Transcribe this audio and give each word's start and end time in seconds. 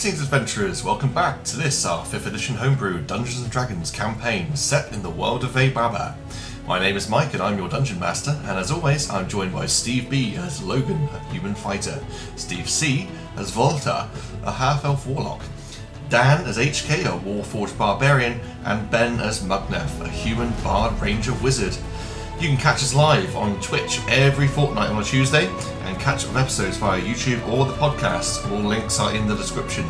Greetings, 0.00 0.22
adventurers! 0.22 0.82
Welcome 0.82 1.12
back 1.12 1.44
to 1.44 1.58
this, 1.58 1.84
our 1.84 2.02
5th 2.06 2.24
edition 2.24 2.54
homebrew 2.54 3.02
Dungeons 3.02 3.42
and 3.42 3.50
Dragons 3.50 3.90
campaign 3.90 4.56
set 4.56 4.94
in 4.94 5.02
the 5.02 5.10
world 5.10 5.44
of 5.44 5.50
Veibaba. 5.50 6.14
My 6.66 6.78
name 6.78 6.96
is 6.96 7.10
Mike 7.10 7.34
and 7.34 7.42
I'm 7.42 7.58
your 7.58 7.68
dungeon 7.68 8.00
master, 8.00 8.30
and 8.44 8.58
as 8.58 8.70
always, 8.70 9.10
I'm 9.10 9.28
joined 9.28 9.52
by 9.52 9.66
Steve 9.66 10.08
B 10.08 10.36
as 10.36 10.62
Logan, 10.62 11.06
a 11.12 11.18
human 11.30 11.54
fighter, 11.54 12.02
Steve 12.36 12.70
C 12.70 13.10
as 13.36 13.50
Volta, 13.50 14.08
a 14.42 14.50
half 14.50 14.86
elf 14.86 15.06
warlock, 15.06 15.42
Dan 16.08 16.46
as 16.46 16.56
HK, 16.56 17.00
a 17.04 17.18
warforged 17.18 17.76
barbarian, 17.76 18.40
and 18.64 18.90
Ben 18.90 19.20
as 19.20 19.42
Mugnef, 19.42 20.00
a 20.00 20.08
human 20.08 20.50
bard 20.62 20.98
ranger 20.98 21.34
wizard. 21.42 21.76
You 22.40 22.48
can 22.48 22.56
catch 22.56 22.76
us 22.76 22.94
live 22.94 23.36
on 23.36 23.60
Twitch 23.60 24.00
every 24.08 24.48
fortnight 24.48 24.88
on 24.88 25.02
a 25.02 25.04
Tuesday 25.04 25.46
and 25.84 26.00
catch 26.00 26.24
up 26.24 26.36
episodes 26.36 26.78
via 26.78 26.98
YouTube 26.98 27.46
or 27.46 27.66
the 27.66 27.74
podcast. 27.74 28.50
All 28.50 28.66
links 28.66 28.98
are 28.98 29.14
in 29.14 29.28
the 29.28 29.34
description. 29.34 29.84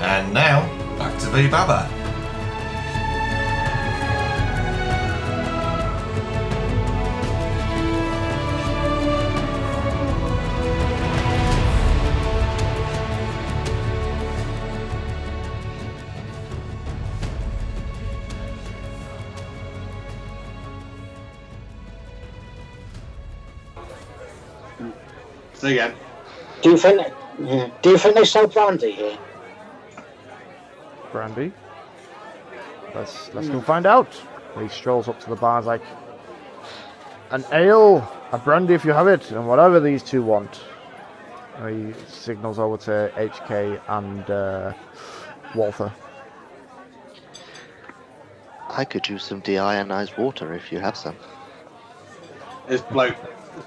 And 0.00 0.32
now, 0.32 0.66
back 0.96 1.18
to 1.20 1.26
Veibaba. 1.26 1.88
Say 25.52 25.72
again. 25.72 25.94
Do 26.62 26.70
you 26.70 26.78
think? 26.78 27.06
Yeah. 27.38 27.70
Do 27.82 27.90
you 27.90 27.98
think 27.98 28.14
they 28.14 28.24
sell 28.24 28.46
brandy 28.46 28.92
here? 28.92 29.18
Brandy. 31.12 31.52
Let's 32.94 33.32
let's 33.34 33.48
go 33.48 33.60
find 33.60 33.86
out. 33.86 34.20
He 34.58 34.68
strolls 34.68 35.08
up 35.08 35.20
to 35.20 35.30
the 35.30 35.36
bar, 35.36 35.62
like 35.62 35.82
an 37.30 37.44
ale, 37.52 38.10
a 38.32 38.38
brandy 38.38 38.74
if 38.74 38.84
you 38.84 38.92
have 38.92 39.06
it, 39.06 39.30
and 39.30 39.46
whatever 39.46 39.78
these 39.80 40.02
two 40.02 40.22
want. 40.22 40.60
And 41.56 41.94
he 41.94 42.00
signals 42.08 42.58
over 42.58 42.76
to 42.78 43.12
HK 43.16 43.80
and 43.88 44.30
uh, 44.30 44.72
Walther. 45.54 45.92
I 48.68 48.84
could 48.84 49.08
use 49.08 49.24
some 49.24 49.42
deionized 49.42 50.16
water 50.16 50.54
if 50.54 50.72
you 50.72 50.78
have 50.78 50.96
some. 50.96 51.16
This 52.68 52.82
bloke 52.82 53.16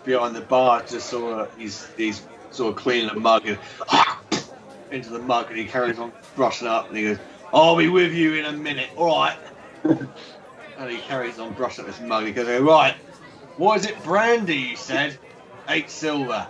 behind 0.06 0.36
the 0.36 0.42
bar 0.42 0.82
just 0.82 1.10
sort 1.10 1.40
of 1.40 1.58
he's 1.58 1.90
he's 1.98 2.26
sort 2.52 2.76
of 2.76 2.82
cleaning 2.82 3.10
a 3.10 3.20
mug 3.20 3.46
and 3.48 3.60
into 4.92 5.10
the 5.10 5.20
mug 5.20 5.50
and 5.50 5.58
he 5.58 5.66
carries 5.66 6.00
on 6.00 6.12
brushing 6.36 6.68
up 6.68 6.88
and 6.88 6.98
he 6.98 7.04
goes, 7.04 7.18
I'll 7.54 7.76
be 7.76 7.88
with 7.88 8.14
you 8.14 8.34
in 8.36 8.46
a 8.46 8.52
minute, 8.52 8.90
alright. 8.98 9.38
and 9.84 10.90
he 10.90 10.98
carries 10.98 11.38
on 11.40 11.54
brushing 11.54 11.86
up 11.86 11.92
his 11.92 12.02
mug. 12.02 12.26
He 12.26 12.32
goes, 12.32 12.48
Right, 12.62 12.96
what 13.58 13.80
is 13.80 13.86
it, 13.86 14.04
brandy 14.04 14.56
you 14.56 14.76
said? 14.76 15.18
Eight 15.70 15.90
silver. 15.90 16.48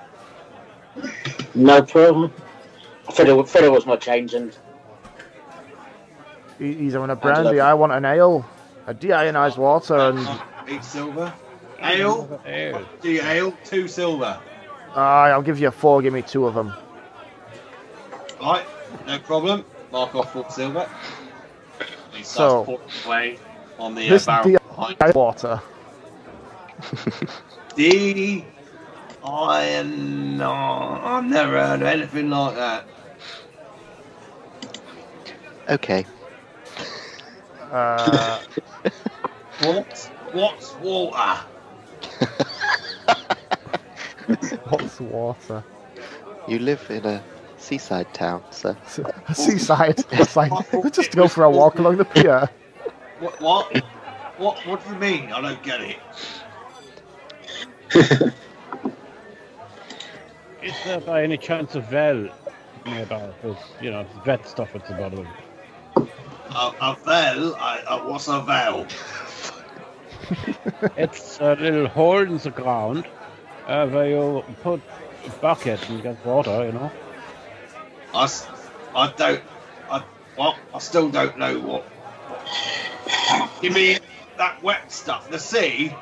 No 1.53 1.81
problem. 1.83 2.31
Fiddle, 3.13 3.43
fiddle 3.43 3.73
was 3.73 3.85
not 3.85 3.99
changing. 4.01 4.51
He- 6.57 6.73
He's 6.75 6.93
having 6.93 7.09
a 7.09 7.15
brandy. 7.15 7.59
I 7.59 7.73
want 7.73 7.91
an 7.91 8.05
ale, 8.05 8.45
a 8.87 8.93
deionized 8.93 9.57
water, 9.57 9.95
and 9.95 10.27
Eight 10.67 10.83
silver. 10.83 11.33
Ale? 11.81 12.39
Do 13.01 13.11
you 13.11 13.21
ale? 13.21 13.53
Two 13.65 13.89
silver. 13.89 14.39
uh, 14.95 14.99
I'll 14.99 15.41
give 15.41 15.59
you 15.59 15.67
a 15.67 15.71
four. 15.71 16.01
Give 16.01 16.13
me 16.13 16.21
two 16.21 16.47
of 16.47 16.53
them. 16.53 16.73
Right, 18.41 18.65
no 19.05 19.19
problem. 19.19 19.65
Mark 19.93 20.15
off 20.15 20.33
four 20.33 20.49
silver. 20.49 20.89
He 22.11 22.23
So- 22.23 22.65
starts 22.65 22.65
pouring 22.65 22.89
away 23.05 23.39
on 23.77 23.93
the 23.93 24.07
uh, 24.07 24.09
This 24.09 24.25
barrel 24.25 24.43
behind. 24.43 24.97
deionized 24.99 25.15
water. 25.15 25.61
D. 27.75 28.43
I 29.23 29.83
no, 29.83 30.51
I've 31.03 31.25
never 31.25 31.59
heard 31.59 31.81
of 31.81 31.87
anything 31.87 32.29
like 32.31 32.55
that. 32.55 32.85
Okay. 35.69 36.05
Uh, 37.71 38.39
What? 39.61 40.09
What's 40.33 40.73
water? 40.79 41.39
what's 44.69 44.99
water? 44.99 45.63
You 46.47 46.59
live 46.59 46.85
in 46.89 47.05
a 47.05 47.23
seaside 47.63 48.13
town, 48.13 48.43
so 48.51 48.75
A 49.29 49.35
seaside. 49.35 50.03
It's 50.11 50.35
like 50.35 50.51
let's 50.73 50.97
just 50.97 51.15
go 51.15 51.27
for 51.27 51.43
a 51.43 51.49
walk 51.49 51.79
along 51.79 51.97
the 51.97 52.05
pier. 52.05 52.49
What? 53.19 53.41
What? 53.41 53.77
What? 54.37 54.67
What 54.67 54.83
do 54.83 54.93
you 54.93 54.99
mean? 54.99 55.31
I 55.31 55.41
don't 55.41 55.63
get 55.63 55.81
it. 55.81 55.97
Is 60.63 60.73
there 60.85 61.01
by 61.01 61.23
any 61.23 61.37
chance 61.37 61.75
a 61.75 61.85
well 61.91 62.29
nearby? 62.85 63.29
There's, 63.41 63.57
you 63.81 63.91
know, 63.91 64.05
vet 64.25 64.47
stuff 64.47 64.75
at 64.75 64.87
the 64.87 64.93
bottom. 64.93 65.27
A, 65.97 66.71
a 66.81 66.97
veil? 67.05 67.55
I, 67.55 67.79
uh, 67.87 67.99
what's 68.07 68.27
a 68.27 68.41
veil? 68.41 68.87
It's 70.95 71.39
a 71.41 71.55
little 71.55 71.87
hole 71.87 72.21
in 72.21 72.37
the 72.37 72.49
ground 72.49 73.05
uh, 73.67 73.87
where 73.87 74.09
you 74.09 74.43
put 74.61 74.81
a 75.25 75.29
bucket 75.41 75.89
and 75.89 76.01
get 76.01 76.25
water, 76.25 76.65
you 76.65 76.71
know. 76.71 76.91
I, 78.13 78.25
s- 78.25 78.47
I 78.95 79.13
don't. 79.17 79.43
I 79.89 80.03
well, 80.37 80.59
I 80.73 80.79
still 80.79 81.09
don't 81.09 81.37
know 81.37 81.59
what. 81.59 81.85
You 83.61 83.71
mean 83.71 83.99
that 84.37 84.61
wet 84.63 84.91
stuff? 84.91 85.29
The 85.29 85.39
sea? 85.39 85.93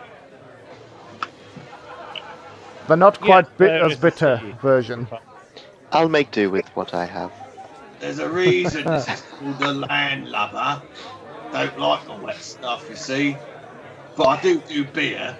The 2.87 2.97
not 2.97 3.19
quite 3.21 3.45
Yeah, 3.59 3.59
bit 3.59 3.75
as 3.79 3.97
bitter 3.97 4.43
version. 4.61 5.07
I'll 5.91 6.09
make 6.09 6.31
do 6.31 6.51
with 6.51 6.67
what 6.75 6.93
I 6.93 7.05
have. 7.05 7.33
There's 7.99 8.19
a 8.19 8.29
reason 8.29 8.91
this 8.91 9.09
is 9.09 9.21
called 9.31 9.59
the 9.59 9.73
landlubber. 9.73 10.83
Don't 11.51 11.77
like 11.77 12.05
the 12.05 12.15
wet 12.15 12.41
stuff, 12.41 12.87
you 12.89 12.95
see. 12.95 13.37
But 14.17 14.27
I 14.27 14.41
do 14.41 14.61
do 14.61 14.85
beer. 14.85 15.37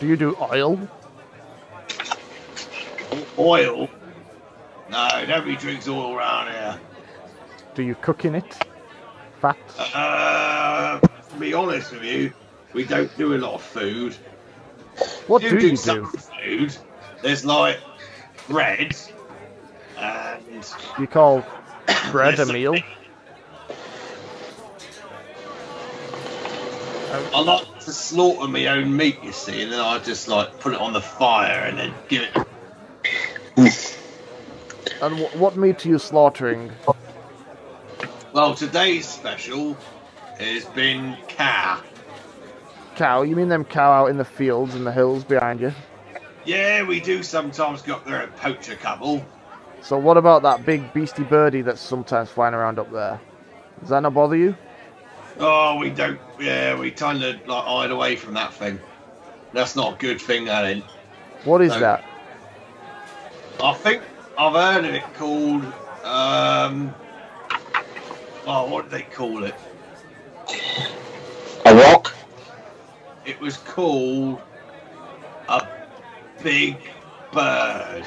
Do 0.00 0.06
you 0.08 0.16
do 0.16 0.36
oil? 0.40 0.78
Oil? 3.38 3.90
No, 4.94 5.24
nobody 5.26 5.56
drinks 5.56 5.88
oil 5.88 6.14
around 6.14 6.52
here. 6.52 6.78
Do 7.74 7.82
you 7.82 7.96
cook 7.96 8.24
in 8.24 8.36
it? 8.36 8.64
Fat? 9.40 9.56
Uh, 9.76 11.00
to 11.00 11.34
be 11.40 11.52
honest 11.52 11.90
with 11.90 12.04
you, 12.04 12.32
we 12.74 12.84
don't 12.84 13.10
do 13.18 13.34
a 13.34 13.38
lot 13.38 13.54
of 13.54 13.62
food. 13.62 14.14
What 15.26 15.42
We 15.42 15.48
do 15.48 15.66
you 15.66 15.76
do? 15.76 16.04
food. 16.06 16.76
There's 17.22 17.44
like 17.44 17.80
bread 18.48 18.94
and 19.98 20.64
You 21.00 21.08
call 21.08 21.44
bread 22.12 22.38
a 22.38 22.46
meal? 22.46 22.76
I 27.32 27.40
like 27.40 27.80
to 27.80 27.92
slaughter 27.92 28.46
my 28.46 28.68
own 28.68 28.96
meat, 28.96 29.18
you 29.24 29.32
see, 29.32 29.60
and 29.64 29.72
then 29.72 29.80
I 29.80 29.98
just 29.98 30.28
like 30.28 30.60
put 30.60 30.72
it 30.72 30.80
on 30.80 30.92
the 30.92 31.00
fire 31.00 31.64
and 31.64 31.76
then 31.76 31.92
give 32.06 32.22
it. 33.56 33.93
And 35.02 35.18
wh- 35.18 35.36
what 35.40 35.56
meat 35.56 35.84
are 35.84 35.88
you 35.88 35.98
slaughtering? 35.98 36.72
Well, 38.32 38.54
today's 38.54 39.06
special 39.06 39.76
has 40.38 40.64
been 40.66 41.16
cow. 41.28 41.80
Cow? 42.96 43.22
You 43.22 43.36
mean 43.36 43.48
them 43.48 43.64
cow 43.64 43.92
out 43.92 44.06
in 44.06 44.16
the 44.16 44.24
fields 44.24 44.74
and 44.74 44.86
the 44.86 44.92
hills 44.92 45.24
behind 45.24 45.60
you? 45.60 45.72
Yeah, 46.44 46.82
we 46.82 47.00
do 47.00 47.22
sometimes 47.22 47.82
go 47.82 47.94
up 47.94 48.04
there 48.04 48.22
and 48.22 48.36
poach 48.36 48.68
a 48.68 48.76
couple. 48.76 49.24
So 49.82 49.98
what 49.98 50.16
about 50.16 50.42
that 50.42 50.64
big 50.64 50.92
beastie 50.92 51.24
birdie 51.24 51.62
that's 51.62 51.80
sometimes 51.80 52.30
flying 52.30 52.54
around 52.54 52.78
up 52.78 52.90
there? 52.90 53.20
Does 53.80 53.90
that 53.90 54.00
not 54.00 54.14
bother 54.14 54.36
you? 54.36 54.56
Oh, 55.38 55.76
we 55.76 55.90
don't. 55.90 56.20
Yeah, 56.40 56.78
we 56.78 56.90
kind 56.90 57.22
of 57.22 57.46
like 57.46 57.64
hide 57.64 57.90
away 57.90 58.16
from 58.16 58.34
that 58.34 58.54
thing. 58.54 58.78
That's 59.52 59.76
not 59.76 59.94
a 59.94 59.98
good 59.98 60.20
thing, 60.20 60.44
that 60.46 60.64
is. 60.76 60.82
What 61.44 61.60
is 61.62 61.70
No. 61.70 61.80
that? 61.80 62.04
I 63.62 63.72
think 63.74 64.02
I've 64.36 64.52
heard 64.52 64.84
of 64.84 64.94
it 64.94 65.02
called. 65.14 65.64
Um, 66.02 66.94
oh, 68.46 68.68
what 68.68 68.90
did 68.90 68.90
they 68.90 69.02
call 69.02 69.44
it? 69.44 69.54
A 71.66 71.74
rock? 71.74 72.12
It 73.24 73.40
was 73.40 73.56
called 73.58 74.40
a 75.48 75.66
big 76.42 76.76
bird. 77.32 78.04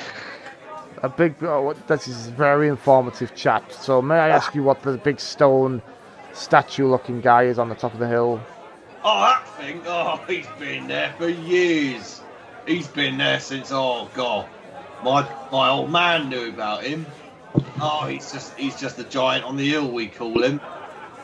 A 1.01 1.09
big. 1.09 1.35
Oh, 1.41 1.61
what, 1.61 1.87
this 1.87 2.07
is 2.07 2.27
very 2.27 2.67
informative 2.67 3.33
chat. 3.35 3.71
So 3.71 4.01
may 4.01 4.15
I 4.19 4.29
ask 4.29 4.53
you 4.53 4.63
what 4.63 4.81
the 4.81 4.97
big 4.97 5.19
stone 5.19 5.81
statue-looking 6.33 7.21
guy 7.21 7.43
is 7.43 7.57
on 7.57 7.69
the 7.69 7.75
top 7.75 7.93
of 7.93 7.99
the 7.99 8.07
hill? 8.07 8.41
Oh, 9.03 9.21
that 9.21 9.47
thing. 9.57 9.81
Oh, 9.85 10.21
he's 10.27 10.47
been 10.59 10.87
there 10.87 11.13
for 11.17 11.29
years. 11.29 12.21
He's 12.65 12.87
been 12.87 13.17
there 13.17 13.39
since. 13.39 13.71
Oh 13.71 14.09
God. 14.13 14.47
My 15.03 15.27
my 15.51 15.69
old 15.69 15.91
man 15.91 16.29
knew 16.29 16.49
about 16.49 16.83
him. 16.83 17.05
Oh, 17.79 18.05
he's 18.07 18.31
just 18.31 18.57
he's 18.57 18.79
just 18.79 18.97
a 18.99 19.03
giant 19.03 19.45
on 19.45 19.55
the 19.55 19.69
hill. 19.69 19.91
We 19.91 20.07
call 20.07 20.43
him. 20.43 20.59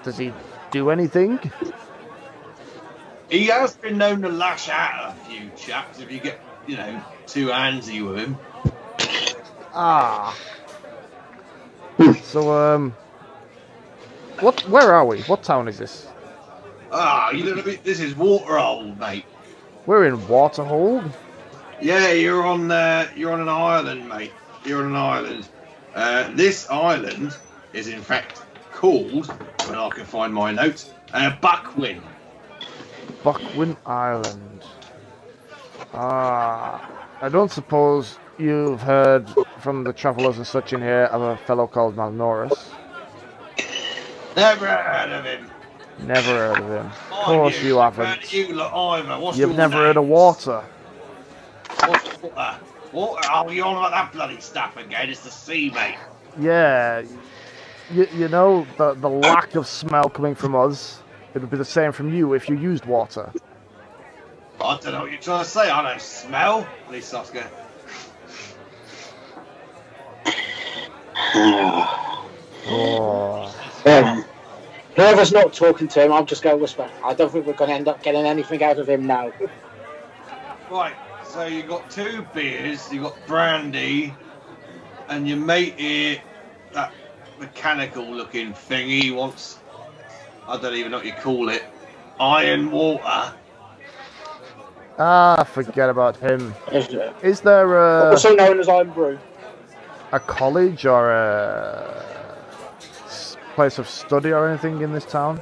Does 0.03 0.17
he 0.17 0.33
do 0.71 0.89
anything? 0.89 1.39
He 3.29 3.45
has 3.47 3.75
been 3.75 3.97
known 3.97 4.21
to 4.21 4.29
lash 4.29 4.69
out 4.69 4.93
at 4.93 5.09
a 5.11 5.15
few 5.25 5.49
chaps 5.57 5.99
if 5.99 6.11
you 6.11 6.19
get 6.19 6.39
you 6.67 6.77
know 6.77 7.01
too 7.25 7.47
handsy 7.47 8.07
with 8.07 8.17
him. 8.17 8.37
Ah. 9.73 10.37
So 12.23 12.51
um, 12.51 12.91
what? 14.39 14.67
Where 14.69 14.93
are 14.93 15.05
we? 15.05 15.21
What 15.23 15.43
town 15.43 15.67
is 15.67 15.77
this? 15.77 16.07
Ah, 16.91 17.31
you 17.31 17.43
little 17.43 17.63
bit. 17.63 17.83
This 17.83 17.99
is 17.99 18.15
Waterhole, 18.15 18.95
mate. 18.95 19.25
We're 19.85 20.05
in 20.05 20.17
Waterhold. 20.19 21.11
Yeah, 21.83 22.13
you're 22.13 22.45
on 22.45 22.71
uh, 22.71 23.07
you're 23.15 23.33
on 23.33 23.41
an 23.41 23.49
island, 23.49 24.07
mate. 24.07 24.31
You're 24.65 24.83
on 24.85 24.91
an 24.91 24.95
island. 24.95 25.49
Uh, 25.93 26.31
this 26.33 26.69
island 26.69 27.35
is 27.73 27.89
in 27.89 28.01
fact 28.01 28.41
called, 28.71 29.27
when 29.67 29.77
I 29.77 29.89
can 29.89 30.05
find 30.05 30.33
my 30.33 30.51
notes, 30.53 30.91
uh, 31.13 31.35
Buckwin. 31.41 32.01
Buckwin 33.23 33.75
Island. 33.85 34.63
Ah, 35.93 36.89
I 37.21 37.29
don't 37.29 37.51
suppose 37.51 38.17
you've 38.37 38.81
heard 38.81 39.29
from 39.59 39.83
the 39.83 39.93
travellers 39.93 40.37
and 40.37 40.47
such 40.47 40.71
in 40.73 40.81
here 40.81 41.05
of 41.11 41.21
a 41.21 41.37
fellow 41.45 41.67
called 41.67 41.95
Malnoris. 41.97 42.69
Never 44.35 44.67
heard 44.67 45.11
of 45.11 45.25
him. 45.25 45.51
Never 45.99 46.31
heard 46.31 46.57
of 46.59 46.67
him. 46.69 46.85
Of 46.87 47.25
course 47.25 47.61
you 47.61 47.77
Heard 47.77 47.93
haven't. 47.93 48.33
you 48.33 48.61
either. 48.61 49.19
What's 49.19 49.37
You've 49.37 49.55
never 49.55 49.75
heard 49.77 49.97
of 49.97 50.05
names? 50.05 50.11
water. 50.11 50.63
What's 51.83 52.21
water? 52.21 52.59
Water? 52.91 53.29
Oh, 53.31 53.49
you're 53.49 53.65
on 53.65 53.77
about 53.77 53.91
that 53.91 54.11
bloody 54.13 54.39
stuff 54.39 54.77
again. 54.77 55.09
It's 55.09 55.23
the 55.23 55.31
sea, 55.31 55.71
mate. 55.71 55.97
Yeah, 56.39 57.03
you, 57.89 58.07
you 58.13 58.27
know 58.29 58.67
the 58.77 58.93
the 58.95 59.09
lack 59.09 59.55
of 59.55 59.67
smell 59.67 60.09
coming 60.09 60.35
from 60.35 60.55
us. 60.55 61.03
It 61.33 61.41
would 61.41 61.49
be 61.49 61.57
the 61.57 61.65
same 61.65 61.91
from 61.91 62.13
you 62.13 62.33
if 62.33 62.49
you 62.49 62.57
used 62.57 62.85
water. 62.85 63.33
I 64.61 64.77
don't 64.77 64.93
know 64.93 65.01
what 65.01 65.11
you're 65.11 65.19
trying 65.19 65.43
to 65.43 65.49
say. 65.49 65.69
I 65.69 65.81
don't 65.89 66.01
smell. 66.01 66.67
At 66.85 66.91
least 66.91 67.13
Oscar. 67.13 67.49
Oh. 71.35 72.09
Um, 73.85 74.23
whoever's 74.95 75.33
not 75.33 75.53
talking 75.53 75.89
to 75.89 76.03
him, 76.05 76.13
I'm 76.13 76.25
just 76.25 76.41
going 76.41 76.55
to 76.55 76.61
whisper. 76.61 76.89
I 77.03 77.13
don't 77.13 77.31
think 77.31 77.45
we're 77.45 77.53
going 77.53 77.69
to 77.69 77.75
end 77.75 77.87
up 77.89 78.01
getting 78.01 78.25
anything 78.25 78.63
out 78.63 78.79
of 78.79 78.87
him 78.87 79.05
now. 79.05 79.33
Right, 80.69 80.95
so 81.33 81.45
you 81.45 81.63
got 81.63 81.89
two 81.89 82.23
beers, 82.31 82.91
you 82.93 83.01
got 83.01 83.17
brandy, 83.25 84.13
and 85.09 85.27
your 85.27 85.37
mate 85.37 85.79
here, 85.79 86.21
that 86.73 86.93
mechanical 87.39 88.05
looking 88.05 88.53
thingy, 88.53 89.01
he 89.01 89.11
wants, 89.11 89.57
I 90.47 90.57
don't 90.59 90.75
even 90.75 90.91
know 90.91 90.97
what 90.97 91.07
you 91.07 91.13
call 91.13 91.49
it, 91.49 91.63
iron 92.19 92.69
water. 92.69 93.33
Ah, 94.99 95.43
forget 95.43 95.89
about 95.89 96.17
him. 96.17 96.53
Is 96.71 96.87
it? 96.89 97.15
Is 97.23 97.41
there 97.41 97.79
a, 97.79 98.11
also 98.11 98.35
known 98.35 98.59
as 98.59 98.69
Irn-Bru. 98.69 99.17
a 100.11 100.19
college 100.19 100.85
or 100.85 101.11
a 101.11 102.05
place 103.55 103.79
of 103.79 103.89
study 103.89 104.31
or 104.31 104.47
anything 104.47 104.81
in 104.81 104.93
this 104.93 105.05
town? 105.05 105.41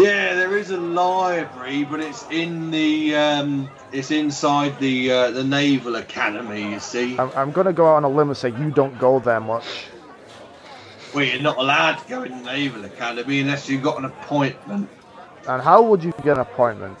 Yeah, 0.00 0.34
there 0.34 0.56
is 0.56 0.70
a 0.70 0.78
library, 0.78 1.84
but 1.84 2.00
it's 2.00 2.30
in 2.30 2.70
the, 2.70 3.14
um, 3.14 3.70
it's 3.92 4.10
inside 4.10 4.78
the 4.78 5.10
uh, 5.10 5.30
the 5.32 5.44
Naval 5.44 5.96
Academy. 5.96 6.62
You 6.62 6.80
see, 6.80 7.16
I'm, 7.18 7.30
I'm 7.34 7.52
going 7.52 7.66
to 7.66 7.72
go 7.74 7.86
out 7.86 7.96
on 7.96 8.04
a 8.04 8.08
limb 8.08 8.28
and 8.28 8.36
say 8.36 8.48
you 8.50 8.70
don't 8.70 8.98
go 8.98 9.20
there 9.20 9.40
much. 9.40 9.88
well, 11.12 11.24
you're 11.24 11.42
not 11.42 11.58
allowed 11.58 11.98
to 11.98 12.08
go 12.08 12.22
in 12.22 12.42
the 12.42 12.52
Naval 12.52 12.84
Academy 12.84 13.40
unless 13.40 13.68
you've 13.68 13.82
got 13.82 13.98
an 13.98 14.06
appointment. 14.06 14.88
And 15.46 15.62
how 15.62 15.82
would 15.82 16.02
you 16.02 16.12
get 16.22 16.34
an 16.36 16.40
appointment? 16.40 16.98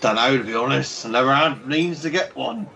Don't 0.00 0.16
know, 0.16 0.36
to 0.38 0.44
be 0.44 0.54
honest. 0.54 1.06
I 1.06 1.10
never 1.10 1.34
had 1.34 1.64
means 1.66 2.02
to 2.02 2.10
get 2.10 2.34
one. 2.34 2.70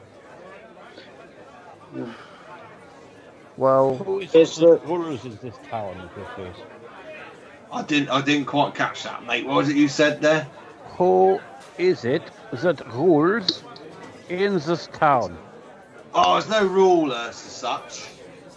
Well, 3.57 3.97
Who 3.99 4.21
is 4.21 4.35
Is 4.35 4.57
the 4.57 4.67
the- 4.67 4.81
rulers 4.85 5.25
in 5.25 5.39
this 5.43 5.59
town 5.59 5.99
in 5.99 6.11
this 6.15 6.31
case? 6.37 6.65
I 7.73 7.83
didn't. 7.83 8.09
I 8.11 8.21
didn't 8.21 8.47
quite 8.47 8.75
catch 8.75 9.03
that, 9.05 9.25
mate. 9.27 9.47
What 9.47 9.57
was 9.57 9.69
it 9.69 9.77
you 9.77 9.89
said 9.89 10.21
there? 10.21 10.49
Who 10.97 11.41
is 11.79 12.05
it 12.05 12.23
that 12.53 12.87
rules 12.93 13.63
in 14.29 14.55
this 14.55 14.89
town? 14.93 15.37
Oh, 16.15 16.35
there's 16.35 16.49
no 16.49 16.67
ruler 16.67 17.15
uh, 17.15 17.29
as 17.29 17.37
such. 17.37 18.07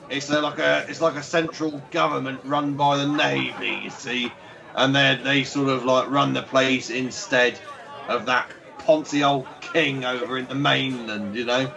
It's 0.10 0.30
a, 0.30 0.42
like 0.42 0.60
a 0.60 0.86
it's 0.88 1.02
like 1.02 1.16
a 1.16 1.24
central 1.24 1.82
government 1.92 2.40
run 2.44 2.76
by 2.76 2.98
the 2.98 3.08
navy, 3.08 3.82
you 3.84 3.90
see, 3.90 4.32
and 4.76 4.96
they 4.96 5.20
they 5.24 5.44
sort 5.44 5.70
of 5.70 5.86
like 5.86 6.10
run 6.10 6.34
the 6.34 6.42
place 6.42 6.90
instead 6.90 7.60
of 8.08 8.26
that 8.28 8.50
poncy 8.80 9.28
old 9.28 9.48
king 9.62 10.06
over 10.06 10.38
in 10.38 10.48
the 10.48 10.56
mainland, 10.56 11.36
you 11.36 11.46
know. 11.46 11.72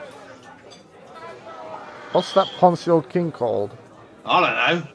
what's 2.13 2.33
that 2.35 2.49
Ponce 2.59 2.89
old 2.89 3.09
king 3.09 3.33
called? 3.33 3.77
I 4.25 4.41
don't 4.41 4.85
know. 4.85 4.89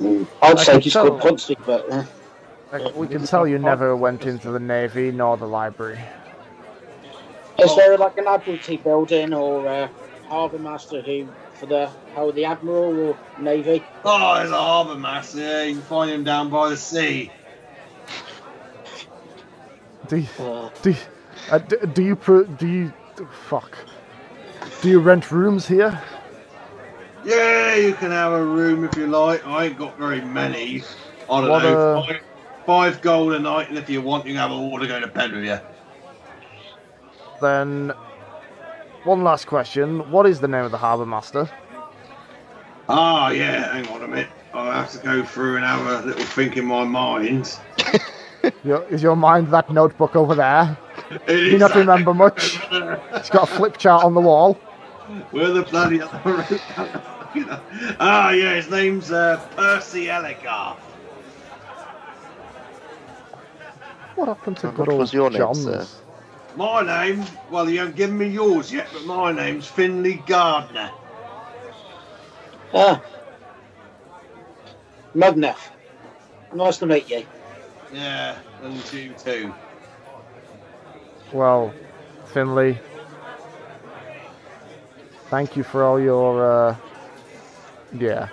I'd 0.00 0.58
I 0.58 0.64
say 0.64 0.72
can 0.72 0.80
he's 0.80 0.92
tell. 0.92 1.08
called 1.08 1.20
Punsty, 1.20 1.56
but 1.66 1.90
uh, 1.90 2.04
Like, 2.72 2.94
we 2.96 3.08
can 3.08 3.24
tell 3.26 3.46
you 3.46 3.58
never 3.58 3.96
went 3.96 4.24
into 4.24 4.50
the 4.50 4.60
navy 4.60 5.10
nor 5.10 5.36
the 5.36 5.46
library. 5.46 5.98
is 7.58 7.74
there 7.76 7.96
like 7.98 8.16
an 8.18 8.26
Admiralty 8.28 8.76
building 8.76 9.32
or 9.34 9.66
a 9.66 9.90
harbour 10.28 10.58
master 10.58 11.00
who 11.00 11.26
for 11.54 11.66
the 11.66 11.90
how 12.14 12.30
the 12.30 12.44
admiral 12.44 13.08
or 13.10 13.18
navy? 13.40 13.82
Oh, 14.04 14.34
there's 14.36 14.50
a 14.50 14.56
harbour 14.56 14.94
master. 14.94 15.38
Yeah, 15.40 15.62
you 15.64 15.74
can 15.74 15.82
find 15.82 16.10
him 16.10 16.22
down 16.24 16.50
by 16.50 16.68
the 16.68 16.76
sea. 16.76 17.32
Do 20.08 20.18
you, 20.18 20.28
Uh, 20.38 20.70
do, 20.82 20.90
you- 20.90 20.96
uh, 21.50 21.58
do, 21.58 21.76
do 21.78 22.02
you 22.02 22.16
do 22.58 22.66
you 22.66 22.92
fuck? 23.48 23.76
Do 24.82 24.88
you 24.88 25.00
rent 25.00 25.30
rooms 25.32 25.66
here? 25.66 26.00
Yeah, 27.28 27.76
you 27.76 27.94
can 27.94 28.10
have 28.12 28.32
a 28.32 28.44
room 28.44 28.84
if 28.84 28.96
you 28.96 29.06
like. 29.06 29.46
I 29.46 29.66
ain't 29.66 29.78
got 29.78 29.98
very 29.98 30.22
many. 30.22 30.82
I 31.30 31.40
don't 31.42 31.50
What, 31.50 31.62
know. 31.62 31.76
uh, 31.76 32.04
Five, 32.06 32.20
five 32.66 33.02
gold 33.02 33.34
a 33.34 33.38
night, 33.40 33.68
and 33.68 33.78
if 33.78 33.90
you 33.90 34.02
want, 34.02 34.26
you 34.26 34.32
can 34.34 34.40
have 34.40 34.52
a 34.52 34.58
water 34.60 34.84
to 34.84 34.88
go 34.88 35.00
to 35.00 35.08
bed 35.08 35.32
with 35.32 35.44
you. 35.44 35.60
Then, 37.40 37.92
one 39.04 39.24
last 39.24 39.46
question: 39.46 40.10
What 40.10 40.26
is 40.26 40.40
the 40.40 40.48
name 40.48 40.64
of 40.64 40.72
the 40.72 40.78
harbour 40.78 41.06
master? 41.06 41.50
Ah, 42.88 43.30
yeah, 43.30 43.72
hang 43.74 43.88
on 43.88 44.02
a 44.02 44.08
minute. 44.08 44.28
I'll 44.54 44.72
have 44.72 44.90
to 44.92 44.98
go 44.98 45.24
through 45.24 45.56
and 45.56 45.64
have 45.64 45.86
a 45.86 46.06
little 46.06 46.24
think 46.24 46.56
in 46.56 46.66
my 46.66 46.84
mind. 46.84 47.58
Is 48.90 49.02
your 49.02 49.16
mind 49.16 49.48
that 49.48 49.70
notebook 49.70 50.16
over 50.16 50.34
there? 50.34 50.76
Do 51.10 51.18
you 51.54 51.58
not 51.58 51.74
remember 51.74 52.14
much? 52.14 52.60
It's 53.16 53.30
got 53.30 53.44
a 53.44 53.46
flip 53.46 53.76
chart 53.78 54.04
on 54.04 54.14
the 54.14 54.20
wall. 54.20 54.54
Where 55.30 55.50
the 55.50 55.62
bloody 55.62 56.00
other 57.36 57.62
Ah, 58.00 58.30
yeah, 58.30 58.54
his 58.54 58.70
name's 58.70 59.10
uh, 59.10 59.38
Percy 59.56 60.08
Elligar. 60.10 60.78
What 64.14 64.28
happened 64.28 64.58
to 64.58 64.68
And 64.68 64.76
good 64.76 64.88
what 64.88 64.88
old 64.88 65.12
was 65.12 65.12
your 65.12 65.30
name, 65.30 65.52
John's? 65.52 65.54
sir? 65.54 65.88
My 66.54 66.82
name, 66.82 67.24
well, 67.50 67.68
you 67.68 67.78
haven't 67.80 67.96
given 67.96 68.18
me 68.18 68.28
yours 68.28 68.72
yet, 68.72 68.88
but 68.92 69.04
my 69.04 69.32
name's 69.32 69.66
Finley 69.66 70.14
Gardner. 70.14 70.92
ah. 72.72 73.02
Mudneff. 75.14 75.70
Nice 76.52 76.78
to 76.78 76.86
meet 76.86 77.08
you. 77.08 77.24
Yeah, 77.92 78.38
and 78.62 78.92
you 78.92 79.14
too. 79.14 79.54
Well, 81.32 81.74
Finley, 82.24 82.80
thank 85.30 85.56
you 85.56 85.62
for 85.64 85.84
all 85.84 86.00
your. 86.00 86.68
Uh, 86.70 86.76
yeah, 87.92 88.28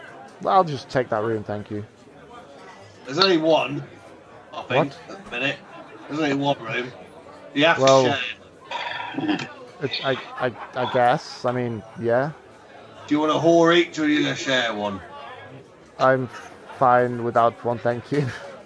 I'll 0.45 0.63
just 0.63 0.89
take 0.89 1.09
that 1.09 1.23
room, 1.23 1.43
thank 1.43 1.71
you. 1.71 1.83
There's 3.05 3.19
only 3.19 3.37
one, 3.37 3.83
I 4.53 4.61
think, 4.63 4.93
at 5.09 5.23
the 5.25 5.31
minute. 5.31 5.57
There's 6.07 6.19
only 6.19 6.35
one 6.35 6.57
room. 6.59 6.91
You 7.53 7.65
have 7.65 7.79
Well- 7.79 8.03
to 8.05 8.11
share. 8.11 9.39
It's, 9.81 9.99
I, 10.03 10.17
I, 10.39 10.51
I 10.75 10.93
guess. 10.93 11.43
I 11.45 11.51
mean, 11.51 11.83
yeah, 11.99 12.31
Do 13.07 13.13
you 13.15 13.19
want 13.19 13.31
a 13.31 13.35
whore 13.35 13.75
each 13.75 13.99
or 13.99 14.03
are 14.03 14.07
you 14.07 14.23
going 14.23 14.35
to 14.35 14.41
share 14.41 14.73
one? 14.73 14.99
I'm 15.99 16.27
fine 16.77 17.23
without 17.23 17.53
one, 17.63 17.77
thank 17.77 18.11
you. 18.11 18.25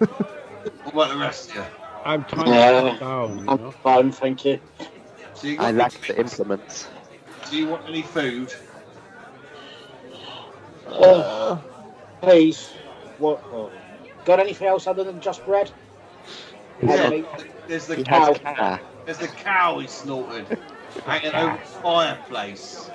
What 0.84 0.92
about 0.94 1.08
the 1.10 1.18
rest 1.18 1.50
of 1.50 1.56
you? 1.56 1.64
I'm 2.04 2.24
trying 2.24 2.46
Yeah. 2.48 2.92
to 2.92 2.98
down, 2.98 3.38
you 3.38 3.44
I'm 3.48 3.58
know. 3.58 3.70
fine, 3.70 4.12
thank 4.12 4.44
you. 4.44 4.60
So 5.34 5.46
you 5.46 5.56
I 5.58 5.72
lack 5.72 5.92
the 6.06 6.18
implements. 6.18 6.88
Do 7.50 7.56
you 7.56 7.66
want 7.68 7.86
any 7.88 8.02
food? 8.02 8.52
Uh, 10.92 11.58
please. 12.20 12.68
What? 13.18 13.42
oh. 13.52 13.70
Got 14.24 14.40
anything 14.40 14.68
else 14.68 14.86
other 14.86 15.04
than 15.04 15.20
just 15.20 15.44
bread? 15.46 15.70
He 16.80 16.86
Had 16.86 16.98
said 16.98 17.10
meat? 17.10 17.26
There's 17.68 17.86
the 17.86 17.96
he 17.96 18.04
cow. 18.04 18.78
There's 19.04 19.18
the 19.18 19.28
cow 19.28 19.78
he 19.78 19.86
snorted, 19.86 20.58
Hanging 21.06 21.34
over 21.34 21.56
the 21.56 21.64
fireplace. 21.64 22.90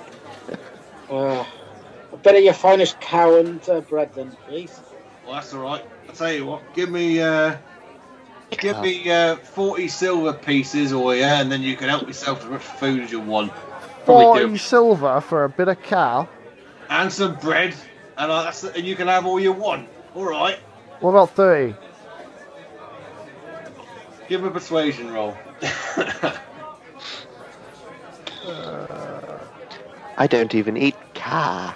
Uh, 1.10 1.44
a 2.12 2.16
bit 2.16 2.36
of 2.36 2.42
your 2.44 2.54
finest 2.54 3.00
cow 3.00 3.36
and 3.38 3.66
uh, 3.68 3.80
bread, 3.80 4.12
then, 4.14 4.30
please. 4.46 4.80
Well, 5.24 5.34
that's 5.34 5.52
all 5.54 5.62
right. 5.62 5.84
I'll 6.08 6.14
tell 6.14 6.32
you 6.32 6.46
what. 6.46 6.74
Give 6.74 6.90
me, 6.90 7.20
uh, 7.20 7.56
give 8.50 8.80
me 8.80 9.10
uh, 9.10 9.36
forty 9.36 9.88
silver 9.88 10.32
pieces, 10.32 10.92
or 10.92 11.14
yeah, 11.14 11.40
and 11.40 11.50
then 11.50 11.62
you 11.62 11.76
can 11.76 11.88
help 11.88 12.06
yourself 12.06 12.40
to 12.40 12.46
as 12.46 12.50
much 12.52 12.62
food 12.62 13.02
as 13.02 13.10
you 13.12 13.20
want. 13.20 13.52
Probably 14.04 14.24
Forty 14.24 14.46
do. 14.46 14.56
silver 14.56 15.20
for 15.20 15.44
a 15.44 15.48
bit 15.48 15.68
of 15.68 15.82
cow. 15.82 16.28
And 16.88 17.12
some 17.12 17.34
bread, 17.36 17.74
and 18.16 18.30
uh, 18.30 18.44
that's 18.44 18.64
and 18.64 18.84
you 18.84 18.96
can 18.96 19.08
have 19.08 19.26
all 19.26 19.40
you 19.40 19.52
want. 19.52 19.88
All 20.14 20.24
right. 20.24 20.58
What 21.00 21.10
about 21.10 21.30
thirty? 21.30 21.74
Give 24.28 24.40
him 24.40 24.48
a 24.48 24.50
persuasion 24.50 25.12
roll. 25.12 25.36
I 30.18 30.26
don't 30.26 30.54
even 30.54 30.76
eat 30.76 30.96
car. 31.14 31.74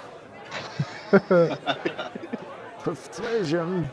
Persuasion. 2.79 3.89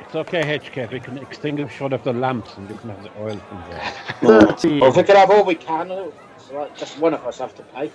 It's 0.00 0.14
okay, 0.14 0.58
HK. 0.58 0.92
We 0.92 1.00
can 1.00 1.18
extinguish 1.18 1.80
one 1.80 1.92
of 1.92 2.02
the 2.04 2.12
lamps 2.12 2.56
and 2.56 2.68
you 2.70 2.76
can 2.76 2.90
have 2.90 3.02
the 3.02 3.10
oil 3.20 3.36
from 3.36 3.64
there. 3.70 3.94
Thirteen. 4.20 4.80
Well, 4.80 4.90
if 4.90 4.96
we 4.96 5.02
can 5.02 5.16
have 5.16 5.30
all 5.30 5.44
we 5.44 5.54
can, 5.54 5.90
uh, 5.90 6.10
it's 6.36 6.50
like 6.50 6.76
just 6.76 6.98
one 6.98 7.14
of 7.14 7.26
us 7.26 7.38
have 7.38 7.54
to 7.56 7.62
pay. 7.62 7.90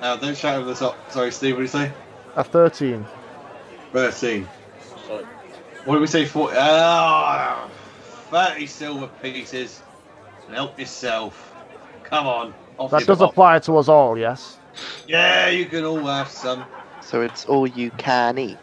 Now, 0.00 0.16
don't 0.16 0.36
shout 0.36 0.56
over 0.58 0.66
the 0.68 0.74
top. 0.74 0.96
Sorry, 1.10 1.30
Steve. 1.32 1.54
What 1.54 1.60
did 1.60 1.64
you 1.64 1.68
say? 1.68 1.92
A 2.36 2.44
thirteen. 2.44 3.04
Thirteen. 3.92 4.48
So, 5.06 5.24
What 5.84 5.94
did 5.94 6.00
we 6.00 6.06
say? 6.06 6.24
Forty. 6.26 6.56
Ah, 6.58 7.68
thirty 8.30 8.66
silver 8.66 9.08
pieces. 9.22 9.80
Help 10.50 10.78
yourself. 10.78 11.52
Come 12.04 12.26
on. 12.26 12.54
Off 12.78 12.90
That 12.90 13.06
does 13.06 13.18
pop. 13.18 13.30
apply 13.30 13.58
to 13.60 13.76
us 13.78 13.88
all, 13.88 14.18
yes. 14.18 14.58
Yeah, 15.06 15.48
you 15.48 15.66
can 15.66 15.84
all 15.84 16.04
have 16.06 16.28
some. 16.28 16.64
So 17.02 17.20
it's 17.22 17.44
all 17.46 17.66
you 17.66 17.90
can 17.92 18.38
eat. 18.38 18.58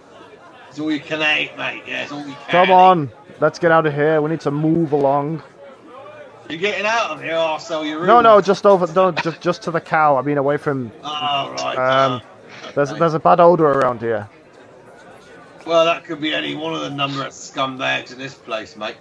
It's 0.70 0.80
all 0.80 0.92
you 0.92 1.00
can 1.00 1.22
eat, 1.40 1.56
mate. 1.58 1.84
Yeah, 1.88 2.04
it's 2.04 2.12
all 2.12 2.26
you 2.28 2.36
can. 2.48 2.66
Come 2.66 2.70
eat. 2.70 2.74
on, 2.74 3.12
let's 3.40 3.60
get 3.60 3.72
out 3.72 3.86
of 3.86 3.94
here. 3.94 4.22
We 4.22 4.30
need 4.30 4.42
to 4.42 4.52
move 4.52 4.92
along. 4.92 5.44
You're 6.52 6.60
getting 6.60 6.86
out 6.86 7.12
of 7.12 7.22
here, 7.22 7.36
I'll 7.36 7.60
sell 7.60 7.86
your 7.86 8.00
room. 8.00 8.08
No, 8.08 8.20
no, 8.20 8.42
just 8.42 8.66
over. 8.66 8.86
No, 8.94 9.12
just 9.12 9.40
just 9.40 9.62
to 9.64 9.72
the 9.72 9.80
cow. 9.80 10.18
I 10.18 10.22
mean, 10.22 10.38
away 10.38 10.58
from. 10.58 10.92
Oh, 11.02 11.56
right. 11.58 11.78
Um, 11.78 12.22
There's 12.76 12.92
okay. 12.92 13.00
there's 13.00 13.14
a 13.14 13.20
bad 13.20 13.40
odor 13.40 13.68
around 13.68 14.02
here. 14.02 14.30
Well, 15.66 15.86
that 15.86 16.04
could 16.04 16.20
be 16.20 16.34
any 16.34 16.56
one 16.56 16.74
of 16.74 16.82
the 16.82 16.90
number 16.90 17.24
of 17.24 17.32
scumbags 17.32 18.12
in 18.12 18.18
this 18.18 18.34
place, 18.34 18.76
mate. 18.76 18.98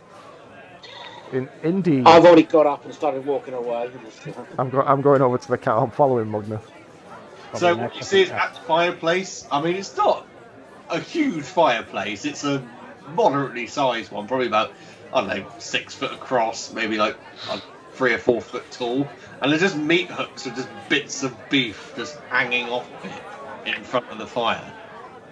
In 1.32 1.48
indeed, 1.64 2.06
I've 2.06 2.24
already 2.24 2.44
got 2.44 2.66
up 2.66 2.84
and 2.84 2.94
started 2.94 3.26
walking 3.26 3.54
away. 3.54 3.90
I'm 4.58 4.70
go- 4.70 4.82
I'm 4.82 5.00
going 5.00 5.22
over 5.22 5.38
to 5.38 5.48
the 5.48 5.58
cow. 5.58 5.82
I'm 5.82 5.90
following 5.90 6.26
Mugner. 6.26 6.60
So 7.54 7.74
what 7.76 7.96
you 7.96 8.02
see 8.02 8.22
is 8.22 8.30
at 8.30 8.54
the 8.54 8.60
fireplace. 8.60 9.46
I 9.50 9.60
mean, 9.60 9.74
it's 9.76 9.96
not 9.96 10.26
a 10.88 11.00
huge 11.00 11.44
fireplace. 11.44 12.24
It's 12.24 12.44
a 12.44 12.62
moderately 13.14 13.66
sized 13.66 14.12
one, 14.12 14.28
probably 14.28 14.46
about 14.46 14.72
I 15.12 15.20
don't 15.20 15.28
know 15.28 15.44
six 15.58 15.94
foot 15.94 16.12
across, 16.12 16.70
maybe 16.70 16.96
like 16.98 17.18
uh, 17.48 17.58
three 17.92 18.14
or 18.14 18.18
four 18.18 18.40
foot 18.40 18.70
tall. 18.70 19.08
And 19.40 19.50
they're 19.52 19.58
just 19.58 19.76
meat 19.76 20.10
hooks 20.10 20.44
with 20.44 20.56
just 20.56 20.88
bits 20.88 21.22
of 21.22 21.48
beef 21.48 21.92
just 21.96 22.16
hanging 22.30 22.68
off 22.68 22.90
of 23.02 23.04
it 23.10 23.22
in 23.64 23.84
front 23.84 24.06
of 24.10 24.18
the 24.18 24.26
fire. 24.26 24.72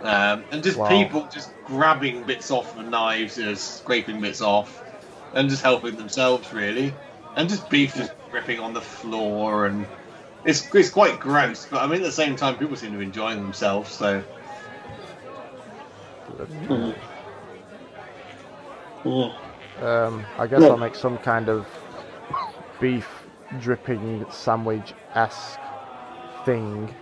Um, 0.01 0.45
and 0.51 0.63
just 0.63 0.79
Wow. 0.79 0.89
people 0.89 1.29
just 1.29 1.51
grabbing 1.65 2.25
bits 2.25 2.51
off 2.51 2.75
with 2.75 2.87
knives, 2.87 3.37
you 3.37 3.47
know, 3.47 3.55
scraping 3.55 4.21
bits 4.21 4.41
off, 4.41 4.83
and 5.33 5.51
just 5.51 5.63
helping 5.63 5.97
themselves 5.97 6.53
really. 6.53 6.93
And 7.37 7.49
just 7.49 7.69
beef 7.69 7.95
just 7.95 8.13
dripping 8.31 8.61
on 8.61 8.75
the 8.75 8.81
floor 8.81 9.67
and 9.67 9.87
it's, 10.45 10.73
it's 10.75 10.91
quite 10.91 11.19
gross, 11.21 11.67
but 11.67 11.83
I 11.83 11.87
mean 11.87 12.01
at 12.01 12.05
the 12.05 12.13
same 12.13 12.37
time 12.37 12.59
people 12.59 12.77
seem 12.77 12.93
to 12.93 12.99
be 12.99 13.05
enjoying 13.05 13.41
themselves. 13.41 13.91
So 13.93 14.23
Yeah. 19.05 19.31
Um, 19.83 20.25
I 20.39 20.47
guess 20.47 20.61
No. 20.61 20.71
I'll 20.71 20.77
make 20.79 20.95
some 20.95 21.19
kind 21.19 21.49
of 21.49 21.67
beef 22.81 23.09
dripping 23.61 24.27
sandwich 24.31 24.93
esque 25.15 25.61
thing. 26.45 26.95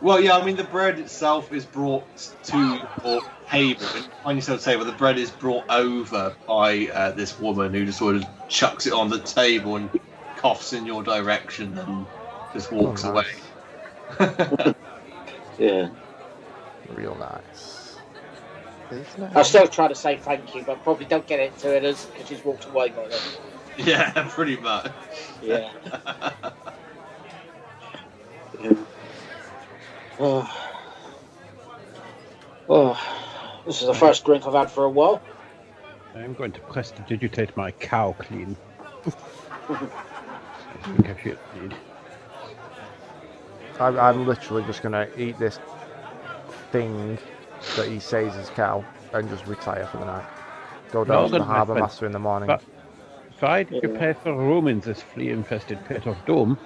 well, 0.00 0.20
yeah, 0.20 0.36
I 0.36 0.44
mean 0.44 0.56
the 0.56 0.64
bread 0.64 0.98
itself 0.98 1.52
is 1.52 1.64
brought 1.64 2.04
to 2.44 2.58
your 3.02 3.22
table. 3.50 3.86
And 3.94 4.10
Find 4.22 4.38
yourself 4.38 4.64
table. 4.64 4.84
The 4.84 4.92
bread 4.92 5.18
is 5.18 5.30
brought 5.30 5.70
over 5.70 6.34
by 6.46 6.88
uh, 6.88 7.12
this 7.12 7.38
woman 7.38 7.72
who 7.74 7.86
just 7.86 7.98
sort 7.98 8.16
of 8.16 8.24
chucks 8.48 8.86
it 8.86 8.92
on 8.92 9.08
the 9.10 9.20
table 9.20 9.76
and 9.76 9.90
coughs 10.36 10.72
in 10.72 10.86
your 10.86 11.02
direction 11.02 11.76
and 11.78 12.06
just 12.52 12.70
walks 12.72 13.04
Oh, 13.04 13.10
away. 13.10 13.24
Yeah. 15.58 15.88
Real 16.88 17.14
nice. 17.14 17.81
There's 18.92 19.16
no- 19.16 19.30
I'll 19.34 19.44
still 19.44 19.66
try 19.66 19.88
to 19.88 19.94
say 19.94 20.18
thank 20.18 20.54
you, 20.54 20.64
but 20.64 20.82
probably 20.82 21.06
don't 21.06 21.26
get 21.26 21.40
it 21.40 21.56
to 21.60 21.74
it 21.74 21.82
because 22.12 22.28
she's 22.28 22.44
walked 22.44 22.66
away 22.66 22.90
by 22.90 23.08
then. 23.08 23.86
yeah, 23.86 24.10
pretty 24.30 24.56
much. 24.56 24.92
Yeah. 25.40 25.70
yeah. 28.58 28.72
Oh. 30.18 30.48
oh. 32.68 33.62
This 33.66 33.80
is 33.80 33.88
the 33.88 33.94
first 33.94 34.24
drink 34.24 34.46
I've 34.46 34.54
had 34.54 34.70
for 34.70 34.84
a 34.84 34.90
while. 34.90 35.24
I'm 36.14 36.34
going 36.34 36.52
to 36.52 36.60
prestidigitate 36.60 37.56
my 37.56 37.72
cow 37.72 38.14
clean. 38.18 38.56
I 39.68 40.78
think 40.84 41.08
I 41.08 41.16
should 41.16 41.38
need. 41.54 41.74
I'm, 43.80 43.98
I'm 43.98 44.26
literally 44.26 44.64
just 44.64 44.82
gonna 44.82 45.08
eat 45.16 45.38
this 45.38 45.58
thing 46.70 47.18
that 47.76 47.88
he 47.88 47.98
says 47.98 48.34
is 48.36 48.50
cow 48.50 48.84
and 49.12 49.28
just 49.28 49.46
retire 49.46 49.86
for 49.86 49.98
the 49.98 50.04
night. 50.04 50.24
Go 50.90 51.04
down 51.04 51.30
to 51.30 51.38
the 51.38 51.44
harbour 51.44 51.74
master 51.74 52.06
in 52.06 52.12
the 52.12 52.18
morning. 52.18 52.46
But- 52.46 52.62
Provided 53.38 53.82
you 53.82 53.92
Yeah. 53.92 53.98
pay 53.98 54.12
for 54.12 54.32
room 54.32 54.68
in 54.68 54.78
this 54.80 55.02
flea-infested 55.02 55.84
pit 55.86 56.06
of 56.06 56.16
doom, 56.26 56.56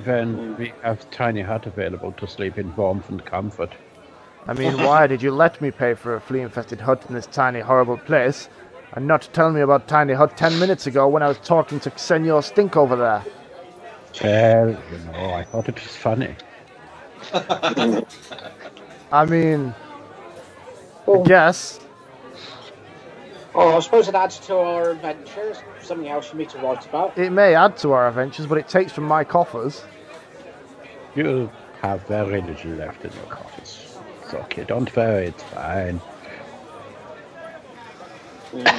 then 0.00 0.36
Mm. 0.36 0.58
we 0.58 0.72
have 0.82 1.10
tiny 1.10 1.40
hut 1.40 1.64
available 1.64 2.12
to 2.12 2.26
sleep 2.26 2.58
in 2.58 2.76
warmth 2.76 3.08
and 3.08 3.24
comfort. 3.24 3.72
I 4.46 4.52
mean, 4.52 4.76
why 4.84 5.06
did 5.06 5.22
you 5.22 5.30
let 5.30 5.62
me 5.62 5.70
pay 5.70 5.94
for 5.94 6.14
a 6.14 6.20
flea-infested 6.20 6.82
hut 6.82 7.02
in 7.08 7.14
this 7.14 7.26
tiny, 7.26 7.60
horrible 7.60 7.96
place, 7.96 8.50
and 8.92 9.06
not 9.06 9.28
tell 9.32 9.50
me 9.50 9.62
about 9.62 9.88
tiny 9.88 10.12
hut 10.12 10.36
ten 10.36 10.58
minutes 10.58 10.86
ago 10.86 11.08
when 11.08 11.22
I 11.22 11.28
was 11.28 11.38
talking 11.38 11.80
to 11.80 11.92
Senor 11.96 12.42
Stink 12.42 12.76
over 12.76 12.96
there? 12.96 13.24
Well, 14.22 14.68
you 14.70 14.98
know, 15.12 15.32
I 15.32 15.42
thought 15.44 15.70
it 15.70 15.76
was 15.82 15.96
funny. 15.96 16.36
I 19.10 19.24
mean, 19.24 19.74
I 21.12 21.18
Oh, 21.18 21.24
guess. 21.24 21.80
oh, 23.54 23.76
I 23.76 23.80
suppose 23.80 24.08
it 24.08 24.14
adds 24.14 24.40
to 24.40 24.56
our 24.56 24.90
adventures. 24.92 25.64
Something 25.78 26.08
else 26.08 26.28
for 26.28 26.36
me 26.36 26.46
to 26.46 26.58
write 26.58 26.86
about. 26.86 27.16
It 27.16 27.32
may 27.32 27.54
add 27.54 27.76
to 27.78 27.92
our 27.92 28.08
adventures, 28.08 28.46
but 28.46 28.58
it 28.58 28.68
takes 28.68 28.92
from 28.92 29.04
my 29.04 29.24
coffers. 29.24 29.82
You 31.14 31.50
have 31.82 32.06
very 32.06 32.42
little 32.42 32.72
left 32.72 33.04
in 33.04 33.12
your 33.14 33.26
coffers. 33.26 33.98
It's 34.22 34.34
okay, 34.34 34.64
don't 34.64 34.94
worry, 34.96 35.26
it's 35.28 35.42
fine. 35.44 36.00
I 38.54 38.74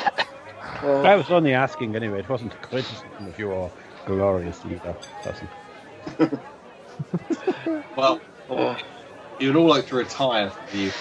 Uh, 0.83 1.11
was 1.15 1.31
only 1.31 1.53
asking 1.53 1.95
anyway, 1.95 2.19
it 2.19 2.29
wasn't 2.29 2.53
a 2.53 2.57
criticism 2.57 3.27
of 3.27 3.39
your 3.39 3.71
glorious 4.05 4.65
leader, 4.65 4.95
wasn't 5.25 5.51
Well, 7.95 8.23
uh, 8.49 8.77
you'd 9.39 9.55
all 9.55 9.67
like 9.69 9.87
to 9.87 9.95
retire 9.95 10.53
you. 10.71 10.93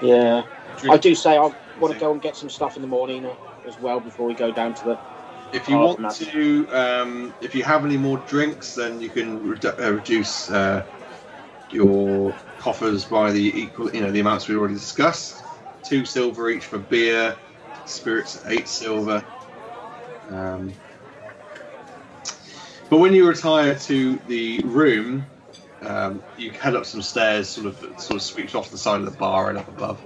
yeah. 0.00 0.42
I 0.88 0.96
do 0.96 1.14
say 1.14 1.36
I 1.36 1.50
want 1.78 1.94
to 1.94 1.98
go 1.98 2.12
and 2.12 2.22
get 2.22 2.36
some 2.36 2.50
stuff 2.50 2.76
in 2.76 2.82
the 2.82 2.88
morning 2.88 3.24
uh, 3.24 3.34
as 3.66 3.78
well 3.78 4.00
before 4.00 4.26
we 4.26 4.34
go 4.34 4.50
down 4.52 4.74
to 4.74 4.84
the. 4.84 4.98
If 5.52 5.68
you 5.68 5.78
want 5.78 6.10
to, 6.16 6.68
um, 6.72 7.34
if 7.40 7.54
you 7.54 7.64
have 7.64 7.84
any 7.84 7.96
more 7.96 8.18
drinks, 8.18 8.74
then 8.74 9.00
you 9.00 9.08
can 9.08 9.40
redu- 9.40 9.80
uh, 9.80 9.92
reduce 9.92 10.50
uh, 10.50 10.84
your 11.70 12.34
coffers 12.58 13.06
by 13.06 13.32
the 13.32 13.60
equal, 13.60 13.94
you 13.94 14.02
know, 14.02 14.10
the 14.10 14.20
amounts 14.20 14.46
we 14.46 14.56
already 14.56 14.74
discussed. 14.74 15.42
Two 15.82 16.04
silver 16.04 16.50
each 16.50 16.66
for 16.66 16.78
beer, 16.78 17.34
spirits 17.86 18.44
eight 18.46 18.68
silver. 18.68 19.24
Um, 20.30 20.72
but 22.90 22.98
when 22.98 23.14
you 23.14 23.26
retire 23.26 23.74
to 23.74 24.16
the 24.26 24.60
room, 24.64 25.24
um, 25.80 26.22
you 26.36 26.50
head 26.50 26.76
up 26.76 26.84
some 26.84 27.00
stairs, 27.00 27.48
sort 27.48 27.66
of, 27.66 27.78
sort 27.98 28.16
of 28.16 28.22
sweeps 28.22 28.54
off 28.54 28.70
the 28.70 28.76
side 28.78 29.00
of 29.00 29.10
the 29.10 29.16
bar 29.16 29.48
and 29.48 29.58
up 29.58 29.68
above 29.68 29.98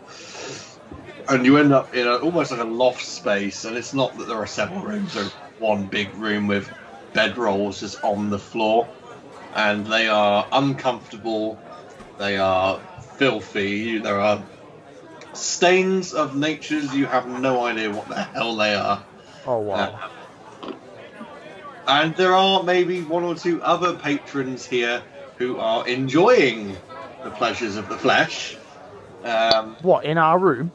and 1.28 1.44
you 1.44 1.58
end 1.58 1.72
up 1.72 1.94
in 1.94 2.06
a, 2.06 2.16
almost 2.16 2.50
like 2.50 2.60
a 2.60 2.64
loft 2.64 3.04
space. 3.04 3.64
And 3.64 3.76
it's 3.76 3.94
not 3.94 4.16
that 4.18 4.28
there 4.28 4.38
are 4.38 4.46
several 4.46 4.82
rooms; 4.82 5.14
there's 5.14 5.32
one 5.58 5.86
big 5.86 6.14
room 6.14 6.46
with 6.46 6.70
bedrolls 7.14 7.80
just 7.80 8.02
on 8.04 8.30
the 8.30 8.38
floor, 8.38 8.88
and 9.54 9.86
they 9.86 10.08
are 10.08 10.48
uncomfortable. 10.52 11.58
They 12.18 12.36
are 12.38 12.80
filthy. 13.16 13.98
There 13.98 14.20
are 14.20 14.42
stains 15.34 16.12
of 16.12 16.36
natures 16.36 16.94
you 16.94 17.06
have 17.06 17.26
no 17.26 17.64
idea 17.66 17.90
what 17.90 18.08
the 18.08 18.22
hell 18.22 18.56
they 18.56 18.74
are. 18.74 19.02
Oh 19.46 19.60
wow. 19.60 20.00
Uh, 20.62 20.68
And 21.86 22.14
there 22.14 22.34
are 22.34 22.62
maybe 22.62 23.02
one 23.02 23.24
or 23.24 23.34
two 23.34 23.60
other 23.62 23.94
patrons 23.94 24.64
here 24.66 25.02
who 25.36 25.58
are 25.58 25.86
enjoying 25.86 26.76
the 27.24 27.30
pleasures 27.30 27.76
of 27.76 27.88
the 27.88 27.96
flesh. 27.96 28.56
Um, 29.24 29.76
What 29.82 30.04
in 30.04 30.18
our 30.18 30.38
room? 30.38 30.72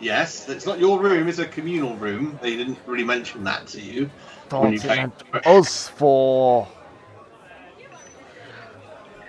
Yes, 0.00 0.48
it's 0.48 0.66
not 0.66 0.78
your 0.78 0.98
room; 1.00 1.28
it's 1.28 1.38
a 1.38 1.46
communal 1.46 1.96
room. 1.96 2.38
They 2.42 2.56
didn't 2.56 2.78
really 2.86 3.04
mention 3.04 3.44
that 3.44 3.66
to 3.68 3.80
you. 3.80 4.10
When 4.50 4.72
you 4.72 4.78
it 4.78 4.86
pay 4.88 4.96
meant 4.96 5.14
for 5.30 5.38
it. 5.38 5.46
us 5.46 5.88
for. 5.88 6.68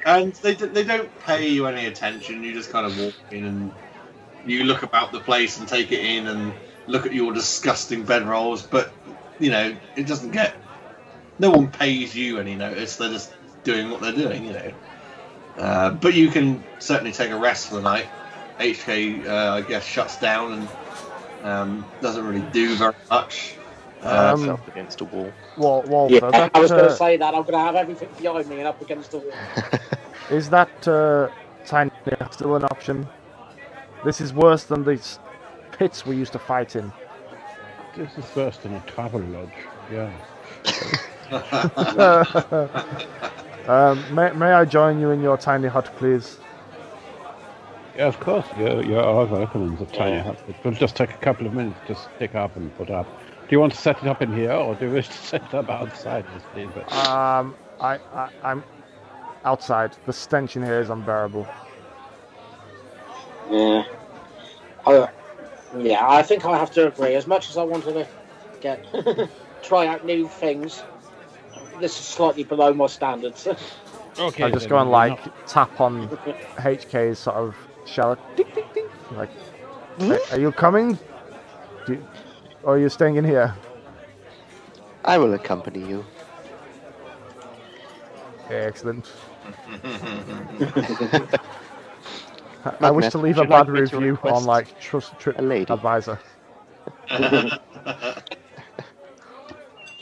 And 0.05 0.33
they 0.35 0.53
they 0.53 0.83
don't 0.83 1.09
pay 1.25 1.47
you 1.49 1.67
any 1.67 1.85
attention. 1.85 2.43
You 2.43 2.53
just 2.53 2.71
kind 2.71 2.85
of 2.85 2.97
walk 2.99 3.13
in 3.31 3.45
and 3.45 3.71
you 4.45 4.63
look 4.63 4.83
about 4.83 5.11
the 5.11 5.19
place 5.19 5.59
and 5.59 5.67
take 5.67 5.91
it 5.91 5.99
in 5.99 6.27
and 6.27 6.53
look 6.87 7.05
at 7.05 7.13
your 7.13 7.33
disgusting 7.33 8.05
bedrolls. 8.05 8.67
But 8.69 8.91
you 9.39 9.51
know, 9.51 9.75
it 9.95 10.07
doesn't 10.07 10.31
get. 10.31 10.55
No 11.37 11.51
one 11.51 11.69
pays 11.69 12.15
you 12.15 12.39
any 12.39 12.55
notice. 12.55 12.95
They're 12.95 13.09
just 13.09 13.31
doing 13.63 13.89
what 13.89 14.01
they're 14.01 14.13
doing. 14.13 14.45
You 14.45 14.53
know. 14.53 14.71
Uh, 15.57 15.89
but 15.91 16.13
you 16.13 16.29
can 16.29 16.63
certainly 16.79 17.11
take 17.11 17.31
a 17.31 17.37
rest 17.37 17.67
for 17.67 17.75
the 17.75 17.81
night. 17.81 18.07
HK, 18.59 19.25
uh, 19.25 19.53
I 19.55 19.61
guess, 19.61 19.85
shuts 19.85 20.19
down 20.19 20.53
and 20.53 20.67
um, 21.45 21.85
doesn't 22.01 22.25
really 22.25 22.45
do 22.51 22.75
very 22.75 22.93
much. 23.09 23.55
Uh, 24.03 24.33
Um, 24.35 24.49
Up 24.49 24.67
against 24.67 25.01
a 25.01 25.05
wall. 25.05 25.31
Wal- 25.57 25.83
Walter, 25.83 26.15
Yeah, 26.15 26.31
that, 26.31 26.51
I 26.53 26.59
was 26.59 26.71
going 26.71 26.85
uh, 26.85 26.89
to 26.89 26.95
say 26.95 27.17
that. 27.17 27.33
I'm 27.33 27.41
going 27.41 27.53
to 27.53 27.59
have 27.59 27.75
everything 27.75 28.09
behind 28.17 28.47
me 28.47 28.59
and 28.59 28.67
up 28.67 28.81
against 28.81 29.11
the 29.11 29.19
wall. 29.19 29.33
Is 30.31 30.49
that 30.49 30.87
uh, 30.87 31.29
tiny 31.65 31.91
still 32.31 32.55
an 32.55 32.63
option? 32.65 33.07
This 34.05 34.21
is 34.21 34.33
worse 34.33 34.63
than 34.63 34.85
these 34.85 35.19
pits 35.71 36.05
we 36.05 36.15
used 36.15 36.31
to 36.33 36.39
fight 36.39 36.75
in. 36.75 36.91
This 37.95 38.17
is 38.17 38.35
worse 38.35 38.57
than 38.57 38.75
a 38.75 38.79
travel 38.81 39.21
lodge. 39.21 39.49
Yeah. 39.91 40.11
um, 43.67 44.15
may, 44.15 44.31
may 44.33 44.51
I 44.53 44.65
join 44.65 44.99
you 44.99 45.11
in 45.11 45.21
your 45.21 45.37
tiny 45.37 45.67
hut, 45.67 45.91
please? 45.97 46.37
Yeah, 47.99 48.07
of 48.07 48.17
course. 48.21 48.45
You're, 48.57 48.81
you're 48.85 49.03
all 49.03 49.25
welcome 49.25 49.63
in 49.63 49.75
the 49.75 49.85
tiny 49.87 50.19
hut. 50.19 50.37
It 50.47 50.55
will 50.63 50.71
just 50.71 50.95
take 50.95 51.09
a 51.09 51.17
couple 51.17 51.45
of 51.45 51.53
minutes 51.53 51.77
to 51.87 51.95
stick 51.95 52.33
up 52.33 52.55
and 52.55 52.73
put 52.77 52.89
up. 52.89 53.05
Do 53.49 53.53
you 53.53 53.59
want 53.59 53.73
to 53.73 53.77
set 53.77 54.01
it 54.01 54.07
up 54.07 54.21
in 54.21 54.33
here, 54.33 54.53
or 54.53 54.73
do 54.75 54.85
you 54.85 54.93
wish 54.93 55.09
to 55.09 55.13
set 55.17 55.43
it 55.43 55.53
up 55.53 55.69
outside 55.69 56.23
this 56.33 56.43
thing? 56.53 56.71
But 56.73 56.89
Um, 57.09 57.57
I, 57.81 57.99
I, 58.13 58.29
I'm 58.41 58.63
outside. 59.43 59.97
The 60.05 60.13
stench 60.13 60.55
in 60.55 60.63
here 60.63 60.79
is 60.79 60.89
unbearable. 60.89 61.45
Yeah. 63.51 63.83
I, 64.87 65.09
yeah, 65.77 66.07
I 66.07 66.23
think 66.23 66.45
I 66.45 66.57
have 66.57 66.71
to 66.75 66.87
agree. 66.87 67.15
As 67.15 67.27
much 67.27 67.49
as 67.49 67.57
I 67.57 67.63
wanted 67.63 67.95
to 67.95 68.07
get 68.61 68.81
try 69.61 69.87
out 69.87 70.05
new 70.05 70.29
things, 70.29 70.81
this 71.81 71.99
is 71.99 72.05
slightly 72.05 72.45
below 72.45 72.73
my 72.73 72.87
standards. 72.87 73.45
okay, 74.19 74.45
I 74.45 74.51
just 74.51 74.69
go 74.69 74.77
and 74.77 74.89
like 74.89 75.25
not- 75.25 75.47
tap 75.49 75.81
on 75.81 76.07
HK's 76.59 77.19
sort 77.19 77.35
of 77.35 77.57
shower. 77.89 78.17
Ding, 78.35 78.47
ding, 78.55 78.65
ding. 78.73 78.87
Like, 79.11 79.29
"Are- 80.01 80.19
are 80.33 80.39
you 80.39 80.51
coming? 80.51 80.97
Do 81.85 81.93
you, 81.93 82.07
or 82.63 82.75
are 82.75 82.77
you 82.79 82.89
staying 82.89 83.15
in 83.15 83.25
here? 83.25 83.53
I 85.05 85.17
will 85.17 85.33
accompany 85.33 85.79
you. 85.87 86.05
Excellent. 88.49 89.11
I- 92.65 92.77
I 92.81 92.91
wish 92.91 93.09
to 93.09 93.17
leave 93.17 93.37
would 93.37 93.45
a 93.45 93.47
you 93.47 93.49
like 93.49 93.65
bad 93.65 93.73
me 93.73 93.81
review 93.81 94.19
on 94.23 94.45
like 94.45 94.79
Trust 94.79 95.17
Trip 95.19 95.39
a 95.39 95.41
lady? 95.41 95.71
Advisor. 95.73 96.19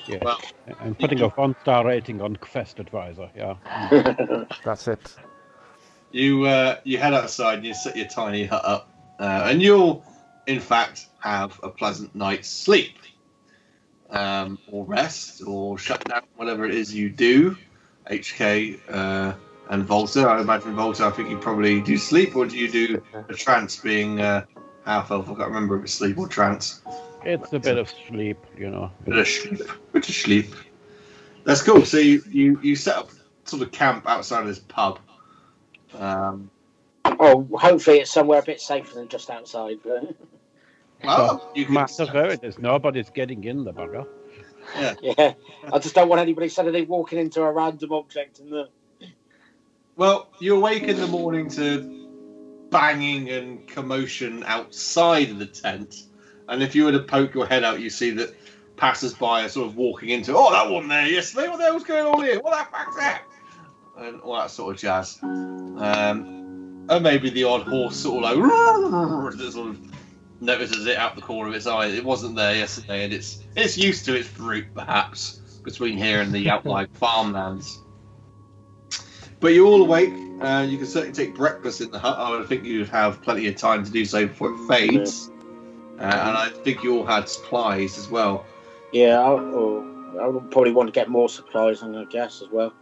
Yeah. 0.08 0.20
Well- 0.22 0.40
I'm 0.80 0.96
putting 0.96 1.22
a 1.22 1.28
one 1.30 1.56
star 1.62 1.86
rating 1.86 2.22
on 2.22 2.38
Quest 2.38 2.80
Advisor. 2.80 3.30
Yeah. 3.36 3.56
That's 4.64 4.88
it. 4.88 5.16
You 6.18 6.46
uh, 6.46 6.80
you 6.84 6.98
head 6.98 7.14
outside 7.14 7.60
and 7.60 7.68
you 7.68 7.76
set 7.76 7.96
your 7.96 8.08
tiny 8.08 8.46
hut 8.46 8.66
up, 8.66 8.90
uh, 9.20 9.44
and 9.46 9.62
you'll, 9.62 10.04
in 10.48 10.60
fact, 10.60 11.06
have 11.20 11.60
a 11.62 11.70
pleasant 11.70 12.16
night's 12.16 12.50
sleep, 12.50 12.98
um, 14.10 14.58
or 14.72 14.84
rest, 14.86 15.44
or 15.46 15.78
shut 15.78 16.04
down, 16.06 16.24
whatever 16.36 16.66
it 16.66 16.74
is 16.74 16.92
you 16.92 17.12
do. 17.12 17.56
HK 18.10 18.80
uh, 18.90 19.34
and 19.70 19.84
Volta, 19.84 20.22
I 20.22 20.42
imagine 20.42 20.76
Volta. 20.76 21.06
I 21.06 21.12
think 21.12 21.30
you 21.30 21.38
probably 21.38 21.82
do 21.82 21.98
sleep, 21.98 22.36
or 22.36 22.48
do 22.48 22.58
you 22.58 22.72
do 22.72 23.04
a 23.30 23.36
trance, 23.36 23.76
being 23.76 24.20
uh, 24.20 24.46
half 24.86 25.12
elf? 25.12 25.30
I 25.30 25.36
can't 25.36 25.50
remember 25.50 25.78
if 25.78 25.84
it's 25.84 25.94
sleep 25.94 26.18
or 26.18 26.28
trance. 26.28 26.82
It's 27.26 27.54
a 27.54 27.60
bit 27.60 27.78
of 27.78 27.94
sleep, 28.08 28.40
you 28.58 28.72
know. 28.72 28.90
Bit 29.06 29.18
of 29.20 29.28
sleep. 29.28 29.62
Bit 29.92 30.10
of 30.10 30.16
sleep. 30.16 30.56
That's 31.44 31.62
cool. 31.62 31.86
So 31.86 31.98
you, 31.98 32.24
you, 32.28 32.60
you 32.64 32.76
set 32.76 32.96
up 32.96 33.12
sort 33.46 33.62
of 33.62 33.72
camp 33.72 34.08
outside 34.08 34.42
of 34.42 34.48
this 34.48 34.60
pub. 34.60 35.00
Um, 35.94 36.50
oh, 37.06 37.48
hopefully 37.54 38.00
it's 38.00 38.12
somewhere 38.12 38.40
a 38.40 38.44
bit 38.44 38.62
safer 38.62 38.96
than 38.96 39.08
just 39.08 39.30
outside. 39.30 39.80
But, 39.84 40.16
well, 41.04 41.52
you 41.56 41.66
can 41.66 41.74
Master 41.74 42.06
there 42.06 42.32
it 42.32 42.44
is. 42.44 42.60
Nobody's 42.60 43.10
getting 43.10 43.44
in 43.44 43.64
the 43.64 43.74
bugger. 43.74 44.08
yeah, 45.02 45.34
I 45.72 45.80
just 45.80 45.96
don't 45.96 46.10
want 46.10 46.22
anybody 46.22 46.50
suddenly 46.50 46.84
walking 46.84 47.20
into 47.20 47.42
a 47.42 47.52
random 47.52 47.94
object 47.94 48.40
and 48.40 48.52
the. 48.52 48.70
Well, 49.96 50.30
you 50.40 50.56
awake 50.58 50.84
in 50.84 50.98
the 50.98 51.08
morning 51.08 51.50
to 51.52 52.68
banging 52.70 53.30
and 53.30 53.68
commotion 53.68 54.44
outside 54.46 55.30
of 55.30 55.40
the 55.40 55.46
tent, 55.46 56.04
and 56.48 56.62
if 56.62 56.76
you 56.76 56.84
were 56.86 56.92
to 56.92 57.00
poke 57.00 57.34
your 57.34 57.48
head 57.48 57.64
out, 57.64 57.80
you 57.80 57.90
see 57.90 58.12
that 58.12 58.36
passers-by 58.76 59.46
are 59.46 59.50
sort 59.50 59.68
of 59.68 59.76
walking 59.76 60.10
into. 60.10 60.36
Oh, 60.36 60.52
that 60.52 60.70
one 60.70 60.88
there 60.88 61.08
yesterday. 61.08 61.48
What 61.48 61.58
the 61.58 61.64
hell's 61.64 61.84
going 61.84 62.06
on 62.06 62.24
here? 62.24 62.40
What 62.40 62.52
the 62.52 62.78
fuck's 62.78 62.96
that? 62.98 63.24
And 64.00 64.22
all 64.22 64.36
that 64.36 64.52
sort 64.52 64.76
of 64.76 64.82
jazz. 64.82 65.20
Um, 65.24 66.86
and 66.90 67.04
maybe 67.04 67.30
the 67.30 67.44
odd 67.44 67.64
horse 67.64 67.98
sort 67.98 68.24
of 68.24 68.38
like 68.38 69.38
that 69.38 69.52
sort 69.52 69.70
of 69.70 69.80
notices 70.40 70.86
it 70.86 70.98
out 70.98 71.16
the 71.16 71.22
corner 71.22 71.50
of 71.50 71.56
its 71.56 71.68
eye. 71.68 71.88
It 71.88 72.04
wasn't 72.04 72.36
there 72.36 72.56
yesterday, 72.56 73.04
and 73.04 73.14
it's 73.14 73.44
it's 73.56 73.78
used 73.78 74.06
to 74.06 74.16
its 74.16 74.38
route, 74.40 74.68
perhaps, 74.74 75.38
between 75.64 75.98
here 75.98 76.22
and 76.22 76.32
the 76.32 76.50
outlying 76.52 76.88
farmlands. 76.94 77.80
But 79.40 79.50
you're 79.50 79.68
all 79.68 79.82
awake. 79.82 80.14
Uh, 80.42 80.66
you 80.68 80.78
can 80.78 80.88
certainly 80.88 81.14
take 81.14 81.36
breakfast 81.36 81.82
in 81.82 81.92
the 81.92 82.00
hut. 82.00 82.18
I 82.18 82.32
would 82.32 82.48
think 82.48 82.64
you'd 82.64 82.90
have 82.90 83.22
plenty 83.22 83.48
of 83.48 83.56
time 83.56 83.84
to 83.84 83.92
do 83.92 84.06
so 84.06 84.28
before 84.28 84.54
it 84.54 84.68
fades. 84.68 85.30
Uh, 86.00 86.04
and 86.04 86.38
I 86.38 86.50
think 86.64 86.84
you 86.84 86.98
all 86.98 87.06
had 87.06 87.28
supplies 87.28 87.98
as 87.98 88.08
well. 88.10 88.46
Yeah, 88.92 89.20
I, 89.20 89.30
or 89.30 90.22
I 90.22 90.28
would 90.28 90.50
probably 90.52 90.72
want 90.72 90.88
to 90.88 90.92
get 90.92 91.10
more 91.10 91.30
supplies, 91.30 91.84
I 91.84 92.06
guess, 92.06 92.42
as 92.42 92.50
well. 92.50 92.74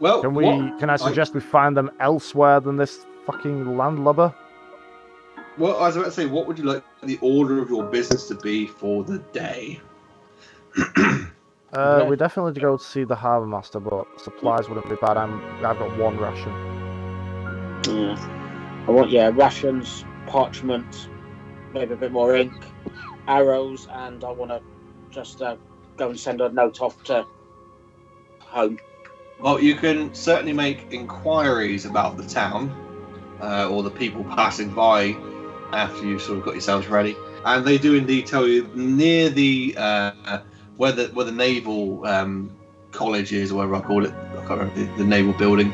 Well, 0.00 0.20
Can 0.22 0.34
we? 0.34 0.44
what, 0.44 0.78
Can 0.78 0.90
I 0.90 0.96
suggest 0.96 1.34
we 1.34 1.40
find 1.40 1.76
them 1.76 1.90
elsewhere 2.00 2.60
than 2.60 2.76
this 2.76 3.04
fucking 3.26 3.76
landlubber? 3.76 4.34
well, 5.58 5.76
I 5.78 5.86
was 5.88 5.96
about 5.96 6.04
to 6.06 6.12
say, 6.12 6.26
what 6.26 6.46
would 6.46 6.56
you 6.58 6.64
like 6.64 6.84
the 7.02 7.18
order 7.20 7.60
of 7.60 7.68
your 7.68 7.84
business 7.84 8.28
to 8.28 8.36
be 8.36 8.66
for 8.66 9.02
the 9.04 9.18
day? 9.32 9.80
Uh, 11.70 11.98
Okay. 12.00 12.08
we 12.08 12.16
definitely 12.16 12.54
to 12.54 12.60
go 12.60 12.78
to 12.78 12.82
see 12.82 13.04
the 13.04 13.14
harbour 13.14 13.44
master, 13.46 13.78
but 13.78 14.06
supplies 14.18 14.70
wouldn't 14.70 14.88
be 14.88 14.96
bad. 15.02 15.18
I'm, 15.18 15.38
I've 15.62 15.78
got 15.78 15.98
one 15.98 16.16
ration. 16.16 16.50
Yeah. 17.86 18.84
I 18.88 18.90
want, 18.90 19.10
yeah, 19.10 19.30
rations, 19.34 20.06
parchment, 20.26 21.10
maybe 21.74 21.92
a 21.92 21.96
bit 21.98 22.10
more 22.10 22.34
ink, 22.34 22.54
arrows, 23.26 23.86
and 23.92 24.24
I 24.24 24.30
want 24.30 24.50
to 24.50 24.62
just 25.10 25.42
uh, 25.42 25.56
go 25.98 26.08
and 26.08 26.18
send 26.18 26.40
a 26.40 26.48
note 26.48 26.80
off 26.80 27.02
to 27.04 27.26
home. 28.40 28.78
Well, 29.40 29.60
you 29.60 29.76
can 29.76 30.12
certainly 30.14 30.52
make 30.52 30.86
inquiries 30.90 31.84
about 31.84 32.16
the 32.16 32.24
town 32.24 32.70
uh, 33.40 33.68
or 33.68 33.82
the 33.84 33.90
people 33.90 34.24
passing 34.24 34.70
by 34.70 35.16
after 35.72 36.04
you've 36.04 36.22
sort 36.22 36.38
of 36.38 36.44
got 36.44 36.54
yourselves 36.54 36.88
ready, 36.88 37.16
and 37.44 37.64
they 37.64 37.78
do 37.78 37.94
indeed 37.94 38.26
tell 38.26 38.48
you 38.48 38.68
near 38.74 39.30
the 39.30 39.74
uh, 39.76 40.40
where 40.76 40.92
the 40.92 41.08
where 41.08 41.24
the 41.24 41.32
naval 41.32 42.04
um, 42.06 42.50
college 42.90 43.32
is, 43.32 43.52
or 43.52 43.56
whatever 43.56 43.76
I 43.76 43.80
call 43.82 44.04
it. 44.04 44.12
I 44.12 44.46
can't 44.46 44.60
remember 44.60 44.74
the, 44.74 45.02
the 45.02 45.04
naval 45.04 45.34
building. 45.34 45.72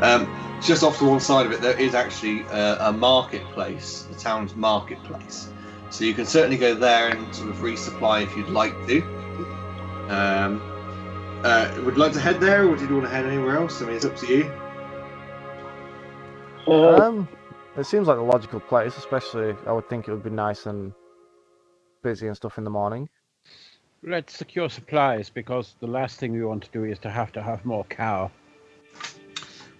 Um, 0.00 0.28
just 0.62 0.84
off 0.84 0.98
to 0.98 1.04
one 1.04 1.20
side 1.20 1.46
of 1.46 1.52
it, 1.52 1.60
there 1.60 1.78
is 1.78 1.94
actually 1.94 2.42
a, 2.42 2.88
a 2.88 2.92
marketplace, 2.92 4.02
the 4.02 4.16
town's 4.16 4.54
marketplace. 4.54 5.48
So 5.90 6.04
you 6.04 6.14
can 6.14 6.24
certainly 6.24 6.56
go 6.56 6.74
there 6.74 7.08
and 7.08 7.34
sort 7.34 7.50
of 7.50 7.56
resupply 7.56 8.22
if 8.22 8.36
you'd 8.36 8.48
like 8.48 8.74
to. 8.86 9.02
Um, 10.08 10.71
uh, 11.44 11.82
would 11.84 11.94
you 11.94 12.00
like 12.00 12.12
to 12.12 12.20
head 12.20 12.40
there, 12.40 12.66
or 12.68 12.76
do 12.76 12.86
you 12.86 12.94
want 12.94 13.04
to 13.04 13.10
head 13.10 13.26
anywhere 13.26 13.56
else? 13.56 13.82
I 13.82 13.86
mean, 13.86 13.96
it's 13.96 14.04
up 14.04 14.16
to 14.16 14.26
you. 14.26 14.52
Uh, 16.66 16.96
Um, 17.02 17.28
it 17.76 17.84
seems 17.84 18.06
like 18.06 18.18
a 18.18 18.22
logical 18.22 18.60
place, 18.60 18.96
especially 18.96 19.54
I 19.66 19.72
would 19.72 19.88
think 19.88 20.08
it 20.08 20.12
would 20.12 20.22
be 20.22 20.30
nice 20.30 20.66
and 20.66 20.92
busy 22.02 22.26
and 22.26 22.36
stuff 22.36 22.58
in 22.58 22.64
the 22.64 22.70
morning. 22.70 23.08
Let's 24.04 24.36
secure 24.36 24.68
supplies 24.68 25.30
because 25.30 25.76
the 25.80 25.86
last 25.86 26.18
thing 26.18 26.32
we 26.32 26.44
want 26.44 26.64
to 26.64 26.70
do 26.70 26.84
is 26.84 26.98
to 27.00 27.10
have 27.10 27.32
to 27.32 27.42
have 27.42 27.64
more 27.64 27.84
cow. 27.84 28.30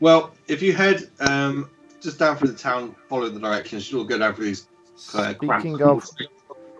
Well, 0.00 0.32
if 0.48 0.62
you 0.62 0.72
head 0.72 1.10
um, 1.20 1.70
just 2.00 2.18
down 2.18 2.36
through 2.36 2.48
the 2.48 2.58
town, 2.58 2.94
follow 3.08 3.28
the 3.28 3.40
directions, 3.40 3.90
you'll 3.90 4.04
go 4.04 4.18
down 4.18 4.34
through 4.34 4.46
these. 4.46 4.68
Uh, 5.14 5.34
Speaking 5.34 5.82
of 5.82 6.08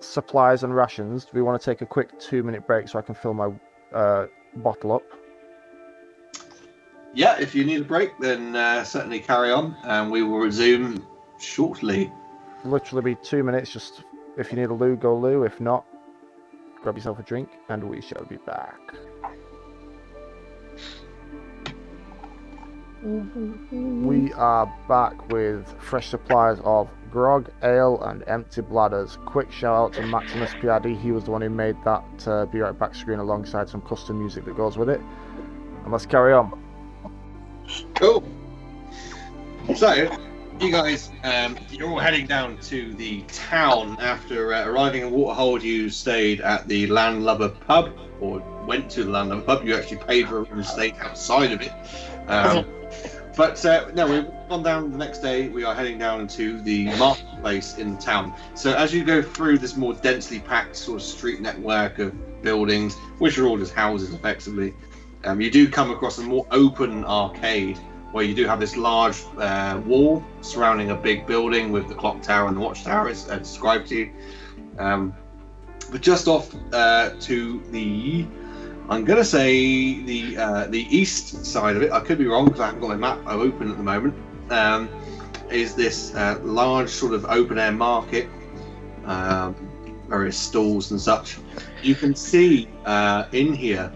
supplies 0.01 0.62
and 0.64 0.75
rations, 0.75 1.25
do 1.25 1.31
we 1.35 1.42
want 1.42 1.61
to 1.61 1.64
take 1.64 1.81
a 1.81 1.87
quick 1.87 2.18
two-minute 2.21 2.66
break 2.66 2.88
so 2.88 2.99
I 2.99 3.03
can 3.03 3.14
fill 3.14 3.35
my 3.35 3.51
uh, 3.92 4.27
bottle 4.57 4.93
up. 4.93 5.03
Yeah, 7.15 7.38
if 7.38 7.55
you 7.55 7.65
need 7.65 7.83
a 7.83 7.85
break, 7.85 8.19
then 8.19 8.57
uh, 8.57 8.85
certainly 8.85 9.21
carry 9.21 9.53
on, 9.53 9.77
and 9.85 10.11
we 10.11 10.23
will 10.23 10.38
resume 10.38 11.07
shortly. 11.38 12.11
Literally 12.65 13.15
be 13.15 13.21
two 13.23 13.43
minutes. 13.43 13.71
Just 13.71 14.05
if 14.38 14.51
you 14.51 14.59
need 14.59 14.71
a 14.71 14.75
loo, 14.75 14.97
go 14.97 15.17
loo. 15.17 15.43
If 15.45 15.61
not, 15.61 15.85
grab 16.83 16.97
yourself 16.97 17.19
a 17.19 17.23
drink, 17.23 17.51
and 17.69 17.85
we 17.85 18.01
shall 18.01 18.25
be 18.25 18.38
back. 18.38 18.79
We 23.03 24.33
are 24.35 24.73
back 24.88 25.29
with 25.31 25.69
fresh 25.81 26.09
supplies 26.09 26.59
of 26.62 26.88
grog, 27.12 27.51
ale, 27.62 28.03
and 28.03 28.25
empty 28.27 28.62
bladders. 28.62 29.18
Quick 29.27 29.53
shout 29.53 29.77
out 29.77 29.92
to 29.94 30.07
Maximus 30.07 30.51
PRD. 30.55 31.01
He 31.01 31.12
was 31.12 31.25
the 31.25 31.31
one 31.31 31.42
who 31.42 31.51
made 31.51 31.77
that 31.85 32.05
uh, 32.27 32.46
Be 32.46 32.61
Right 32.61 32.77
Back 32.77 32.94
screen 32.94 33.18
alongside 33.18 33.68
some 33.68 33.83
custom 33.83 34.18
music 34.18 34.44
that 34.46 34.57
goes 34.57 34.77
with 34.79 34.88
it. 34.88 35.01
And 35.85 35.92
let's 35.92 36.07
carry 36.07 36.33
on. 36.33 36.59
Cool. 37.94 38.25
So, 39.77 40.11
you 40.61 40.70
guys, 40.70 41.11
um, 41.22 41.57
you're 41.70 41.88
all 41.88 41.98
heading 41.98 42.27
down 42.27 42.59
to 42.62 42.94
the 42.94 43.22
town 43.22 43.96
after 44.01 44.55
uh, 44.55 44.66
arriving 44.66 45.03
in 45.03 45.12
Waterhold. 45.12 45.62
You 45.62 45.90
stayed 45.90 46.40
at 46.40 46.66
the 46.66 46.87
Landlubber 46.87 47.51
pub, 47.66 47.96
or 48.20 48.40
went 48.66 48.90
to 48.92 49.05
the 49.05 49.11
Landlubber 49.11 49.42
pub. 49.42 49.64
You 49.64 49.77
actually 49.77 49.98
paid 49.98 50.29
for 50.29 50.38
a 50.38 50.40
room 50.42 50.59
and 50.59 50.66
stayed 50.66 50.94
outside 51.01 51.53
of 51.53 51.61
it. 51.61 51.72
Um, 52.29 52.64
but 53.37 53.64
uh, 53.64 53.90
no, 53.95 54.07
we've 54.07 54.27
gone 54.49 54.62
down 54.62 54.90
the 54.92 54.99
next 54.99 55.18
day. 55.18 55.49
We 55.49 55.64
are 55.64 55.75
heading 55.75 55.99
down 55.99 56.27
to 56.29 56.61
the 56.62 56.87
marketplace 56.97 57.79
in 57.79 57.95
the 57.97 58.01
town. 58.01 58.35
So 58.55 58.75
as 58.75 58.92
you 58.92 59.05
go 59.05 59.23
through 59.23 59.59
this 59.59 59.77
more 59.77 59.95
densely 59.95 60.40
packed 60.40 60.77
sort 60.77 61.01
of 61.01 61.07
street 61.07 61.40
network 61.40 61.99
of 61.99 62.42
buildings, 62.42 62.95
which 63.18 63.38
are 63.38 63.47
all 63.47 63.57
just 63.57 63.75
houses 63.75 64.12
effectively, 64.12 64.75
um, 65.25 65.40
you 65.40 65.51
do 65.51 65.68
come 65.68 65.90
across 65.90 66.18
a 66.18 66.23
more 66.23 66.47
open 66.51 67.05
arcade 67.05 67.79
where 68.12 68.25
you 68.25 68.35
do 68.35 68.47
have 68.47 68.61
this 68.61 68.77
large 68.77 69.23
uh, 69.38 69.81
wall 69.87 70.23
surrounding 70.42 70.90
a 70.90 70.95
big 70.95 71.27
building 71.27 71.73
with 71.73 71.88
the 71.88 71.95
clock 71.95 72.21
tower 72.23 72.49
and 72.49 72.57
the 72.57 72.61
watchtower 72.61 73.09
as 73.09 73.29
uh, 73.31 73.38
described 73.38 73.88
to 73.88 73.97
you. 73.97 74.12
Um, 74.79 75.14
but 75.90 76.01
just 76.01 76.29
off 76.29 76.55
uh, 76.73 77.11
to 77.21 77.62
the, 77.71 78.27
I'm 78.88 79.05
gonna 79.05 79.25
say 79.25 80.03
the 80.03 80.37
uh, 80.37 80.66
the 80.66 80.87
east 80.95 81.47
side 81.47 81.77
of 81.77 81.83
it. 81.83 81.92
I 81.92 82.01
could 82.01 82.18
be 82.18 82.27
wrong 82.27 82.47
because 82.47 82.61
I 82.61 82.66
haven't 82.66 82.81
got 82.81 82.88
my 82.88 82.97
map 82.97 83.18
open 83.27 83.71
at 83.71 83.77
the 83.77 83.83
moment. 83.83 84.14
Um, 84.51 84.88
is 85.51 85.75
this 85.75 86.14
uh, 86.14 86.38
large 86.42 86.88
sort 86.88 87.14
of 87.14 87.25
open 87.27 87.59
air 87.59 87.73
market, 87.73 88.29
um, 89.05 89.55
various 90.09 90.37
stalls 90.37 90.90
and 90.90 91.01
such. 91.01 91.38
You 91.83 91.95
can 91.95 92.14
see 92.14 92.68
uh, 92.85 93.27
in 93.33 93.53
here 93.53 93.92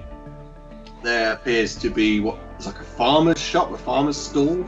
there 1.03 1.33
appears 1.33 1.77
to 1.77 1.91
be 1.91 2.21
what 2.21 2.39
is 2.59 2.67
like 2.67 2.81
a 2.81 2.85
farmer's 2.85 3.41
shop, 3.41 3.73
a 3.73 3.79
farmer's 3.79 4.17
stall, 4.17 4.65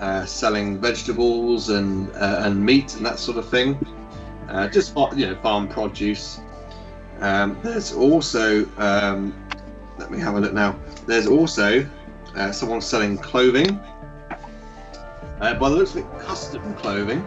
uh, 0.00 0.24
selling 0.26 0.78
vegetables 0.80 1.68
and 1.70 2.10
uh, 2.16 2.42
and 2.44 2.64
meat 2.64 2.94
and 2.96 3.06
that 3.06 3.18
sort 3.18 3.38
of 3.38 3.48
thing. 3.48 3.78
Uh, 4.48 4.68
just 4.68 4.94
you 5.16 5.26
know, 5.26 5.36
farm 5.36 5.68
produce. 5.68 6.41
Um, 7.22 7.56
there's 7.62 7.92
also 7.92 8.66
um, 8.78 9.32
let 9.96 10.10
me 10.10 10.18
have 10.18 10.34
a 10.34 10.40
look 10.40 10.52
now. 10.52 10.76
There's 11.06 11.28
also 11.28 11.86
uh, 12.34 12.50
someone 12.50 12.80
selling 12.80 13.16
clothing. 13.16 13.78
Uh, 15.40 15.54
by 15.54 15.68
the 15.68 15.76
looks 15.76 15.92
of 15.92 15.98
it, 15.98 16.18
custom 16.20 16.74
clothing. 16.74 17.20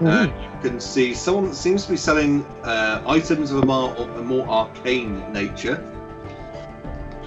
Uh, 0.00 0.28
you 0.32 0.70
can 0.70 0.80
see 0.80 1.12
someone 1.12 1.44
that 1.46 1.56
seems 1.56 1.84
to 1.84 1.90
be 1.90 1.96
selling 1.96 2.44
uh, 2.62 3.02
items 3.06 3.50
of 3.50 3.62
a 3.62 3.66
more, 3.66 3.94
a 3.96 4.22
more 4.22 4.46
arcane 4.48 5.32
nature. 5.32 5.82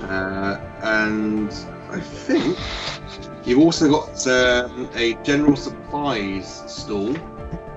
Uh, 0.04 0.60
and 0.84 1.52
I 1.90 2.00
think 2.00 2.58
you've 3.46 3.60
also 3.60 3.90
got 3.90 4.28
um, 4.28 4.90
a 4.96 5.16
general 5.24 5.58
supplies 5.58 6.64
stall 6.72 7.16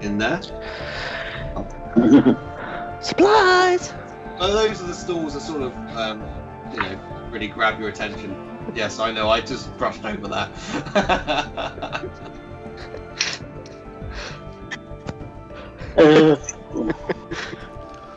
in 0.01 0.19
there. 0.19 0.41
Supplies! 3.01 3.93
Oh, 4.39 4.53
those 4.53 4.83
are 4.83 4.87
the 4.87 4.95
stalls 4.95 5.35
that 5.35 5.41
sort 5.41 5.63
of, 5.63 5.75
um, 5.97 6.23
you 6.73 6.81
know, 6.81 7.29
really 7.31 7.49
grab 7.49 7.79
your 7.79 7.89
attention. 7.89 8.37
Yes, 8.75 8.99
I 8.99 9.11
know. 9.11 9.29
I 9.29 9.41
just 9.41 9.77
brushed 9.79 10.05
over 10.05 10.29
that. 10.29 10.51
Uh, 15.97 16.37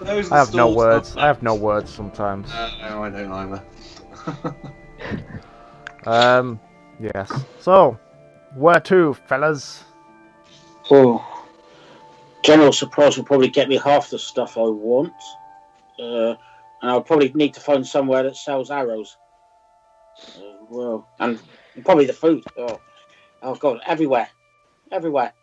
Those 0.04 0.28
are 0.28 0.30
the 0.30 0.36
I 0.36 0.38
have 0.38 0.54
no 0.54 0.69
words. 0.72 1.17
I 1.17 1.26
have 1.26 1.41
no 1.41 1.56
words 1.56 1.91
sometimes. 1.91 2.52
Uh, 2.52 2.72
no, 2.82 3.04
I 3.04 3.10
don't 3.10 3.32
either. 3.32 3.63
Um, 6.06 6.60
yes. 7.00 7.32
So, 7.60 7.98
where 8.56 8.80
to, 8.82 9.13
fellas? 9.13 9.84
oh. 10.91 11.33
General 12.43 12.73
surprise 12.73 13.17
will 13.17 13.23
probably 13.23 13.47
get 13.47 13.69
me 13.69 13.77
half 13.77 14.10
the 14.10 14.19
stuff 14.19 14.58
I 14.58 14.62
want. 14.62 15.13
Uh, 15.99 16.36
and 16.82 16.91
I'll 16.91 17.01
probably 17.01 17.32
need 17.34 17.53
to 17.53 17.62
find 17.62 17.88
somewhere 17.88 18.23
that 18.23 18.36
sells 18.36 18.69
arrows. 18.69 19.17
Uh, 20.38 20.65
well, 20.69 21.08
and 21.19 21.39
probably 21.86 22.06
the 22.06 22.13
food. 22.13 22.43
Oh, 22.58 22.82
oh 23.41 23.56
God, 23.56 23.79
everywhere, 23.86 24.27
everywhere. 24.91 25.34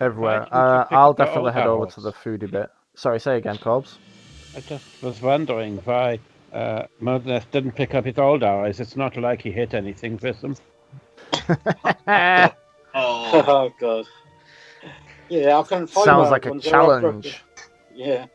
Everywhere. 0.00 0.40
Why 0.40 0.44
didn't 0.44 0.52
you 0.52 0.58
Uh, 0.58 0.86
I'll 0.90 1.14
definitely 1.14 1.42
old 1.42 1.54
head 1.54 1.66
over 1.66 1.86
to 1.86 2.00
the 2.00 2.12
foodie 2.12 2.50
bit. 2.50 2.70
Sorry, 2.96 3.20
say 3.20 3.36
again, 3.36 3.56
Corbs. 3.58 3.98
I 4.56 4.60
just 4.60 5.02
was 5.02 5.22
wondering 5.22 5.76
why 5.84 6.18
uh, 6.52 6.84
Modneth 7.00 7.50
didn't 7.52 7.72
pick 7.72 7.94
up 7.94 8.04
his 8.04 8.18
old 8.18 8.42
arrows. 8.42 8.80
It's 8.80 8.96
not 8.96 9.16
like 9.16 9.42
he 9.42 9.52
hit 9.52 9.74
anything 9.74 10.18
with 10.20 10.40
them. 10.40 10.56
oh, 12.08 12.52
Oh 12.94 13.70
God. 13.78 14.06
Yeah, 15.28 15.58
I 15.58 15.62
can 15.62 15.86
find 15.86 16.04
Sounds 16.04 16.24
my 16.26 16.30
like 16.30 16.46
a 16.46 16.50
ones, 16.50 16.64
they're 16.64 16.80
all 16.80 17.00
broken. 17.00 17.22
challenge. 17.22 17.44
Yeah. 17.94 18.26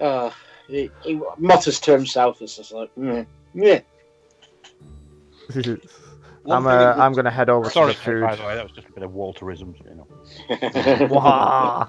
Uh, 0.00 0.30
he, 0.68 0.90
he 1.02 1.20
mutters 1.38 1.80
to 1.80 1.92
himself. 1.92 2.40
It's 2.42 2.56
just 2.56 2.72
like, 2.72 2.94
mm, 2.96 3.26
yeah. 3.54 3.80
I'm 6.50 6.66
uh, 6.66 6.94
I'm 6.96 7.12
gonna 7.14 7.30
head 7.30 7.48
over 7.48 7.70
Sorry, 7.70 7.92
to 7.92 7.98
the 7.98 8.04
food. 8.04 8.20
by 8.22 8.34
the 8.34 8.42
way, 8.44 8.54
that 8.54 8.62
was 8.62 8.72
just 8.72 8.88
a 8.88 8.92
bit 8.92 9.02
of 9.02 9.12
Walterism, 9.12 9.74
you 9.88 9.94
know. 9.94 11.06
Wah. 11.10 11.88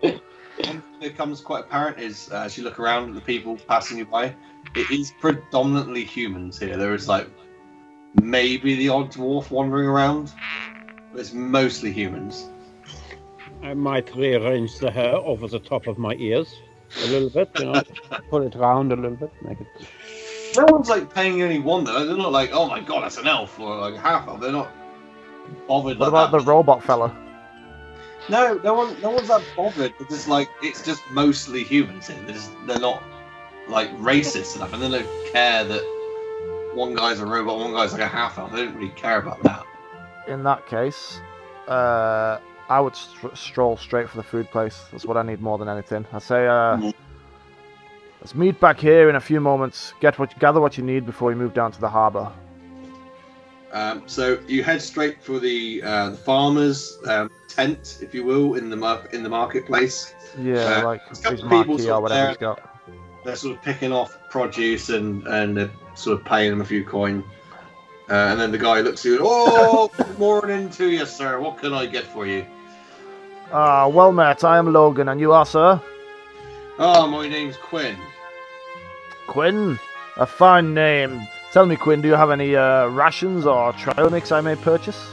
One 0.00 0.12
thing 0.56 0.82
that 1.00 1.00
becomes 1.00 1.40
quite 1.40 1.64
apparent 1.64 1.98
is 1.98 2.30
uh, 2.32 2.36
as 2.42 2.56
you 2.56 2.64
look 2.64 2.78
around 2.78 3.10
at 3.10 3.14
the 3.14 3.20
people 3.20 3.56
passing 3.68 3.98
you 3.98 4.06
by, 4.06 4.34
it 4.74 4.90
is 4.90 5.12
predominantly 5.20 6.04
humans 6.04 6.58
here. 6.58 6.76
There 6.76 6.94
is 6.94 7.08
like 7.08 7.28
maybe 8.22 8.76
the 8.76 8.88
odd 8.88 9.12
dwarf 9.12 9.50
wandering 9.50 9.86
around, 9.88 10.32
but 11.12 11.20
it's 11.20 11.32
mostly 11.32 11.92
humans. 11.92 12.48
I 13.62 13.74
might 13.74 14.14
rearrange 14.16 14.78
the 14.78 14.90
hair 14.90 15.14
over 15.14 15.46
the 15.46 15.60
top 15.60 15.86
of 15.86 15.98
my 15.98 16.14
ears 16.14 16.52
a 17.04 17.06
little 17.06 17.30
bit, 17.30 17.50
you 17.58 17.66
know, 17.66 17.82
pull 18.30 18.42
it 18.42 18.54
round 18.54 18.92
a 18.92 18.96
little 18.96 19.16
bit, 19.16 19.32
make 19.42 19.60
it. 19.60 19.66
No 20.56 20.66
one's 20.66 20.88
like 20.88 21.12
paying 21.14 21.38
you 21.38 21.46
any 21.46 21.58
wonder. 21.58 21.92
They're 21.92 22.16
not 22.16 22.32
like, 22.32 22.50
oh 22.52 22.68
my 22.68 22.80
god, 22.80 23.04
that's 23.04 23.16
an 23.16 23.26
elf 23.26 23.58
or 23.58 23.78
like 23.78 23.94
a 23.94 24.00
half 24.00 24.28
elf. 24.28 24.40
They're 24.40 24.52
not 24.52 24.70
bothered. 25.66 25.98
What 25.98 26.12
like 26.12 26.28
about 26.28 26.30
the 26.32 26.40
robot 26.40 26.82
fella? 26.82 27.16
No, 28.28 28.60
no 28.62 28.74
one, 28.74 29.00
no 29.00 29.10
one's 29.10 29.28
that 29.28 29.42
bothered. 29.56 29.94
It's 29.98 30.10
just 30.10 30.28
like 30.28 30.48
it's 30.62 30.84
just 30.84 31.02
mostly 31.10 31.64
humans 31.64 32.08
here. 32.08 32.20
They're, 32.22 32.34
just, 32.34 32.50
they're 32.66 32.78
not 32.78 33.02
like 33.68 33.96
racist 33.98 34.56
enough, 34.56 34.72
and 34.74 34.82
they 34.82 34.90
don't 34.90 35.32
care 35.32 35.64
that 35.64 36.70
one 36.74 36.94
guy's 36.94 37.20
a 37.20 37.26
robot, 37.26 37.58
one 37.58 37.72
guy's 37.72 37.92
like 37.92 38.02
a 38.02 38.08
half 38.08 38.38
elf. 38.38 38.52
They 38.52 38.64
don't 38.64 38.74
really 38.74 38.90
care 38.90 39.18
about 39.18 39.42
that. 39.44 39.64
In 40.28 40.42
that 40.44 40.66
case, 40.66 41.20
uh, 41.68 42.38
I 42.68 42.80
would 42.80 42.94
str- 42.94 43.34
stroll 43.34 43.76
straight 43.76 44.08
for 44.08 44.16
the 44.16 44.22
food 44.22 44.50
place. 44.50 44.84
That's 44.92 45.04
what 45.04 45.16
I 45.16 45.22
need 45.22 45.40
more 45.40 45.58
than 45.58 45.68
anything. 45.68 46.06
I 46.12 46.18
say, 46.18 46.46
uh, 46.46 46.76
Mhm. 46.76 46.94
let's 48.20 48.34
meet 48.34 48.58
back 48.60 48.78
here 48.78 49.08
in 49.10 49.16
a 49.16 49.20
few 49.20 49.40
moments. 49.40 49.94
Get 50.00 50.18
what, 50.18 50.38
gather 50.38 50.60
what 50.60 50.78
you 50.78 50.84
need 50.84 51.04
before 51.06 51.28
we 51.28 51.34
move 51.34 51.54
down 51.54 51.72
to 51.72 51.80
the 51.80 51.88
harbour. 51.88 52.30
Um, 53.72 54.02
so 54.06 54.38
you 54.46 54.62
head 54.62 54.82
straight 54.82 55.22
for 55.22 55.38
the 55.40 55.82
uh, 55.82 56.10
the 56.10 56.16
farmer's 56.18 56.98
um, 57.06 57.30
tent, 57.48 57.98
if 58.02 58.14
you 58.14 58.22
will, 58.22 58.54
in 58.54 58.68
the 58.68 58.76
mar- 58.76 59.06
in 59.12 59.22
the 59.22 59.30
marketplace. 59.30 60.14
Yeah, 60.38 60.80
Uh, 60.82 60.84
like 60.84 61.00
a 61.10 61.14
couple 61.14 61.30
his 61.32 61.40
of 61.42 61.50
people 61.50 61.56
marquee 61.74 61.82
sort 61.82 61.92
or 61.92 61.96
of 61.96 62.02
whatever 62.02 62.20
there. 62.20 62.28
he's 62.28 62.36
got. 62.36 62.60
They're 63.24 63.36
sort 63.36 63.56
of 63.56 63.62
picking 63.62 63.90
off 63.92 64.16
produce 64.30 64.90
and 64.90 65.26
and 65.26 65.56
they're 65.56 65.70
sort 65.94 66.18
of 66.20 66.24
paying 66.26 66.50
them 66.50 66.60
a 66.60 66.64
few 66.66 66.84
coin. 66.84 67.24
Uh, 68.10 68.14
and 68.14 68.40
then 68.40 68.52
the 68.52 68.58
guy 68.58 68.80
looks 68.80 69.00
at 69.06 69.12
you. 69.12 69.18
Oh, 69.22 69.90
good 69.96 70.18
morning 70.18 70.68
to 70.70 70.88
you, 70.88 71.06
sir. 71.06 71.40
What 71.40 71.58
can 71.58 71.72
I 71.72 71.86
get 71.86 72.04
for 72.04 72.26
you? 72.26 72.44
Ah, 73.52 73.86
well 73.88 74.12
met. 74.12 74.44
I 74.44 74.58
am 74.58 74.72
Logan, 74.72 75.08
and 75.08 75.20
you 75.20 75.32
are, 75.32 75.46
sir? 75.46 75.80
Oh, 76.78 77.06
my 77.06 77.28
name's 77.28 77.56
Quinn. 77.56 77.96
Quinn? 79.26 79.78
A 80.16 80.26
fine 80.26 80.74
name. 80.74 81.26
Tell 81.52 81.66
me, 81.66 81.76
Quinn, 81.76 82.00
do 82.00 82.08
you 82.08 82.14
have 82.14 82.30
any 82.30 82.56
uh, 82.56 82.86
rations 82.88 83.46
or 83.46 83.74
mix 84.10 84.32
I 84.32 84.40
may 84.40 84.56
purchase? 84.56 85.10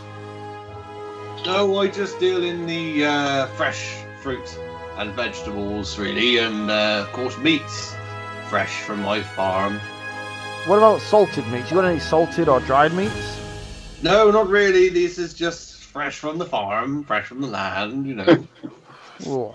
No, 1.45 1.77
I 1.79 1.87
just 1.87 2.19
deal 2.19 2.43
in 2.43 2.65
the 2.65 3.05
uh, 3.05 3.47
fresh 3.47 4.03
fruit 4.21 4.57
and 4.97 5.11
vegetables, 5.11 5.97
really, 5.97 6.37
and 6.37 6.69
uh, 6.69 7.05
of 7.05 7.11
course 7.13 7.37
meats. 7.37 7.95
fresh 8.49 8.81
from 8.81 9.01
my 9.01 9.21
farm. 9.21 9.79
What 10.65 10.77
about 10.77 11.01
salted 11.01 11.47
meats? 11.47 11.71
You 11.71 11.75
got 11.75 11.85
any 11.85 11.99
salted 11.99 12.47
or 12.47 12.59
dried 12.61 12.93
meats? 12.93 13.39
No, 14.01 14.29
not 14.29 14.47
really. 14.47 14.89
This 14.89 15.17
is 15.17 15.33
just 15.33 15.83
fresh 15.83 16.19
from 16.19 16.37
the 16.37 16.45
farm, 16.45 17.03
fresh 17.03 17.27
from 17.27 17.41
the 17.41 17.47
land. 17.47 18.05
You 18.07 18.15
know. 18.15 18.47
Oh, 19.27 19.53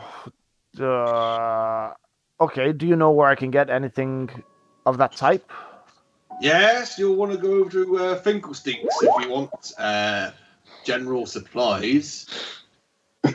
uh, 0.78 1.94
okay. 2.38 2.74
Do 2.74 2.86
you 2.86 2.96
know 2.96 3.12
where 3.12 3.28
I 3.28 3.34
can 3.34 3.50
get 3.50 3.70
anything 3.70 4.28
of 4.84 4.98
that 4.98 5.16
type? 5.16 5.50
yes, 6.40 6.98
you'll 6.98 7.16
want 7.16 7.32
to 7.32 7.38
go 7.38 7.54
over 7.54 7.70
to 7.70 7.98
uh, 7.98 8.20
Finkelsteaks 8.20 8.94
if 9.02 9.24
you 9.24 9.30
want 9.30 9.72
uh, 9.78 10.32
general 10.84 11.24
supplies. 11.26 12.26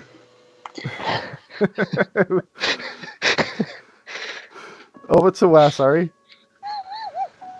Over 5.09 5.31
to 5.31 5.47
where? 5.47 5.71
Sorry. 5.71 6.11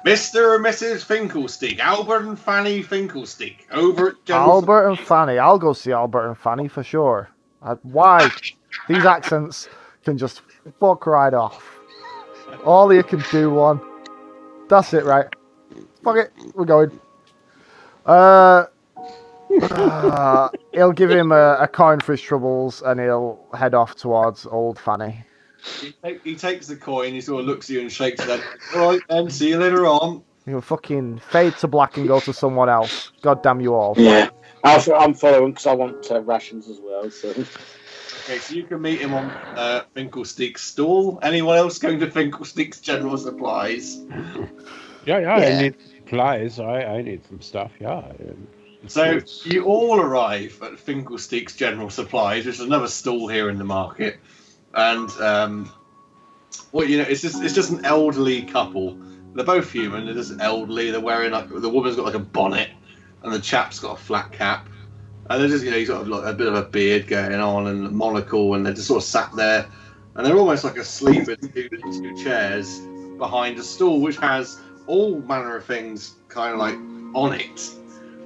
Mr. 0.10 0.56
and 0.56 0.66
Mrs. 0.66 1.06
Finkelsteak, 1.06 1.80
Albert 1.80 2.26
and 2.26 2.40
Fanny 2.40 2.82
Finkelsteak, 2.82 3.68
over 3.72 4.10
at 4.10 4.26
General 4.26 4.54
Albert 4.54 4.88
and 4.88 5.00
Fanny. 5.00 5.38
I'll 5.38 5.60
go 5.60 5.72
see 5.74 5.92
Albert 5.92 6.30
and 6.30 6.38
Fanny 6.38 6.68
for 6.68 6.84
sure. 6.84 7.30
Uh, 7.62 7.76
why? 7.84 8.32
These 8.88 9.06
accents 9.06 9.70
can 10.04 10.18
just 10.18 10.42
fuck 10.80 11.06
right 11.06 11.34
off. 11.34 11.80
All 12.66 12.92
you 12.92 13.04
can 13.04 13.24
do 13.30 13.52
one. 13.52 13.80
That's 14.68 14.96
it, 14.96 15.06
right? 15.06 15.28
Fuck 16.04 16.18
it, 16.18 16.34
we're 16.56 16.66
going. 16.66 17.00
Uh, 18.04 18.66
uh, 19.62 20.50
he'll 20.74 20.92
give 20.92 21.12
him 21.12 21.32
a, 21.32 21.58
a 21.60 21.68
coin 21.68 22.00
for 22.00 22.14
his 22.14 22.22
troubles, 22.22 22.82
and 22.82 23.00
he'll 23.00 23.40
head 23.54 23.76
off 23.76 23.96
towards 23.96 24.48
old 24.48 24.80
Fanny. 24.80 25.24
He, 25.82 25.94
take, 26.04 26.24
he 26.24 26.36
takes 26.36 26.68
the 26.68 26.76
coin, 26.76 27.14
he 27.14 27.22
sort 27.22 27.42
of 27.42 27.48
looks 27.48 27.70
at 27.70 27.74
you 27.74 27.82
and 27.82 27.92
shakes 27.92 28.22
his 28.24 28.30
head. 28.30 28.44
All 28.76 28.92
right, 28.92 29.02
then, 29.10 29.30
see 29.30 29.50
you 29.50 29.58
later 29.58 29.86
on. 29.86 30.24
You'll 30.46 30.62
fucking 30.62 31.20
fade 31.20 31.56
to 31.58 31.68
black 31.68 31.98
and 31.98 32.08
go 32.08 32.20
to 32.22 32.34
someone 32.34 32.70
else. 32.70 33.12
God 33.22 33.44
damn 33.44 33.62
you 33.62 33.76
all. 33.76 33.94
Yeah. 33.98 34.30
I'll, 34.64 34.82
I'm 34.96 35.14
following 35.14 35.52
because 35.52 35.68
I 35.68 35.74
want 35.74 36.10
uh, 36.12 36.22
rations 36.22 36.68
as 36.70 36.80
well. 36.82 37.10
So 37.12 37.30
Okay, 37.30 38.40
so 38.40 38.54
you 38.56 38.64
can 38.64 38.82
meet 38.82 39.00
him 39.02 39.14
on 39.14 39.26
uh, 39.30 39.84
Finkelsteak's 39.96 40.62
stall. 40.62 41.20
Anyone 41.24 41.58
else 41.58 41.80
going 41.80 42.00
to 42.00 42.08
Finkelsteak's 42.08 42.80
General 42.80 43.18
Supplies? 43.18 44.00
Yeah, 45.06 45.20
yeah, 45.20 45.38
Yeah. 45.40 45.58
I 45.58 45.62
need 45.62 45.76
supplies. 45.98 46.60
I, 46.60 46.84
I 46.84 47.02
need 47.02 47.26
some 47.28 47.42
stuff, 47.42 47.72
yeah. 47.80 47.98
um, 47.98 48.48
So 48.88 49.04
it's- 49.04 49.46
you 49.46 49.66
all 49.66 50.00
arrive 50.00 50.60
at 50.62 50.74
Finkelsteak's 50.74 51.56
General 51.56 51.90
Supplies, 51.90 52.46
which 52.46 52.56
is 52.56 52.62
another 52.62 52.88
stall 52.88 53.28
here 53.28 53.50
in 53.50 53.58
the 53.58 53.64
market, 53.64 54.20
and 54.74 55.10
um, 55.22 55.72
well, 56.72 56.88
you 56.88 56.98
know, 56.98 57.04
it's 57.04 57.22
just 57.22 57.42
it's 57.44 57.54
just 57.54 57.72
an 57.72 57.86
elderly 57.86 58.44
couple. 58.44 58.98
They're 59.34 59.46
both 59.46 59.72
human. 59.72 60.06
They're 60.06 60.16
just 60.16 60.40
elderly. 60.40 60.92
They're 60.92 61.00
wearing 61.00 61.32
like 61.32 61.50
the 61.50 61.70
woman's 61.70 61.96
got 61.96 62.06
like 62.06 62.16
a 62.16 62.20
bonnet, 62.20 62.70
and 63.24 63.34
the 63.34 63.40
chap's 63.40 63.80
got 63.80 63.98
a 63.98 64.02
flat 64.02 64.32
cap, 64.32 64.68
and 65.30 65.42
they're 65.42 65.50
just 65.50 65.64
you 65.64 65.72
know 65.72 65.78
he's 65.78 65.90
got 65.90 66.08
like 66.08 66.26
a 66.26 66.34
bit 66.34 66.48
of 66.48 66.56
a 66.56 66.64
beard 66.64 67.08
going 67.08 67.34
on 67.34 67.68
and 67.68 67.86
a 67.86 67.92
monocle, 67.92 68.54
and 68.56 68.66
they're 68.66 68.74
just 68.74 68.88
sort 68.88 69.02
of 69.02 69.08
sat 69.08 69.32
there, 69.36 69.68
and 70.16 70.26
they're 70.26 70.38
almost 70.38 70.64
like 70.64 70.78
asleep 70.78 71.28
in 71.30 71.38
two, 71.50 71.70
two 71.70 72.24
chairs 72.24 72.80
behind 73.18 73.60
a 73.60 73.64
stool 73.64 74.00
which 74.00 74.18
has 74.18 74.60
all 74.88 75.20
manner 75.22 75.58
of 75.58 75.66
things 75.66 76.16
kind 76.30 76.54
of 76.54 76.60
like 76.60 76.76
on 77.14 77.34
it. 77.34 77.70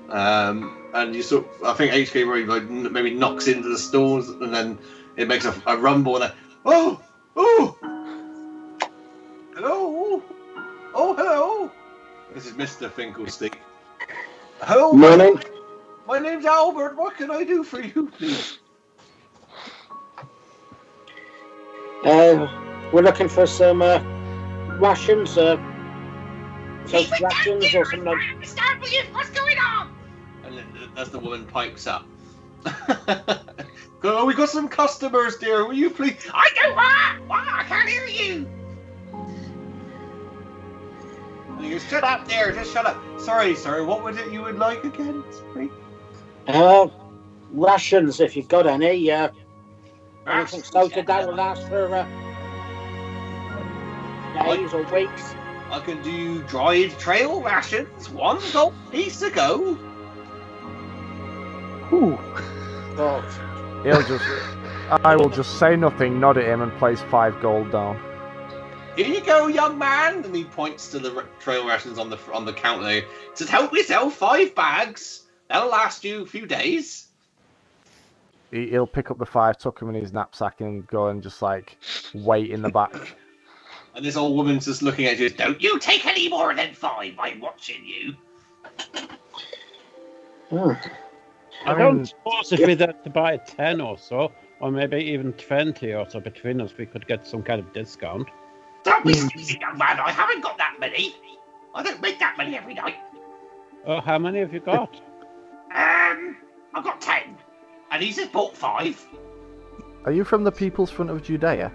Um, 0.09 0.77
and 0.93 1.15
you 1.15 1.23
sort 1.23 1.45
of, 1.45 1.63
I 1.63 1.73
think 1.73 1.91
HK 1.91 2.91
maybe 2.91 3.13
knocks 3.13 3.47
into 3.47 3.67
the 3.67 3.77
stalls 3.77 4.29
and 4.29 4.53
then 4.53 4.77
it 5.15 5.27
makes 5.27 5.45
a, 5.45 5.53
a 5.67 5.77
rumble 5.77 6.15
and 6.15 6.23
then 6.25 6.31
oh 6.65 7.01
oh 7.35 7.77
hello 9.55 10.21
oh 10.93 11.15
hello 11.15 11.71
this 12.33 12.47
is 12.47 12.53
Mr. 12.53 12.89
Finkelsteak. 12.89 13.57
Hello, 14.61 14.91
morning. 14.93 15.39
my 16.07 16.17
name's 16.17 16.45
Albert. 16.45 16.95
What 16.97 17.15
can 17.15 17.29
I 17.29 17.43
do 17.43 17.63
for 17.63 17.79
you, 17.79 18.09
please? 18.17 18.57
Uh, 22.03 22.47
we're 22.91 23.03
looking 23.03 23.29
for 23.29 23.45
some 23.45 23.83
uh, 23.83 23.99
rations. 24.79 25.37
Uh, 25.37 25.57
so 26.87 27.03
rations 27.21 27.75
or 27.75 27.85
something. 27.85 28.03
Like, 28.03 28.19
What's 29.11 29.29
going 29.29 29.59
on? 29.59 29.95
And 30.43 30.57
then 30.57 30.67
as 30.97 31.09
the 31.11 31.19
woman 31.19 31.45
pipes 31.45 31.85
up. 31.85 32.07
oh, 34.03 34.25
we 34.25 34.33
got 34.33 34.49
some 34.49 34.67
customers, 34.67 35.37
dear. 35.37 35.65
Will 35.65 35.73
you 35.73 35.89
please? 35.89 36.29
I 36.33 36.49
don't 36.55 36.75
want. 36.75 37.27
What? 37.29 37.47
I 37.47 37.63
can't 37.63 37.89
hear 37.89 38.05
you. 38.05 38.47
And 41.49 41.63
he 41.63 41.71
goes, 41.71 41.83
shut 41.87 42.03
up 42.03 42.27
there. 42.27 42.51
Just 42.51 42.73
shut 42.73 42.85
up. 42.85 43.01
Sorry, 43.19 43.55
sorry. 43.55 43.83
What 43.85 44.03
was 44.03 44.17
it 44.17 44.31
you 44.31 44.41
would 44.41 44.57
like 44.57 44.83
again? 44.83 45.23
Sorry. 45.31 45.69
uh, 46.47 46.87
rations, 47.51 48.19
if 48.19 48.35
you've 48.35 48.47
got 48.47 48.67
any. 48.67 49.11
Uh, 49.11 49.29
anything 50.27 50.63
salted 50.63 51.07
that 51.07 51.27
will 51.27 51.35
last 51.35 51.67
for 51.67 51.93
uh, 51.93 52.05
days 54.45 54.73
or 54.73 54.83
weeks. 54.93 55.35
I 55.69 55.79
can 55.79 56.01
do 56.03 56.43
dried 56.43 56.97
trail 56.99 57.41
rations. 57.41 58.09
One 58.09 58.39
gold 58.51 58.73
piece 58.91 59.19
to 59.19 59.29
go. 59.29 59.73
Whew. 61.89 62.17
But 62.95 63.25
He'll 63.83 64.01
just. 64.03 64.25
I 65.03 65.15
will 65.15 65.29
just 65.29 65.59
say 65.59 65.75
nothing, 65.75 66.19
nod 66.19 66.37
at 66.37 66.45
him, 66.45 66.61
and 66.61 66.71
place 66.73 67.01
five 67.01 67.39
gold 67.41 67.71
down. 67.71 67.99
Here 68.95 69.07
you 69.07 69.21
go, 69.21 69.47
young 69.47 69.77
man. 69.77 70.23
And 70.23 70.35
he 70.35 70.43
points 70.43 70.91
to 70.91 70.99
the 70.99 71.25
trail 71.39 71.67
rations 71.67 71.97
on 71.97 72.09
the 72.09 72.17
on 72.31 72.45
the 72.45 72.53
counter. 72.53 72.83
There. 72.83 73.03
Says, 73.33 73.49
"Help 73.49 73.73
yourself. 73.73 74.13
Five 74.13 74.55
bags. 74.55 75.23
That'll 75.49 75.69
last 75.69 76.03
you 76.03 76.23
a 76.23 76.25
few 76.25 76.45
days." 76.45 77.07
He, 78.51 78.69
he'll 78.69 78.87
pick 78.87 79.09
up 79.09 79.17
the 79.17 79.25
five, 79.25 79.57
tuck 79.57 79.79
them 79.79 79.89
in 79.89 79.95
his 79.95 80.13
knapsack, 80.13 80.61
and 80.61 80.85
go 80.87 81.07
and 81.07 81.23
just 81.23 81.41
like 81.41 81.77
wait 82.13 82.51
in 82.51 82.61
the 82.61 82.69
back. 82.69 83.17
And 83.95 84.03
this 84.03 84.15
old 84.15 84.35
woman's 84.35 84.65
just 84.65 84.81
looking 84.81 85.05
at 85.05 85.19
you. 85.19 85.29
Don't 85.29 85.61
you 85.61 85.77
take 85.77 86.07
any 86.07 86.27
more 86.27 86.51
than 86.55 86.73
five? 86.73 87.13
I'm 87.19 87.39
watching 87.39 87.85
you. 87.85 88.15
hmm, 90.49 90.71
I 91.65 91.73
I 91.73 91.77
don't 91.77 92.05
suppose 92.05 92.51
if 92.51 92.59
we 92.59 92.75
had 92.75 93.03
to 93.03 93.09
buy 93.09 93.37
10 93.37 93.81
or 93.81 93.97
so, 93.97 94.31
or 94.59 94.71
maybe 94.71 94.97
even 94.97 95.33
20 95.33 95.93
or 95.93 96.09
so 96.09 96.19
between 96.19 96.59
us, 96.61 96.73
we 96.77 96.85
could 96.85 97.07
get 97.07 97.25
some 97.25 97.41
kind 97.43 97.59
of 97.59 97.71
discount. 97.73 98.27
Don't 98.83 99.05
be 99.05 99.13
silly, 99.13 99.59
young 99.61 99.77
man. 99.77 99.99
I 99.99 100.11
haven't 100.11 100.41
got 100.41 100.57
that 100.57 100.75
many. 100.79 101.15
I 101.73 101.83
don't 101.83 102.01
make 102.01 102.19
that 102.19 102.35
many 102.37 102.57
every 102.57 102.73
night. 102.73 102.95
Oh, 103.85 104.01
how 104.01 104.17
many 104.17 104.39
have 104.39 104.53
you 104.53 104.59
got? 104.59 104.95
Um, 105.73 106.37
I've 106.73 106.83
got 106.83 107.01
ten, 107.01 107.37
and 107.91 108.03
he's 108.03 108.17
just 108.17 108.31
bought 108.31 108.55
five. 108.55 109.05
Are 110.05 110.11
you 110.11 110.23
from 110.23 110.43
the 110.43 110.51
People's 110.51 110.91
Front 110.91 111.11
of 111.11 111.23
Judea? 111.23 111.71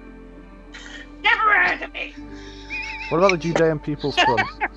Never 1.23 1.55
heard 1.55 1.83
of 1.83 1.91
it. 1.95 2.13
What 3.09 3.19
about 3.19 3.31
the 3.33 3.39
Judean 3.39 3.79
People's 3.79 4.17
Front? 4.17 4.41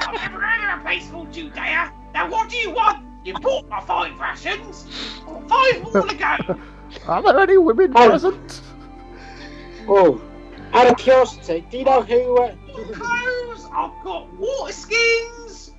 I've 0.00 0.14
never 0.14 0.40
heard 0.40 0.57
of 0.90 0.96
a 0.96 1.00
place 1.00 1.10
called 1.10 1.32
Judea. 1.32 1.92
Now, 2.14 2.30
what 2.30 2.48
do 2.48 2.56
you 2.56 2.70
want? 2.70 3.04
You 3.24 3.34
bought 3.34 3.68
my 3.68 3.80
five 3.80 4.18
rations. 4.18 4.86
Five 5.48 5.82
more 5.82 6.02
to 6.06 6.14
go. 6.16 6.60
Are 7.06 7.22
there 7.22 7.40
any 7.40 7.58
women 7.58 7.92
Oh. 7.94 8.08
present? 8.08 8.60
oh, 9.88 10.20
out 10.72 10.86
of 10.86 10.96
curiosity, 10.98 11.66
do 11.70 11.78
you 11.78 11.84
know 11.84 12.02
who? 12.02 12.36
Uh, 12.38 12.54
Clothes. 12.92 13.66
I've 13.72 14.04
got 14.04 14.32
water 14.34 14.72
skins. 14.72 15.72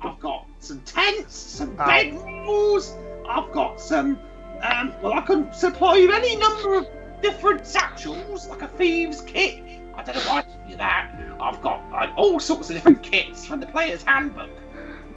I've 0.00 0.18
got 0.20 0.46
some 0.60 0.80
tents, 0.80 1.34
some 1.36 1.76
Oh. 1.78 1.86
bed 1.86 2.14
rolls. 2.14 2.96
I've 3.28 3.50
got 3.52 3.80
some. 3.80 4.18
Um, 4.62 4.94
well, 5.02 5.12
I 5.14 5.20
can 5.22 5.52
supply 5.52 5.96
you 5.96 6.12
any 6.12 6.36
number 6.36 6.74
of 6.74 6.86
different 7.22 7.66
satchels, 7.66 8.48
like 8.48 8.62
a 8.62 8.68
thieves' 8.68 9.20
kit. 9.22 9.62
I 9.96 10.02
don't 10.02 10.14
know 10.16 10.22
why 10.30 10.38
I 10.38 10.42
told 10.42 10.70
you 10.70 10.76
that. 10.76 11.10
I've 11.40 11.60
got 11.60 11.83
like, 11.94 12.10
all 12.16 12.40
sorts 12.40 12.70
of 12.70 12.76
different 12.76 13.02
kits 13.02 13.46
from 13.46 13.60
the 13.60 13.66
player's 13.66 14.02
handbook. 14.02 14.50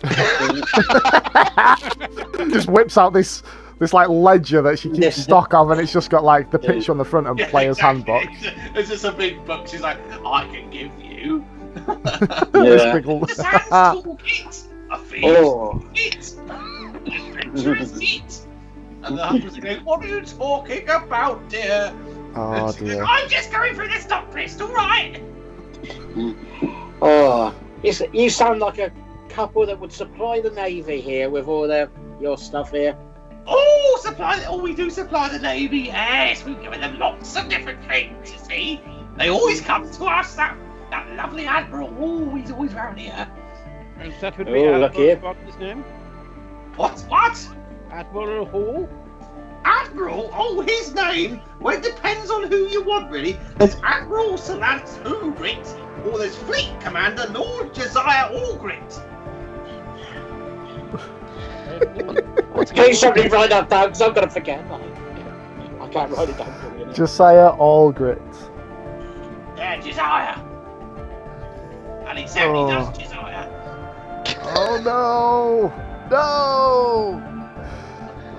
just 2.52 2.70
whips 2.70 2.98
out 2.98 3.14
this 3.14 3.42
this 3.80 3.94
like 3.94 4.10
ledger 4.10 4.62
that 4.62 4.80
she 4.80 4.90
keeps 4.90 5.18
stock 5.22 5.54
of, 5.54 5.70
and 5.72 5.80
it's 5.82 5.92
just 5.94 6.10
got 6.10 6.24
like 6.24 6.50
the 6.52 6.60
picture 6.60 6.92
on 6.92 6.98
the 6.98 7.06
front 7.06 7.28
of 7.28 7.38
Yeah, 7.38 7.50
player's 7.50 7.78
exactly. 7.78 8.14
handbook. 8.14 8.34
It's, 8.42 8.76
it's 8.76 8.90
just 8.90 9.06
a 9.06 9.12
big 9.12 9.44
book. 9.46 9.68
She's 9.68 9.82
like, 9.82 9.98
I 10.26 10.46
can 10.48 10.70
give 10.70 10.92
you 11.00 11.46
This 11.76 12.84
Yeah. 12.84 12.94
big 12.94 13.08
l- 13.08 13.20
the 13.20 13.28
Sans 13.36 14.04
toolkit, 14.04 14.64
a 14.92 14.98
thieves' 15.00 15.38
oh, 15.38 15.84
kit, 15.94 16.36
an 16.50 17.08
adventurer's 17.08 18.00
kit. 18.00 18.42
And 19.04 19.18
the 19.18 19.26
husband's 19.26 19.58
going, 19.60 19.84
What 19.86 20.04
are 20.04 20.08
you 20.08 20.22
talking 20.22 20.90
about, 20.90 21.48
dear? 21.50 21.94
oh 22.36 22.68
And 22.68 22.76
she 22.76 22.86
goes, 22.86 22.96
dear. 22.96 23.04
I'm 23.04 23.30
just 23.30 23.52
going 23.52 23.76
through 23.76 23.90
the 23.90 24.00
stock 24.00 24.34
list, 24.34 24.60
all 24.62 24.74
right? 24.74 25.22
Oh, 27.02 27.56
you, 27.84 27.94
you 28.14 28.30
sound 28.30 28.60
like 28.60 28.78
a 28.80 28.92
couple 29.30 29.66
that 29.66 29.80
would 29.80 29.92
supply 29.92 30.40
the 30.42 30.52
navy 30.52 31.00
here 31.02 31.30
with 31.30 31.48
all 31.48 31.68
their 31.68 31.90
your 32.20 32.38
stuff 32.38 32.72
here. 32.72 32.98
Oh, 33.46 34.00
supply. 34.02 34.44
Oh, 34.48 34.62
we 34.62 34.74
do 34.74 34.90
supply 34.90 35.30
the 35.30 35.40
navy. 35.40 35.80
Yes, 35.80 36.44
we've 36.44 36.62
given 36.62 36.82
them 36.82 36.98
lots 37.00 37.36
of 37.38 37.48
different 37.48 37.84
things. 37.86 38.32
You 38.32 38.40
see, 38.40 38.82
they 39.18 39.30
always 39.30 39.62
come 39.62 39.90
to 39.90 40.06
us. 40.06 40.36
That 40.36 40.58
that 40.90 41.10
lovely 41.16 41.46
admiral. 41.46 41.94
Oh, 42.00 42.36
he's 42.36 42.52
always 42.52 42.74
round 42.74 43.00
here. 43.00 43.28
And 44.00 44.14
that 44.22 44.38
would 44.38 44.50
Oh, 44.50 44.54
be 44.54 44.60
look 44.62 44.92
Admiral, 44.92 44.92
here. 44.94 45.16
what's 45.18 45.44
his 45.46 45.58
name? 45.58 45.84
What? 46.76 47.00
What? 47.08 47.50
Admiral 47.92 48.46
Hall? 48.46 48.90
Admiral? 49.66 50.30
Oh, 50.34 50.62
his 50.62 50.94
name? 50.94 51.42
Well, 51.60 51.76
it 51.78 51.84
depends 51.84 52.30
on 52.30 52.48
who 52.50 52.68
you 52.68 52.84
want, 52.84 53.10
really. 53.12 53.40
There's 53.58 53.76
Admiral 53.84 54.34
Salant 54.34 54.86
Ugrit, 55.04 56.06
or 56.06 56.18
there's 56.18 56.36
Fleet 56.36 56.72
Commander 56.80 57.26
Lord 57.32 57.74
Josiah 57.74 58.32
Allgrit. 58.32 59.04
What's 62.54 62.72
Can 62.72 62.88
you 62.88 62.94
somebody 62.94 63.30
write 63.30 63.50
that 63.50 63.70
down? 63.70 63.86
Because 63.88 64.02
I'm 64.02 64.14
going 64.14 64.28
to 64.28 64.34
forget. 64.34 64.68
Like, 64.70 64.82
I 65.82 65.88
can't 65.90 66.12
write 66.12 66.30
it 66.30 66.38
down 66.38 66.54
for 66.60 66.78
you. 66.78 66.86
now. 66.86 66.94
Josiah 66.94 67.52
Allgrit. 67.54 68.52
Yeah, 69.58 69.80
Josiah. 69.82 70.40
And 72.08 72.18
exactly 72.20 72.60
Oh. 72.60 72.68
that's 72.68 72.98
Josiah. 72.98 73.50
Oh 74.56 74.80
no! 74.84 75.74
No! 76.10 77.37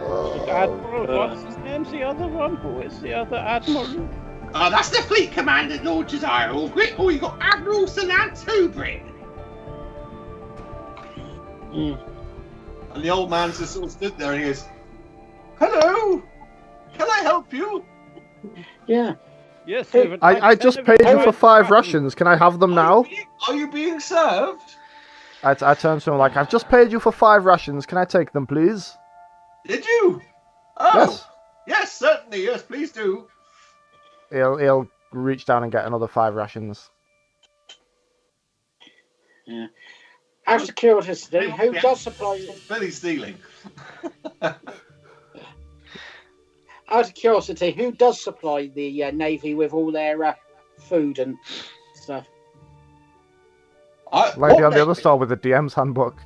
Admiral, 0.09 1.11
Uh. 1.11 1.29
what's 1.29 1.43
his 1.43 1.57
name's 1.59 1.91
the 1.91 2.03
other 2.03 2.27
one? 2.27 2.57
Who 2.57 2.81
is 2.81 3.01
the 3.01 3.13
other 3.15 3.37
Admiral? 3.37 4.09
Oh, 4.55 4.71
that's 4.71 4.89
the 4.89 5.03
Fleet 5.03 5.33
Commander 5.33 5.79
Lord 5.83 6.09
Josiah 6.09 6.49
Allgrit. 6.53 6.95
Oh, 6.99 7.11
you 7.11 7.19
got 7.19 7.37
Admiral 7.41 7.85
Salant 7.87 8.33
Ugrit. 8.47 9.03
Hmm. 11.71 11.95
And 12.95 13.05
the 13.05 13.11
old 13.11 13.29
man 13.31 13.51
just 13.53 13.73
sort 13.75 13.85
of 13.85 13.91
stood 13.93 14.17
there 14.17 14.33
and 14.33 14.41
he 14.41 14.47
goes, 14.49 14.65
Hello, 15.59 16.23
can 16.97 17.11
I 17.11 17.21
help 17.23 17.53
you? 17.53 17.85
Yeah. 18.87 19.15
Yes, 19.67 19.91
Hey, 19.91 20.17
I, 20.23 20.41
I 20.51 20.55
just 20.55 20.83
paid 20.85 21.01
you 21.05 21.23
for 21.23 21.33
five 21.33 21.69
welcome. 21.69 21.75
rations. 21.75 22.15
Can 22.15 22.27
I 22.27 22.37
have 22.37 22.59
them 22.59 22.73
Are 22.73 22.75
now? 22.77 22.99
you 23.03 23.09
being, 23.11 23.27
are 23.49 23.55
you 23.55 23.71
being 23.71 24.01
served? 24.01 24.63
I, 25.43 25.55
I 25.61 25.75
turned 25.75 26.01
to 26.03 26.13
him 26.13 26.17
like, 26.19 26.39
I've 26.39 26.49
just 26.49 26.71
paid 26.71 26.91
you 26.91 26.99
for 26.99 27.13
five 27.13 27.45
rations. 27.45 27.85
Can 27.85 27.99
I 27.99 28.07
take 28.07 28.33
them, 28.33 28.47
please? 28.47 28.97
Did 29.67 29.85
you? 29.85 30.23
Oh, 30.77 30.91
Yes. 30.95 31.25
yes, 31.67 31.93
certainly. 31.93 32.45
Yes, 32.45 32.63
please 32.63 32.93
do. 32.93 33.27
He'll 34.31 34.57
he'll 34.57 34.89
reach 35.13 35.45
down 35.45 35.63
and 35.63 35.73
get 35.73 35.87
another 35.87 36.07
five 36.09 36.35
rations. 36.35 36.91
Yeah. 39.47 39.67
Out 40.47 40.69
of 40.69 40.75
curiosity, 40.75 41.51
who 41.51 41.73
does 41.73 42.01
supply? 42.01 42.47
Billy 42.69 42.91
stealing. 42.91 43.37
Out 44.43 44.57
of 46.91 47.13
curiosity, 47.15 47.71
who 47.73 47.93
does 47.93 48.23
supply 48.23 48.69
the 48.75 49.05
uh, 49.05 49.11
navy 49.11 49.55
with 49.55 49.75
all 49.75 49.93
their 49.93 50.25
uh, 50.25 50.35
food 50.89 51.19
and 51.19 51.37
stuff? 51.95 52.27
I, 54.11 54.29
Lady 54.37 54.55
what 54.55 54.65
on 54.65 54.73
the 54.73 54.81
other 54.81 54.93
navy? 54.93 55.01
store 55.01 55.19
with 55.19 55.29
the 55.29 55.37
DM's 55.37 55.75
handbook. 55.75 56.17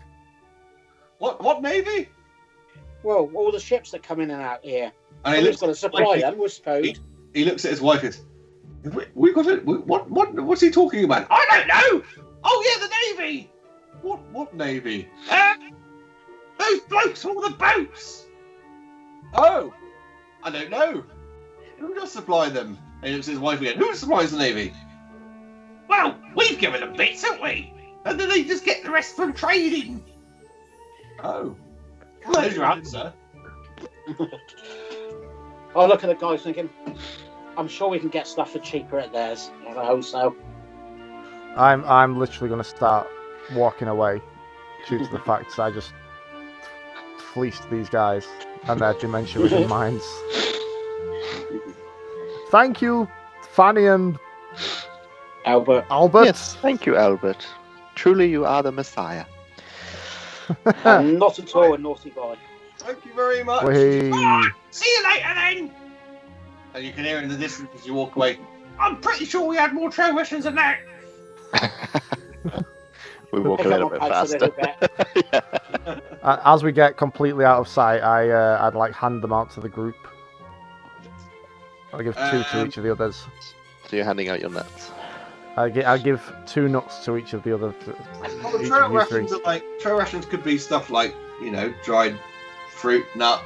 What, 1.19 1.43
what 1.43 1.63
navy? 1.63 2.09
Well, 3.03 3.31
all 3.35 3.53
the 3.53 3.61
ships 3.61 3.91
that 3.91 4.03
come 4.03 4.21
in 4.21 4.31
and 4.31 4.41
out 4.41 4.65
here. 4.65 4.93
And 5.25 5.37
he 5.37 5.43
looks, 5.43 5.61
got 5.61 5.67
to 5.67 5.75
supply 5.75 6.21
them 6.21 6.39
with 6.39 6.59
food? 6.59 6.99
he 7.35 7.45
looks 7.45 7.65
at 7.65 7.71
his 7.71 7.81
wife 7.81 8.03
and 8.03 8.13
goes, 8.13 8.95
we, 8.95 9.05
we 9.15 9.33
got 9.33 9.47
it. 9.47 9.65
We, 9.65 9.77
what, 9.79 10.11
what, 10.11 10.35
what's 10.35 10.61
he 10.61 10.71
talking 10.71 11.05
about? 11.05 11.27
I 11.31 11.47
don't 11.51 11.69
know. 11.69 12.05
Oh, 12.45 12.65
yeah, 12.67 12.87
the 12.87 13.23
navy. 13.23 13.51
What, 14.03 14.21
what 14.31 14.55
navy? 14.55 15.09
Uh, 15.31 15.55
those 16.59 16.81
blokes 16.81 17.25
all 17.25 17.41
the 17.41 17.51
boats. 17.51 18.27
Oh, 19.35 19.73
I 20.43 20.51
don't 20.51 20.71
know. 20.71 21.05
Who 21.79 21.95
does 21.95 22.13
supply 22.13 22.49
them? 22.49 22.79
And 23.03 23.11
he 23.11 23.15
looks 23.15 23.29
at 23.29 23.33
his 23.33 23.41
wife 23.41 23.61
again. 23.61 23.79
Who 23.79 23.95
supplies 23.95 24.33
the 24.33 24.39
navy? 24.39 24.73
Well, 25.89 26.17
we've 26.35 26.59
given 26.59 26.81
them 26.81 26.95
bits, 26.95 27.23
haven't 27.23 27.43
we? 27.43 27.73
And 28.05 28.19
then 28.19 28.29
they 28.29 28.45
just 28.45 28.65
get 28.65 28.83
the 28.83 28.91
rest 28.91 29.17
from 29.17 29.33
trading. 29.33 30.05
Oh. 31.23 31.57
Well, 32.27 32.41
there's 32.43 32.57
your 32.57 32.65
answer. 32.65 33.13
Oh, 35.75 35.87
look 35.87 36.05
at 36.05 36.09
the 36.09 36.15
guys 36.15 36.43
thinking, 36.43 36.69
I'm 37.57 37.67
sure 37.67 37.89
we 37.89 37.99
can 37.99 38.11
get 38.11 38.27
stuff 38.27 38.53
for 38.53 38.59
cheaper 38.59 38.99
at 38.99 39.11
theirs 39.11 39.51
at 39.67 39.77
a 39.77 39.81
wholesale. 39.81 40.35
I'm 41.57 41.83
I'm 41.87 42.19
literally 42.19 42.49
going 42.49 42.63
to 42.63 42.69
start 42.69 43.07
walking 43.55 43.89
away 43.89 44.21
due 44.87 44.99
to 44.99 45.07
the 45.11 45.19
fact 45.27 45.57
that 45.57 45.63
I 45.63 45.71
just 45.71 45.95
fleeced 47.33 47.71
these 47.71 47.89
guys 47.89 48.27
and 48.65 48.81
their 48.81 48.93
dementia 48.95 49.43
ridden 49.43 49.67
minds. 49.79 50.05
Thank 52.51 52.83
you, 52.83 53.09
Fanny 53.53 53.87
and 53.87 54.19
Albert. 55.47 55.87
Albert. 55.89 56.25
Yes, 56.25 56.55
thank 56.57 56.85
you, 56.85 56.97
Albert. 56.97 57.47
Truly, 57.95 58.29
you 58.29 58.45
are 58.45 58.63
the 58.63 58.73
Messiah. 58.73 59.25
I'm 60.85 61.19
not 61.19 61.39
at 61.39 61.55
all 61.55 61.75
a 61.75 61.79
naughty 61.79 62.11
boy. 62.11 62.37
Thank 62.79 63.05
you 63.05 63.13
very 63.15 63.45
much. 63.45 63.65
Whee. 63.65 64.11
See 64.71 64.91
you 64.97 65.05
later 65.05 65.35
then. 65.35 65.71
And 66.75 66.85
you 66.85 66.93
can 66.93 67.05
hear 67.05 67.19
in 67.19 67.29
the 67.29 67.37
distance 67.37 67.71
as 67.79 67.87
you 67.87 67.95
walk 67.95 68.17
away. 68.17 68.39
I'm 68.79 69.01
pretty 69.01 69.25
sure 69.27 69.47
we 69.47 69.57
had 69.57 69.73
more 69.75 69.91
trail 69.91 70.13
missions 70.13 70.45
than 70.45 70.55
that. 70.57 70.79
We 73.33 73.41
walk 73.41 73.65
a 73.65 73.69
little 73.69 73.89
bit 73.89 74.01
faster. 74.01 74.39
little 74.39 74.55
bit. 75.31 76.03
As 76.23 76.63
we 76.63 76.71
get 76.71 76.99
completely 76.99 77.47
out 77.47 77.61
of 77.61 77.67
sight, 77.67 78.03
I 78.03 78.29
uh, 78.29 78.59
I'd 78.61 78.75
like 78.75 78.93
hand 78.93 79.23
them 79.23 79.33
out 79.33 79.51
to 79.53 79.61
the 79.61 79.71
group. 79.71 79.97
I'll 81.95 82.03
give 82.03 82.15
two 82.15 82.43
to 82.43 82.61
Um, 82.61 82.67
each 82.67 82.77
of 82.77 82.85
the 82.85 82.93
others. 82.93 83.25
So 83.89 83.97
you're 83.97 84.05
handing 84.05 84.29
out 84.29 84.41
your 84.41 84.51
nuts. 84.51 84.91
I'll, 85.57 85.71
gi- 85.71 85.85
I'll 85.85 85.99
give 85.99 86.33
two 86.47 86.69
nuts 86.69 87.05
to 87.05 87.17
each 87.17 87.33
of 87.35 87.43
the 87.43 87.55
other. 87.55 87.73
Th- 87.85 87.97
Well, 88.43 88.53
the 88.53 88.61
each 88.63 88.69
trail 88.69 88.87
of 88.87 88.93
you 88.93 89.05
three. 89.05 89.19
rations 89.21 89.33
are 89.33 89.41
like 89.45 89.65
trail 89.81 89.97
rations 89.99 90.25
could 90.27 90.43
be 90.45 90.57
stuff 90.59 90.89
like 90.91 91.15
you 91.43 91.51
know 91.51 91.73
dried 91.85 92.19
fruit, 92.71 93.05
nut, 93.17 93.43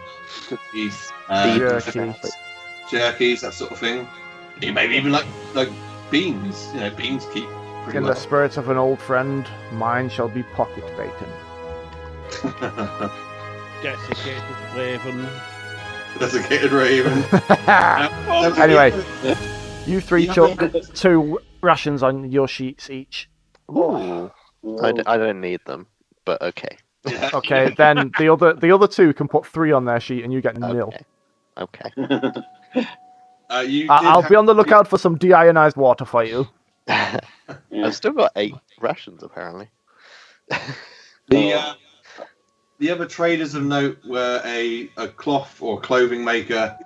cookies, 0.49 1.11
uh, 1.29 1.59
Jerky. 1.59 2.15
jerkies, 2.89 3.41
that 3.41 3.55
sort 3.55 3.73
of 3.73 3.79
thing. 3.79 4.07
Yeah, 4.63 4.71
Maybe 4.71 4.95
even 4.95 5.11
like 5.13 5.27
like 5.55 5.69
beans. 6.11 6.69
You 6.75 6.81
know, 6.81 6.91
beans 6.91 7.27
keep 7.35 7.49
pretty 7.85 7.99
In 7.99 8.05
the 8.05 8.11
well. 8.11 8.17
spirit 8.19 8.57
of 8.57 8.69
an 8.69 8.77
old 8.79 9.01
friend, 9.01 9.47
mine 9.73 10.09
shall 10.09 10.29
be 10.29 10.43
pocket 10.55 10.85
bacon. 10.97 11.29
Desiccated 13.83 14.43
raven. 14.75 15.29
Desiccated 16.19 16.73
raven. 16.73 17.25
Anyway. 18.59 18.93
you 19.87 20.01
three 20.01 20.27
Yeah. 20.27 20.33
chuck 20.35 20.73
two 20.95 21.39
rations 21.63 22.03
on 22.03 22.31
your 22.31 22.49
sheets 22.49 22.91
each. 22.91 23.29
Ooh. 23.71 24.31
I, 24.83 24.93
d- 24.93 25.03
I 25.07 25.17
don't 25.17 25.41
need 25.41 25.61
them, 25.67 25.87
but 26.25 26.41
okay. 26.43 26.77
Yeah. 27.07 27.31
Okay, 27.35 27.73
then 27.77 28.11
the 28.19 28.29
other 28.33 28.53
the 28.55 28.73
other 28.73 28.89
two 28.89 29.13
can 29.15 29.29
put 29.29 29.47
three 29.47 29.71
on 29.71 29.85
their 29.85 30.01
sheet 30.01 30.25
and 30.25 30.33
you 30.33 30.41
get 30.41 30.57
nil. 30.59 30.93
Okay. 31.59 31.91
Okay. 31.97 32.43
Uh, 33.49 33.61
you 33.61 33.87
I- 33.89 33.99
I'll 34.07 34.23
have- 34.23 34.29
be 34.29 34.35
on 34.35 34.47
the 34.47 34.55
lookout 34.55 34.89
for 34.89 34.99
some 34.99 35.17
deionized 35.17 35.77
water 35.77 36.05
for 36.05 36.25
you. 36.25 36.49
Yeah. 36.89 37.21
I've 37.85 37.95
still 37.95 38.11
got 38.11 38.33
eight 38.35 38.57
rations, 38.81 39.23
apparently. 39.23 39.69
The 41.29 41.53
uh, 41.55 41.75
the 42.79 42.91
other 42.91 43.07
traders 43.07 43.55
of 43.55 43.63
note 43.63 43.99
were 44.05 44.43
a, 44.45 44.91
a 44.97 45.07
cloth 45.07 45.63
or 45.63 45.81
clothing 45.81 46.25
maker 46.25 46.77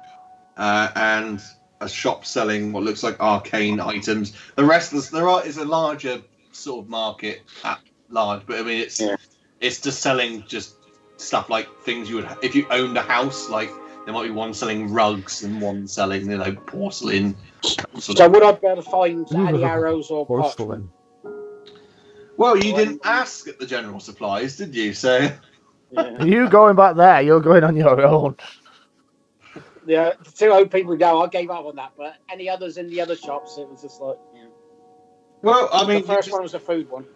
uh, 0.59 0.91
and 0.97 1.41
a 1.81 1.89
shop 1.89 2.25
selling 2.27 2.73
what 2.73 2.83
looks 2.83 3.03
like 3.03 3.19
arcane 3.21 3.81
items. 3.81 4.37
The 4.57 4.65
rest 4.65 4.93
is 4.93 5.11
there 5.11 5.29
are 5.29 5.45
is 5.47 5.57
a 5.59 5.65
larger 5.65 6.21
sort 6.53 6.85
of 6.85 6.91
market 6.91 7.43
at 7.65 7.81
large, 8.11 8.43
but 8.47 8.59
I 8.59 8.63
mean 8.63 8.79
it's 8.83 9.01
Yeah. 9.01 9.17
it's 9.61 9.81
just 9.81 10.01
selling 10.01 10.45
just 10.47 10.75
stuff 11.17 11.49
like 11.51 11.69
things 11.83 12.09
you 12.09 12.17
would 12.17 12.29
if 12.43 12.55
you 12.55 12.67
owned 12.71 12.97
a 12.97 13.03
house 13.03 13.49
like. 13.49 13.71
There 14.07 14.15
might 14.15 14.25
be 14.25 14.31
one 14.31 14.55
selling 14.55 14.91
rugs 14.91 15.43
and 15.45 15.61
one 15.61 15.87
selling, 15.87 16.29
you 16.31 16.39
know, 16.39 16.53
porcelain. 16.53 17.37
sort 17.63 18.17
So 18.17 18.29
would 18.31 18.43
I 18.43 18.53
be 18.53 18.67
able 18.67 18.83
to 18.83 18.91
find 18.91 19.27
any 19.35 19.63
arrows 19.63 20.11
or 20.11 20.25
Porcelain. 20.27 20.89
parchment? 21.23 22.01
Well, 22.39 22.57
you 22.57 22.75
didn't 22.75 23.03
ask 23.05 23.47
at 23.47 23.59
the 23.61 23.67
general 23.67 24.01
supplies, 24.01 24.57
did 24.57 24.75
you? 24.75 24.95
So 24.95 25.31
Yeah. 25.91 26.25
You 26.25 26.49
going 26.49 26.77
back 26.77 26.97
there, 26.97 27.21
you're 27.21 27.41
going 27.41 27.63
on 27.63 27.77
your 27.77 28.01
own. 28.01 28.37
Yeah, 29.87 30.13
the 30.23 30.31
two 30.31 30.51
old 30.51 30.71
people 30.71 30.97
know 30.97 31.23
I 31.23 31.29
gave 31.29 31.51
up 31.51 31.65
on 31.65 31.77
that, 31.77 31.93
but 31.97 32.17
any 32.31 32.49
others 32.49 32.77
in 32.77 32.89
the 32.89 33.01
other 33.01 33.17
shops, 33.17 33.59
it 33.59 33.69
was 33.69 33.83
just 33.83 34.01
like, 34.01 34.17
yeah. 34.35 34.47
well, 35.43 35.69
I 35.73 35.87
mean, 35.87 36.03
the 36.03 36.07
first 36.07 36.29
just- 36.29 36.33
one 36.33 36.43
was 36.43 36.55
a 36.55 36.61
food 36.61 36.91
one. 36.91 37.07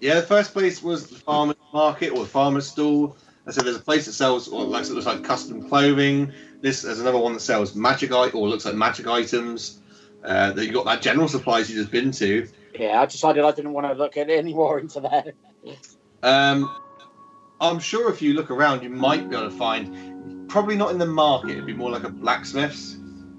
Yeah, 0.00 0.16
the 0.16 0.26
first 0.26 0.52
place 0.52 0.82
was 0.82 1.06
the 1.06 1.16
farmer's 1.16 1.56
market 1.72 2.10
or 2.10 2.18
the 2.18 2.28
farmer's 2.28 2.68
stall. 2.68 3.16
I 3.46 3.52
said 3.52 3.64
there's 3.64 3.76
a 3.76 3.80
place 3.80 4.04
that 4.06 4.12
sells, 4.12 4.46
or 4.48 4.64
like 4.64 4.84
it 4.84 4.90
looks 4.90 5.06
like 5.06 5.24
custom 5.24 5.68
clothing. 5.68 6.32
This 6.60 6.82
there's 6.82 7.00
another 7.00 7.18
one 7.18 7.32
that 7.32 7.40
sells 7.40 7.74
magic 7.74 8.12
or 8.12 8.48
looks 8.48 8.66
like 8.66 8.74
magic 8.74 9.06
items. 9.06 9.80
Uh, 10.24 10.50
that 10.52 10.66
you 10.66 10.72
got 10.72 10.84
that 10.84 11.00
general 11.00 11.28
supplies 11.28 11.70
you've 11.70 11.78
just 11.78 11.92
been 11.92 12.10
to. 12.10 12.48
Yeah, 12.74 13.00
I 13.00 13.06
decided 13.06 13.44
I 13.44 13.52
didn't 13.52 13.72
want 13.72 13.86
to 13.86 13.94
look 13.94 14.16
at 14.16 14.28
any 14.30 14.52
more 14.52 14.80
into 14.80 15.00
that. 15.00 15.34
Um, 16.22 16.74
I'm 17.60 17.78
sure 17.78 18.10
if 18.10 18.20
you 18.20 18.34
look 18.34 18.50
around, 18.50 18.82
you 18.82 18.90
might 18.90 19.30
be 19.30 19.36
able 19.36 19.48
to 19.48 19.56
find 19.56 20.15
probably 20.48 20.76
not 20.76 20.90
in 20.90 20.98
the 20.98 21.06
market. 21.06 21.50
It'd 21.50 21.66
be 21.66 21.72
more 21.72 21.90
like 21.90 22.04
a 22.04 22.08
blacksmith's, 22.10 22.96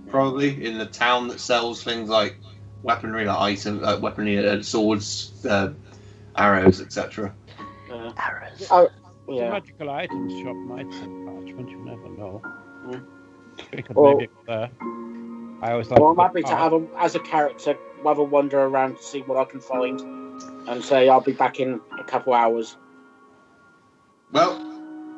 probably 0.10 0.66
in 0.66 0.78
the 0.78 0.86
town 0.86 1.28
that 1.30 1.40
sells 1.40 1.84
things 1.84 2.10
like 2.10 2.38
weaponry, 2.84 3.26
like 3.26 3.40
item, 3.40 3.84
uh, 3.84 3.98
weaponry, 4.00 4.46
uh, 4.48 4.62
swords, 4.62 5.46
uh, 5.46 5.74
arrows, 6.38 6.82
etc. 6.82 7.34
Uh, 7.92 8.12
Arrows. 8.18 8.68
oh, 8.72 8.90
yeah. 9.28 9.50
magical 9.50 9.90
items 9.90 10.34
shop 10.44 10.56
might 10.56 10.92
sell 10.94 11.24
parchment, 11.26 11.70
you 11.70 11.78
never 11.80 12.10
know. 12.10 12.42
Mm. 12.86 13.06
We 13.76 13.82
could 13.82 13.96
Well- 13.96 14.18
maybe 14.18 14.32
there. 14.46 14.70
I 15.60 15.72
always 15.72 15.90
like 15.90 16.00
Well, 16.00 16.12
I'm 16.12 16.18
happy 16.18 16.44
to 16.44 16.56
have 16.56 16.72
him 16.72 16.88
as 16.98 17.16
a 17.16 17.20
character, 17.20 17.76
have 18.06 18.20
a 18.20 18.24
wander 18.24 18.60
around 18.62 18.98
to 18.98 19.04
see 19.04 19.22
what 19.22 19.38
I 19.40 19.44
can 19.44 19.60
find, 19.60 20.00
and 20.70 20.84
say 20.84 21.10
I'll 21.10 21.20
be 21.20 21.34
back 21.34 21.60
in 21.60 21.82
a 22.00 22.04
couple 22.04 22.34
hours. 22.36 22.78
Well, 24.32 24.52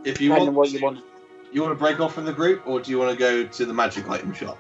if 0.06 0.22
you 0.22 0.30
Depending 0.30 0.38
want, 0.38 0.48
on 0.50 0.56
what 0.56 0.70
to, 0.70 0.78
you 0.78 0.84
want. 0.84 1.04
You 1.52 1.62
want 1.62 1.72
to 1.72 1.80
break 1.80 2.00
off 2.00 2.14
from 2.14 2.26
the 2.26 2.34
group, 2.34 2.64
or 2.66 2.80
do 2.80 2.92
you 2.92 3.00
want 3.00 3.12
to 3.12 3.18
go 3.18 3.46
to 3.46 3.66
the 3.66 3.74
magic 3.74 4.10
item 4.10 4.34
shop? 4.34 4.58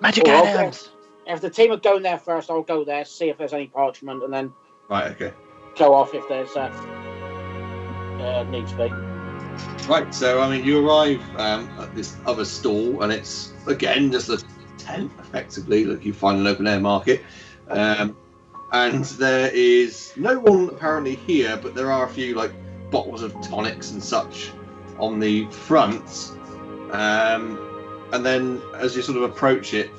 Magic 0.00 0.24
Oh, 0.26 0.42
okay. 0.42 0.58
items. 0.58 0.90
If 1.26 1.40
the 1.40 1.50
team 1.50 1.72
are 1.72 1.76
going 1.76 2.02
there 2.02 2.18
first, 2.18 2.50
I'll 2.50 2.62
go 2.62 2.84
there, 2.84 3.04
see 3.04 3.28
if 3.28 3.38
there's 3.38 3.52
any 3.52 3.66
parchment, 3.66 4.22
and 4.22 4.32
then 4.32 4.52
Right. 4.88 5.10
Okay. 5.12 5.32
go 5.76 5.94
off 5.94 6.14
if 6.14 6.28
there's 6.28 6.54
uh, 6.56 6.70
uh, 8.20 8.44
needs 8.50 8.72
be. 8.72 8.90
Right, 9.88 10.12
so 10.14 10.40
I 10.40 10.50
mean, 10.50 10.64
you 10.64 10.86
arrive 10.86 11.20
um, 11.36 11.68
at 11.78 11.94
this 11.94 12.16
other 12.26 12.44
stall, 12.44 13.02
and 13.02 13.12
it's 13.12 13.52
again 13.66 14.12
just 14.12 14.28
a 14.28 14.42
tent, 14.78 15.10
effectively. 15.18 15.84
Like 15.84 16.04
you 16.04 16.12
find 16.12 16.38
an 16.38 16.46
open 16.46 16.66
air 16.66 16.80
market, 16.80 17.22
um, 17.68 18.16
and 18.72 19.04
there 19.04 19.50
is 19.52 20.12
no 20.16 20.38
one 20.38 20.68
apparently 20.68 21.14
here, 21.14 21.56
but 21.56 21.74
there 21.74 21.90
are 21.90 22.04
a 22.04 22.08
few 22.08 22.34
like 22.34 22.52
bottles 22.96 23.20
of 23.22 23.38
tonics 23.42 23.90
and 23.90 24.02
such 24.02 24.52
on 24.98 25.20
the 25.20 25.44
front. 25.50 26.32
Um, 26.92 27.58
and 28.10 28.24
then, 28.24 28.62
as 28.74 28.96
you 28.96 29.02
sort 29.02 29.18
of 29.18 29.24
approach 29.24 29.74
it, 29.74 29.90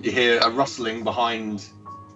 you 0.00 0.12
hear 0.12 0.38
a 0.38 0.48
rustling 0.48 1.02
behind 1.02 1.66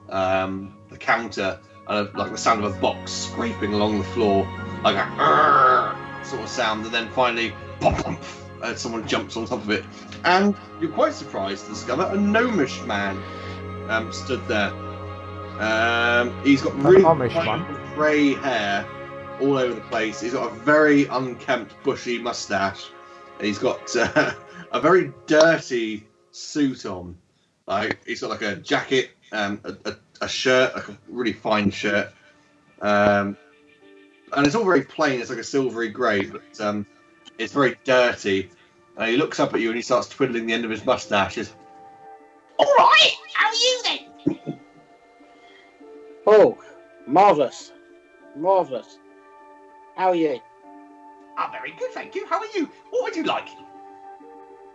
um, 0.08 0.76
the 0.88 0.96
counter, 0.96 1.58
and 1.88 2.08
a, 2.08 2.16
like 2.16 2.30
the 2.30 2.38
sound 2.38 2.62
of 2.62 2.76
a 2.76 2.80
box 2.80 3.10
scraping 3.10 3.74
along 3.74 3.98
the 3.98 4.04
floor, 4.04 4.46
like 4.84 4.94
a 4.94 5.96
sort 6.24 6.42
of 6.42 6.48
sound, 6.48 6.84
and 6.84 6.94
then 6.94 7.10
finally, 7.10 7.52
pop, 7.80 8.04
pop, 8.04 8.22
and 8.62 8.78
someone 8.78 9.04
jumps 9.08 9.36
on 9.36 9.46
top 9.46 9.64
of 9.64 9.70
it, 9.70 9.84
and 10.24 10.54
you're 10.80 10.92
quite 10.92 11.12
surprised 11.12 11.64
to 11.64 11.72
discover 11.72 12.04
a 12.04 12.16
gnomish 12.16 12.80
man 12.82 13.20
um, 13.88 14.12
stood 14.12 14.46
there. 14.46 14.72
Um, 15.58 16.40
he's 16.44 16.62
got 16.62 16.72
really 16.84 17.02
grey 17.96 18.34
hair 18.34 18.86
all 19.42 19.58
over 19.58 19.74
the 19.74 19.80
place. 19.82 20.20
He's 20.20 20.32
got 20.32 20.52
a 20.52 20.54
very 20.54 21.06
unkempt, 21.06 21.74
bushy 21.82 22.18
mustache. 22.18 22.90
And 23.38 23.46
he's 23.46 23.58
got 23.58 23.94
uh, 23.96 24.34
a 24.72 24.80
very 24.80 25.12
dirty 25.26 26.06
suit 26.30 26.86
on. 26.86 27.16
Like 27.66 28.04
he's 28.06 28.20
got 28.20 28.30
like 28.30 28.42
a 28.42 28.56
jacket, 28.56 29.10
um, 29.32 29.60
a, 29.64 29.76
a, 29.88 29.96
a 30.22 30.28
shirt, 30.28 30.74
like 30.74 30.88
a 30.88 30.98
really 31.08 31.32
fine 31.32 31.70
shirt, 31.70 32.12
um, 32.80 33.36
and 34.32 34.46
it's 34.46 34.56
all 34.56 34.64
very 34.64 34.82
plain. 34.82 35.20
It's 35.20 35.30
like 35.30 35.38
a 35.38 35.44
silvery 35.44 35.88
grey, 35.88 36.26
but 36.26 36.60
um, 36.60 36.86
it's 37.38 37.52
very 37.52 37.76
dirty. 37.84 38.50
And 38.96 39.10
he 39.10 39.16
looks 39.16 39.38
up 39.40 39.54
at 39.54 39.60
you 39.60 39.68
and 39.68 39.76
he 39.76 39.82
starts 39.82 40.08
twiddling 40.08 40.46
the 40.46 40.52
end 40.52 40.64
of 40.64 40.70
his 40.70 40.84
mustache. 40.84 41.36
He's, 41.36 41.54
All 42.58 42.66
right, 42.66 43.12
how 43.32 43.48
are 43.48 43.54
you 43.54 43.82
then? 43.84 44.58
Oh, 46.26 46.58
marvelous, 47.06 47.72
marvelous. 48.36 48.98
How 49.96 50.08
are 50.08 50.14
you? 50.14 50.40
I'm 51.36 51.50
very 51.50 51.72
good, 51.72 51.90
thank 51.92 52.14
you. 52.14 52.26
How 52.26 52.38
are 52.38 52.46
you? 52.54 52.68
What 52.90 53.04
would 53.04 53.16
you 53.16 53.24
like? 53.24 53.48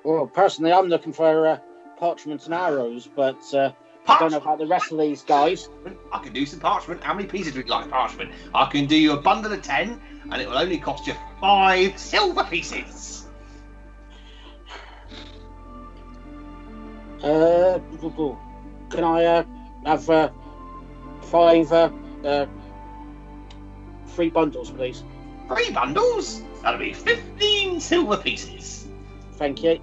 Well, 0.04 0.28
personally, 0.28 0.72
I'm 0.72 0.88
looking 0.88 1.14
for 1.14 1.48
uh, 1.48 1.60
parchments 1.98 2.46
and 2.46 2.54
arrows, 2.54 3.08
but 3.14 3.54
uh, 3.54 3.72
I 4.08 4.20
don't 4.20 4.32
know 4.32 4.38
about 4.38 4.60
the 4.60 4.68
rest 4.68 4.92
of 4.92 5.00
these 5.00 5.24
guys. 5.24 5.70
I 6.14 6.20
can 6.20 6.34
do 6.34 6.46
some 6.46 6.60
parchment. 6.60 7.04
How 7.04 7.14
many 7.14 7.28
pieces 7.28 7.56
would 7.56 7.66
you 7.66 7.72
like 7.72 7.90
parchment? 7.90 8.32
I 8.54 8.66
can 8.66 8.86
do 8.86 8.96
you 8.96 9.14
a 9.14 9.22
bundle 9.22 9.52
of 9.52 9.62
ten, 9.62 10.00
and 10.32 10.42
it 10.42 10.48
will 10.48 10.58
only 10.58 10.78
cost 10.78 11.08
you 11.08 11.14
five 11.42 11.98
silver 11.98 12.44
pieces. 12.44 13.28
Uh, 17.24 17.80
can 18.90 19.04
I 19.04 19.26
uh, 19.26 19.44
have 19.86 20.10
uh, 20.10 20.30
five 21.24 21.72
uh, 21.72 21.90
uh, 22.24 22.46
three 24.18 24.32
bundles, 24.32 24.72
please? 24.72 25.04
Three 25.48 25.70
bundles? 25.70 26.42
That'll 26.64 26.80
be 26.80 26.92
fifteen 26.92 27.80
silver 27.80 28.18
pieces. 28.18 28.88
Thank 29.34 29.62
you. 29.62 29.80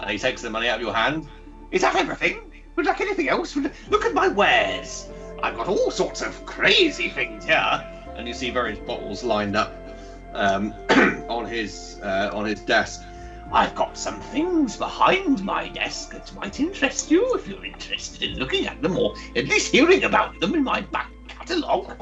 And 0.00 0.10
he 0.10 0.18
takes 0.18 0.42
the 0.42 0.50
money 0.50 0.68
out 0.68 0.80
of 0.80 0.82
your 0.82 0.92
hand. 0.92 1.28
Is 1.70 1.82
that 1.82 1.94
everything? 1.94 2.40
Would 2.74 2.86
you 2.86 2.90
like 2.90 3.00
anything 3.00 3.28
else? 3.28 3.54
Look 3.54 4.04
at 4.04 4.14
my 4.14 4.26
wares. 4.26 5.08
I've 5.44 5.56
got 5.56 5.68
all 5.68 5.92
sorts 5.92 6.22
of 6.22 6.44
crazy 6.44 7.08
things 7.08 7.44
here. 7.44 8.02
And 8.16 8.26
you 8.26 8.34
see 8.34 8.50
various 8.50 8.80
bottles 8.80 9.22
lined 9.22 9.54
up 9.54 9.72
um, 10.34 10.74
on 11.28 11.46
his 11.46 12.00
uh, 12.02 12.30
on 12.32 12.46
his 12.46 12.60
desk. 12.62 13.02
I've 13.52 13.76
got 13.76 13.96
some 13.96 14.20
things 14.20 14.76
behind 14.76 15.44
my 15.44 15.68
desk 15.68 16.10
that 16.10 16.34
might 16.34 16.58
interest 16.58 17.12
you 17.12 17.32
if 17.36 17.46
you're 17.46 17.64
interested 17.64 18.24
in 18.28 18.38
looking 18.40 18.66
at 18.66 18.82
them 18.82 18.98
or 18.98 19.14
at 19.36 19.46
least 19.46 19.70
hearing 19.70 20.02
about 20.02 20.40
them 20.40 20.56
in 20.56 20.64
my 20.64 20.80
back 20.80 21.12
catalogue. 21.28 21.96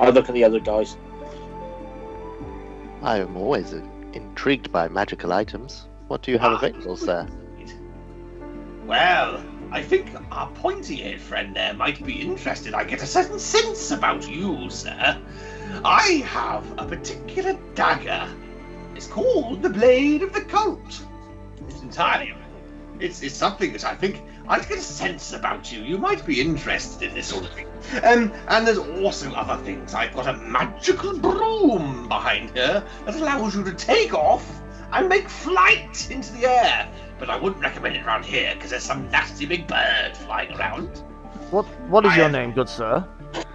I'll 0.00 0.12
look 0.12 0.28
at 0.28 0.34
the 0.34 0.44
other 0.44 0.60
guys. 0.60 0.96
I 3.02 3.18
am 3.18 3.36
always 3.36 3.72
intrigued 4.12 4.70
by 4.72 4.88
magical 4.88 5.32
items. 5.32 5.88
What 6.08 6.22
do 6.22 6.30
you 6.30 6.38
have 6.38 6.52
Ah. 6.52 6.56
available, 6.56 6.96
sir? 6.96 7.26
Well, 8.86 9.42
I 9.70 9.82
think 9.82 10.10
our 10.30 10.48
pointy-eared 10.50 11.20
friend 11.20 11.54
there 11.56 11.72
might 11.74 12.04
be 12.04 12.20
interested. 12.20 12.74
I 12.74 12.84
get 12.84 13.02
a 13.02 13.06
certain 13.06 13.38
sense 13.38 13.90
about 13.90 14.28
you, 14.28 14.68
sir. 14.70 15.18
I 15.84 16.22
have 16.26 16.64
a 16.78 16.84
particular 16.84 17.56
dagger. 17.74 18.28
It's 18.94 19.06
called 19.06 19.62
the 19.62 19.70
Blade 19.70 20.22
of 20.22 20.32
the 20.32 20.42
Cult. 20.42 21.02
It's 21.68 21.80
entirely. 21.80 22.34
It's, 23.00 23.22
it's 23.22 23.34
something 23.34 23.72
that 23.72 23.84
I 23.84 23.94
think 23.94 24.22
I 24.48 24.58
get 24.58 24.78
a 24.78 24.80
sense 24.80 25.32
about 25.32 25.70
you. 25.72 25.80
You 25.82 25.98
might 25.98 26.24
be 26.26 26.40
interested 26.40 27.08
in 27.08 27.14
this 27.14 27.28
sort 27.28 27.44
of 27.44 27.52
thing. 27.52 27.66
Um, 28.04 28.32
and 28.48 28.66
there's 28.66 28.78
also 28.78 29.30
other 29.32 29.62
things. 29.62 29.94
I've 29.94 30.14
got 30.14 30.26
a 30.28 30.36
magical 30.38 31.18
broom 31.18 32.08
behind 32.08 32.50
here 32.50 32.84
that 33.06 33.14
allows 33.14 33.54
you 33.54 33.62
to 33.64 33.72
take 33.72 34.12
off 34.14 34.44
and 34.92 35.08
make 35.08 35.28
flight 35.28 36.10
into 36.10 36.32
the 36.32 36.46
air. 36.46 36.88
But 37.18 37.30
I 37.30 37.36
wouldn't 37.36 37.62
recommend 37.62 37.96
it 37.96 38.04
around 38.04 38.24
here 38.24 38.54
because 38.54 38.70
there's 38.70 38.82
some 38.82 39.08
nasty 39.10 39.46
big 39.46 39.66
bird 39.66 40.16
flying 40.16 40.52
around. 40.58 40.88
What 41.50 41.64
What 41.88 42.04
is 42.04 42.12
I 42.12 42.16
your 42.16 42.28
name, 42.28 42.52
good 42.52 42.68
sir? 42.68 43.06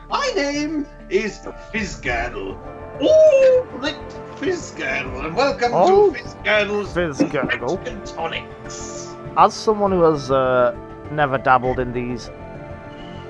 My 0.09 0.31
name 0.35 0.87
is 1.09 1.39
Fizzgirdle. 1.73 2.57
Oh, 3.01 3.67
Rick 3.73 3.97
Fizzgirdle, 4.37 5.25
and 5.25 5.35
welcome 5.35 5.71
Oh, 5.73 6.11
to 6.13 6.19
Fizzgirdle's 6.19 6.93
Fizzgirdle. 6.93 7.85
And 7.87 8.05
Tonics. 8.05 9.06
As 9.35 9.53
someone 9.53 9.91
who 9.91 10.01
has 10.03 10.31
uh, 10.31 10.75
never 11.11 11.37
dabbled 11.37 11.79
in 11.79 11.93
these 11.93 12.29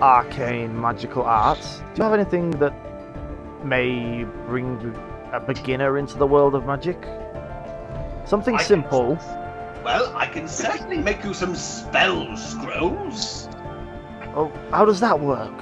arcane 0.02 0.80
magical 0.80 1.24
arts, 1.24 1.80
do 1.94 1.98
you 1.98 2.04
have 2.04 2.14
anything 2.14 2.52
that 2.52 2.74
may 3.66 4.24
bring 4.48 4.96
a 5.34 5.40
beginner 5.40 5.98
into 5.98 6.18
the 6.18 6.28
world 6.28 6.56
of 6.56 6.66
magic? 6.66 7.02
Something 8.26 8.56
I 8.56 8.60
can- 8.60 8.68
simple. 8.68 9.18
Well, 9.84 10.14
I 10.18 10.26
can 10.28 10.48
certainly 10.50 10.98
make 10.98 11.24
you 11.24 11.34
some 11.34 11.56
spell 11.56 12.36
scrolls. 12.36 13.48
Oh, 14.36 14.52
how 14.72 14.84
does 14.86 15.00
that 15.00 15.20
work? 15.20 15.54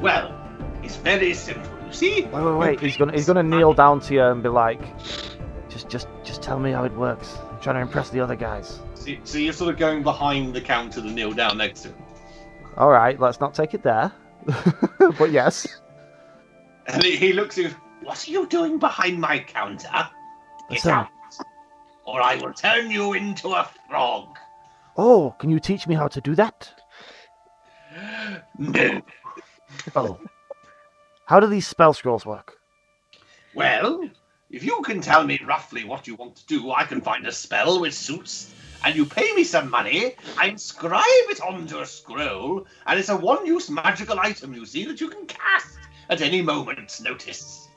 Well, 0.00 0.34
it's 0.82 0.96
very 0.96 1.32
simple. 1.32 1.70
You 1.86 1.92
see? 1.92 2.22
Wait, 2.24 2.32
wait, 2.44 2.56
wait. 2.56 2.80
He's 2.80 2.96
gonna 2.98 3.12
he's 3.12 3.26
gonna 3.26 3.42
kneel 3.42 3.72
down 3.72 4.00
to 4.00 4.14
you 4.14 4.22
and 4.22 4.42
be 4.42 4.48
like, 4.50 4.80
just 5.70 5.88
just 5.88 6.08
just 6.22 6.42
tell 6.42 6.58
me 6.58 6.72
how 6.72 6.84
it 6.84 6.92
works. 6.92 7.38
I'm 7.50 7.60
trying 7.60 7.76
to 7.76 7.80
impress 7.82 8.10
the 8.10 8.20
other 8.20 8.36
guys. 8.36 8.80
So, 9.02 9.16
so 9.24 9.38
you're 9.38 9.52
sort 9.52 9.74
of 9.74 9.80
going 9.80 10.04
behind 10.04 10.54
the 10.54 10.60
counter 10.60 11.02
to 11.02 11.10
kneel 11.10 11.32
down 11.32 11.58
next 11.58 11.80
to 11.80 11.88
him. 11.88 11.96
All 12.76 12.90
right, 12.90 13.18
let's 13.18 13.40
not 13.40 13.52
take 13.52 13.74
it 13.74 13.82
there. 13.82 14.12
but 15.18 15.32
yes. 15.32 15.66
And 16.86 17.02
he, 17.02 17.16
he 17.16 17.32
looks 17.32 17.58
at 17.58 17.64
you. 17.64 17.70
What 18.04 18.26
are 18.26 18.30
you 18.30 18.46
doing 18.46 18.78
behind 18.78 19.20
my 19.20 19.40
counter? 19.40 20.08
Get 20.70 20.86
out, 20.86 21.08
or 22.04 22.22
I 22.22 22.36
will 22.36 22.52
turn 22.52 22.90
you 22.90 23.14
into 23.14 23.48
a 23.48 23.68
frog. 23.88 24.36
Oh, 24.96 25.34
can 25.38 25.50
you 25.50 25.58
teach 25.58 25.86
me 25.88 25.96
how 25.96 26.06
to 26.08 26.20
do 26.20 26.36
that? 26.36 26.72
No. 28.56 29.02
Oh. 29.96 30.18
How 31.26 31.40
do 31.40 31.46
these 31.48 31.66
spell 31.66 31.92
scrolls 31.92 32.24
work? 32.24 32.54
Well, 33.54 34.08
if 34.50 34.62
you 34.62 34.80
can 34.82 35.00
tell 35.00 35.24
me 35.24 35.40
roughly 35.44 35.84
what 35.84 36.06
you 36.06 36.14
want 36.14 36.36
to 36.36 36.46
do, 36.46 36.70
I 36.70 36.84
can 36.84 37.00
find 37.00 37.26
a 37.26 37.32
spell 37.32 37.80
which 37.80 37.94
suits, 37.94 38.52
and 38.84 38.94
you 38.96 39.06
pay 39.06 39.32
me 39.34 39.44
some 39.44 39.70
money, 39.70 40.14
I 40.38 40.46
inscribe 40.48 41.02
it 41.30 41.40
onto 41.40 41.78
a 41.78 41.86
scroll, 41.86 42.66
and 42.86 42.98
it's 42.98 43.08
a 43.08 43.16
one 43.16 43.46
use 43.46 43.70
magical 43.70 44.18
item, 44.18 44.52
you 44.54 44.66
see, 44.66 44.84
that 44.86 45.00
you 45.00 45.08
can 45.08 45.26
cast 45.26 45.78
at 46.08 46.20
any 46.20 46.42
moment's 46.42 47.00
notice. 47.00 47.68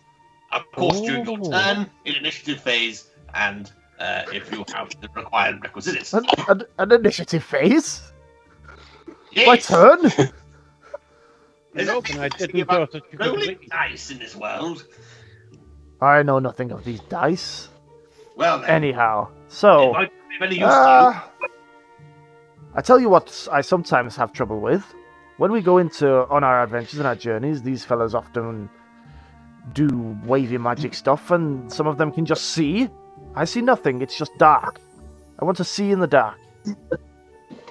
Of 0.51 0.71
course, 0.71 1.01
during 1.01 1.25
your 1.25 1.37
Oh. 1.41 1.51
turn 1.51 1.89
in 2.05 2.15
initiative 2.15 2.61
phase, 2.61 3.09
and 3.33 3.71
uh, 3.99 4.23
if 4.33 4.51
you 4.51 4.63
have 4.73 4.89
the 5.01 5.09
required 5.15 5.61
requisites. 5.63 6.13
An, 6.13 6.25
an, 6.47 6.63
an 6.77 6.91
initiative 6.91 7.43
phase? 7.43 8.01
Yes, 9.31 9.47
My 9.47 9.57
turn? 9.57 10.01
There's 11.73 11.87
Nope, 11.87 12.07
a 12.09 12.11
and 12.13 12.21
I 12.21 12.29
didn't 12.29 12.61
about 12.61 12.93
know 12.93 12.99
that 12.99 13.11
you 13.11 13.17
could 13.17 13.27
rolling 13.27 13.57
dice 13.69 14.09
in 14.09 14.19
this 14.19 14.33
world. 14.35 14.85
I 16.01 16.23
know 16.23 16.39
nothing 16.39 16.71
of 16.71 16.85
these 16.85 17.01
dice. 17.01 17.67
Well, 18.35 18.59
then, 18.59 18.69
Anyhow, 18.69 19.29
so. 19.47 19.93
might 19.93 20.11
be 20.29 20.35
of 20.35 20.41
any 20.41 20.55
use 20.59 20.69
Uh, 20.69 21.21
I 22.73 22.81
tell 22.81 22.99
you 22.99 23.09
what, 23.09 23.47
I 23.51 23.61
sometimes 23.61 24.15
have 24.17 24.33
trouble 24.33 24.59
with. 24.59 24.83
When 25.37 25.51
we 25.51 25.61
go 25.61 25.77
into 25.77 26.27
on 26.27 26.43
our 26.43 26.63
adventures 26.63 26.99
and 26.99 27.07
our 27.07 27.15
journeys, 27.15 27.61
these 27.61 27.85
fellas 27.85 28.13
often 28.13 28.69
do 29.73 30.17
wavy 30.25 30.57
magic 30.57 30.93
stuff, 30.93 31.31
and 31.31 31.71
some 31.71 31.87
of 31.87 31.97
them 31.97 32.11
can 32.11 32.25
just 32.25 32.45
see. 32.51 32.89
I 33.35 33.45
see 33.45 33.61
nothing; 33.61 34.01
it's 34.01 34.17
just 34.17 34.31
dark. 34.37 34.79
I 35.39 35.45
want 35.45 35.57
to 35.57 35.63
see 35.63 35.91
in 35.91 35.99
the 35.99 36.07
dark. 36.07 36.37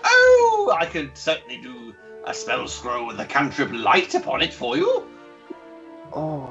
Oh, 0.05 0.77
I 0.79 0.87
could 0.87 1.17
certainly 1.17 1.59
do 1.59 1.95
a 2.27 2.35
spell 2.35 2.67
scroll 2.69 3.07
with 3.07 3.21
a 3.21 3.25
cantrip 3.27 3.71
light 3.73 4.15
upon 4.15 4.43
it 4.43 4.53
for 4.53 4.77
you. 4.77 5.05
Oh, 6.13 6.51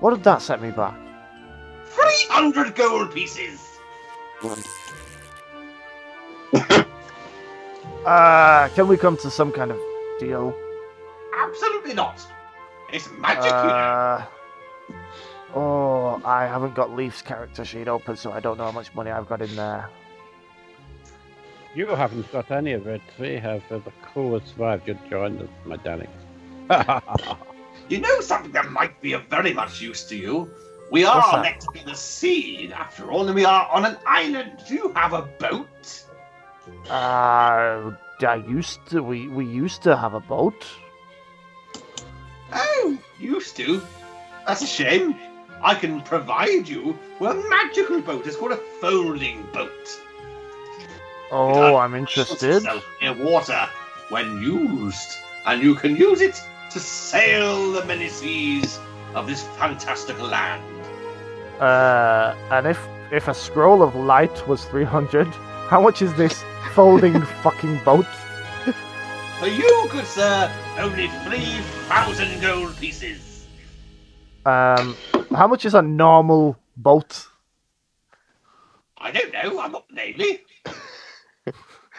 what 0.00 0.10
did 0.14 0.24
that 0.24 0.42
set 0.42 0.60
me 0.62 0.70
back? 0.70 0.98
300 1.94 2.74
gold 2.74 3.12
pieces. 3.12 3.60
Uh, 8.04 8.68
can 8.74 8.86
we 8.86 8.98
come 8.98 9.16
to 9.16 9.30
some 9.30 9.50
kind 9.50 9.70
of 9.70 9.78
deal? 10.20 10.54
Absolutely 11.34 11.94
not. 11.94 12.20
It's 12.92 13.08
magic, 13.18 13.44
you 13.44 13.50
know. 13.50 13.56
Uh, 13.56 14.24
oh, 15.54 16.22
I 16.22 16.44
haven't 16.44 16.74
got 16.74 16.94
Leaf's 16.94 17.22
character 17.22 17.64
sheet 17.64 17.88
open, 17.88 18.18
so 18.18 18.30
I 18.30 18.40
don't 18.40 18.58
know 18.58 18.64
how 18.64 18.72
much 18.72 18.94
money 18.94 19.10
I've 19.10 19.26
got 19.26 19.40
in 19.40 19.56
there. 19.56 19.88
You 21.74 21.86
haven't 21.86 22.30
got 22.30 22.50
any 22.50 22.72
of 22.72 22.86
it. 22.86 23.00
We 23.18 23.36
have 23.36 23.62
uh, 23.70 23.78
the 23.78 23.92
crew 24.02 24.34
has 24.34 24.42
survived. 24.50 24.86
You 24.86 24.98
joined 25.08 25.40
the 25.40 25.48
Medanics. 25.66 26.10
You 27.88 28.00
know 28.00 28.20
something 28.20 28.52
that 28.52 28.70
might 28.70 28.98
be 29.02 29.12
of 29.12 29.24
very 29.24 29.52
much 29.52 29.80
use 29.82 30.04
to 30.04 30.16
you? 30.16 30.48
We 30.90 31.04
are 31.04 31.16
What's 31.16 31.42
next 31.42 31.68
to 31.74 31.84
the 31.84 31.94
sea, 31.94 32.72
after 32.72 33.10
all, 33.10 33.26
and 33.26 33.34
we 33.34 33.44
are 33.44 33.68
on 33.72 33.84
an 33.84 33.96
island. 34.06 34.62
Do 34.68 34.74
you 34.74 34.92
have 34.94 35.12
a 35.12 35.22
boat? 35.22 36.04
Uh, 36.88 37.92
I 38.20 38.44
used 38.46 38.86
to. 38.86 39.02
We 39.02 39.28
we 39.28 39.44
used 39.44 39.82
to 39.82 39.96
have 39.96 40.14
a 40.14 40.20
boat. 40.20 40.64
Oh, 42.52 42.98
used 43.18 43.56
to. 43.56 43.82
That's 44.46 44.62
a 44.62 44.66
shame. 44.66 45.16
I 45.62 45.74
can 45.74 46.02
provide 46.02 46.68
you 46.68 46.98
with 47.18 47.30
a 47.30 47.48
magical 47.48 48.00
boat. 48.00 48.26
It's 48.26 48.36
called 48.36 48.52
a 48.52 48.60
folding 48.80 49.42
boat. 49.52 50.00
Oh, 51.30 51.76
I'm 51.76 51.94
interested. 51.94 52.62
Near 53.00 53.14
water 53.14 53.66
when 54.10 54.42
used, 54.42 55.18
and 55.46 55.62
you 55.62 55.74
can 55.74 55.96
use 55.96 56.20
it 56.20 56.40
to 56.70 56.78
sail 56.78 57.72
the 57.72 57.84
many 57.86 58.08
seas 58.08 58.78
of 59.14 59.26
this 59.26 59.42
fantastical 59.58 60.26
land. 60.26 60.62
Uh, 61.60 62.34
and 62.50 62.66
if 62.66 62.78
if 63.12 63.28
a 63.28 63.34
scroll 63.34 63.82
of 63.82 63.94
light 63.94 64.46
was 64.48 64.64
300, 64.64 65.26
how 65.68 65.80
much 65.80 66.02
is 66.02 66.12
this 66.14 66.44
folding 66.72 67.20
fucking 67.42 67.78
boat? 67.84 68.06
For 69.38 69.46
you, 69.46 69.86
good 69.90 70.06
sir, 70.06 70.50
only 70.78 71.08
three 71.24 71.60
thousand 71.88 72.40
gold 72.40 72.76
pieces. 72.76 73.46
Um, 74.46 74.96
how 75.34 75.46
much 75.46 75.64
is 75.64 75.74
a 75.74 75.82
normal 75.82 76.56
boat? 76.76 77.26
I 78.98 79.10
don't 79.10 79.32
know. 79.32 79.60
I'm 79.60 79.72
not 79.72 79.88
the 79.88 79.94
Navy. 79.94 80.40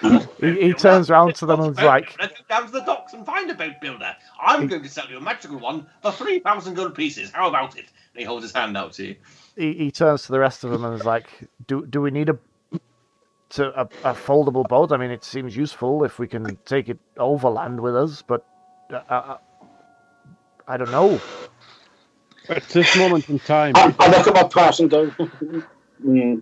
He, 0.01 0.19
he 0.61 0.73
turns 0.73 1.09
round 1.09 1.35
to 1.35 1.45
them 1.45 1.61
and 1.61 1.71
is 1.77 1.83
like, 1.83 2.15
Let's 2.19 2.37
go 2.37 2.45
down 2.49 2.65
to 2.65 2.71
the 2.71 2.81
docks 2.81 3.13
and 3.13 3.25
find 3.25 3.49
a 3.49 3.53
boat 3.55 3.75
builder. 3.81 4.15
I'm 4.41 4.67
going 4.67 4.83
to 4.83 4.89
sell 4.89 5.07
you 5.09 5.17
a 5.17 5.21
magical 5.21 5.57
one 5.57 5.87
for 6.01 6.11
3,000 6.11 6.73
gold 6.73 6.95
pieces. 6.95 7.31
How 7.31 7.47
about 7.47 7.77
it? 7.77 7.85
And 8.13 8.19
he 8.19 8.23
holds 8.23 8.43
his 8.43 8.51
hand 8.51 8.75
out 8.75 8.93
to 8.93 9.07
you. 9.07 9.15
He, 9.55 9.73
he 9.73 9.91
turns 9.91 10.23
to 10.23 10.31
the 10.31 10.39
rest 10.39 10.63
of 10.63 10.71
them 10.71 10.83
and 10.85 10.95
is 10.95 11.05
like, 11.05 11.29
"Do 11.67 11.85
do 11.85 12.01
we 12.01 12.11
need 12.11 12.29
a 12.29 12.37
to 13.49 13.79
a, 13.79 13.83
a 14.03 14.13
foldable 14.13 14.67
boat? 14.67 14.91
I 14.91 14.97
mean, 14.97 15.11
it 15.11 15.23
seems 15.23 15.55
useful 15.55 16.03
if 16.03 16.19
we 16.19 16.27
can 16.27 16.57
take 16.65 16.89
it 16.89 16.99
overland 17.17 17.79
with 17.79 17.95
us, 17.95 18.21
but 18.21 18.45
uh, 18.91 19.01
uh, 19.09 19.37
I 20.67 20.77
don't 20.77 20.91
know." 20.91 21.19
At 22.47 22.63
this 22.69 22.95
moment 22.95 23.27
in 23.29 23.39
time, 23.39 23.73
I, 23.75 23.95
I 23.97 24.07
look 24.09 24.27
at 24.27 24.33
my 24.35 24.43
purse 24.43 24.79
and 24.79 24.87
go, 24.87 25.09
hmm, 26.03 26.35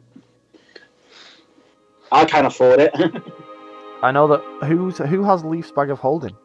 I 2.11 2.25
can't 2.25 2.45
afford 2.45 2.81
it. 2.81 2.93
I 4.01 4.11
know 4.11 4.27
that 4.27 4.67
who's 4.67 4.97
who 4.97 5.23
has 5.23 5.45
Leaf's 5.45 5.71
bag 5.71 5.89
of 5.89 5.99
holding. 5.99 6.35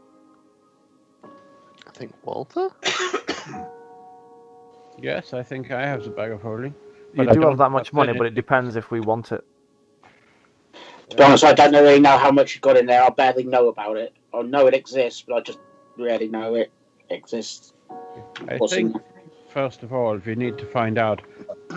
I 1.25 1.91
think 1.93 2.15
Walter? 2.25 2.69
yes, 5.01 5.33
I 5.33 5.43
think 5.43 5.71
I 5.71 5.87
have 5.87 6.05
the 6.05 6.11
bag 6.11 6.33
of 6.33 6.43
holding. 6.43 6.75
You 7.15 7.25
But 7.25 7.31
I 7.31 7.33
do 7.33 7.41
have 7.43 7.59
that 7.59 7.71
much 7.71 7.93
money, 7.93 8.11
any. 8.11 8.19
but 8.19 8.27
it 8.27 8.35
depends 8.35 8.77
if 8.77 8.91
we 8.91 9.01
want 9.01 9.33
it. 9.33 9.45
to 11.11 11.17
be 11.17 11.23
honest, 11.23 11.45
I 11.45 11.53
don't 11.55 11.73
really 11.73 12.01
know 12.01 12.19
how 12.19 12.31
much 12.31 12.55
you 12.55 12.61
got 12.61 12.77
in 12.77 12.87
there. 12.87 13.03
I 13.03 13.09
barely 13.11 13.45
know 13.45 13.69
about 13.69 13.97
it. 13.97 14.13
I 14.35 14.43
know 14.43 14.67
it 14.67 14.75
exists, 14.75 15.25
but 15.27 15.37
I 15.37 15.41
just 15.41 15.59
really 15.97 16.29
know 16.29 16.55
it 16.55 16.71
exists. 17.11 17.73
I 18.49 18.57
What's 18.57 18.75
in 18.75 18.93
think, 18.93 19.03
first 19.49 19.83
of 19.83 19.93
all, 19.93 20.17
we 20.19 20.35
need 20.35 20.59
to 20.59 20.67
find 20.67 20.99
out 20.99 21.23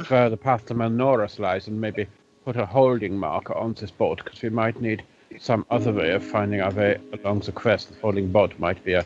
where 0.07 0.29
the 0.29 0.37
path 0.37 0.65
to 0.67 0.73
Malnoras 0.75 1.39
lies 1.39 1.67
and 1.67 1.79
maybe 1.79 2.07
put 2.45 2.55
a 2.57 2.65
holding 2.65 3.17
marker 3.17 3.55
on 3.55 3.73
this 3.73 3.91
boat 3.91 4.21
because 4.23 4.41
we 4.41 4.49
might 4.49 4.81
need 4.81 5.03
some 5.39 5.65
other 5.71 5.93
way 5.93 6.11
of 6.11 6.23
finding 6.23 6.61
our 6.61 6.71
way 6.71 6.97
along 7.13 7.39
the 7.39 7.51
quest. 7.51 7.87
The 7.89 7.95
folding 7.95 8.31
boat 8.31 8.53
might 8.59 8.83
be 8.83 8.93
a 8.93 9.05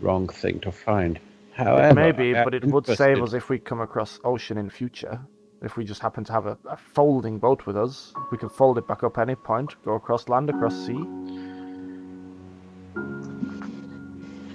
wrong 0.00 0.28
thing 0.28 0.60
to 0.60 0.72
find. 0.72 1.18
However, 1.52 1.94
Maybe, 1.94 2.34
uh, 2.34 2.44
but 2.44 2.54
it 2.54 2.64
would 2.64 2.86
save 2.86 3.22
us 3.22 3.32
if 3.32 3.48
we 3.48 3.58
come 3.58 3.80
across 3.80 4.18
ocean 4.24 4.56
in 4.56 4.70
future. 4.70 5.20
If 5.62 5.76
we 5.76 5.84
just 5.84 6.00
happen 6.00 6.24
to 6.24 6.32
have 6.32 6.46
a, 6.46 6.56
a 6.68 6.76
folding 6.76 7.38
boat 7.38 7.66
with 7.66 7.76
us, 7.76 8.14
we 8.32 8.38
can 8.38 8.48
fold 8.48 8.78
it 8.78 8.86
back 8.86 9.02
up 9.02 9.18
any 9.18 9.34
point, 9.34 9.74
go 9.84 9.94
across 9.94 10.28
land, 10.28 10.48
across 10.48 10.74
sea. 10.86 11.04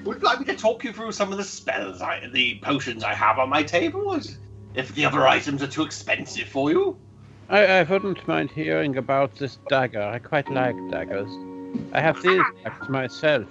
Would 0.03 0.17
you 0.17 0.23
like 0.23 0.39
me 0.39 0.45
to 0.45 0.55
talk 0.55 0.83
you 0.83 0.93
through 0.93 1.11
some 1.11 1.31
of 1.31 1.37
the 1.37 1.43
spells, 1.43 2.01
I, 2.01 2.27
the 2.31 2.59
potions 2.61 3.03
I 3.03 3.13
have 3.13 3.37
on 3.37 3.49
my 3.49 3.61
table? 3.63 4.19
If 4.73 4.95
the 4.95 5.05
other 5.05 5.27
items 5.27 5.61
are 5.61 5.67
too 5.67 5.83
expensive 5.83 6.47
for 6.47 6.71
you? 6.71 6.97
I, 7.49 7.65
I 7.65 7.83
wouldn't 7.83 8.27
mind 8.27 8.49
hearing 8.51 8.97
about 8.97 9.35
this 9.35 9.57
dagger. 9.69 10.01
I 10.01 10.19
quite 10.19 10.49
like 10.49 10.75
daggers. 10.89 11.29
I 11.93 12.01
have 12.01 12.21
these 12.21 12.41
daggers 12.63 12.89
myself. 12.89 13.47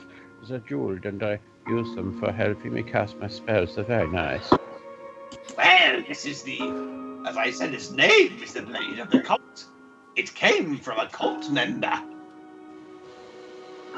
They're 0.49 0.59
jeweled, 0.59 1.07
and 1.07 1.23
I 1.23 1.39
use 1.67 1.95
them 1.95 2.19
for 2.19 2.33
helping 2.33 2.75
me 2.75 2.83
cast 2.83 3.19
my 3.19 3.29
spells. 3.29 3.75
They're 3.75 3.85
very 3.85 4.09
nice. 4.09 4.51
Well, 5.57 6.03
this 6.07 6.27
is 6.27 6.43
the, 6.43 6.61
as 7.27 7.37
I 7.37 7.51
said, 7.51 7.75
its 7.75 7.91
name 7.91 8.39
is 8.43 8.53
the 8.53 8.63
Blade 8.63 8.99
of 8.99 9.11
the 9.11 9.21
Cult. 9.21 9.65
It 10.17 10.35
came 10.35 10.79
from 10.79 10.99
a 10.99 11.09
cult 11.09 11.51
member. 11.51 11.93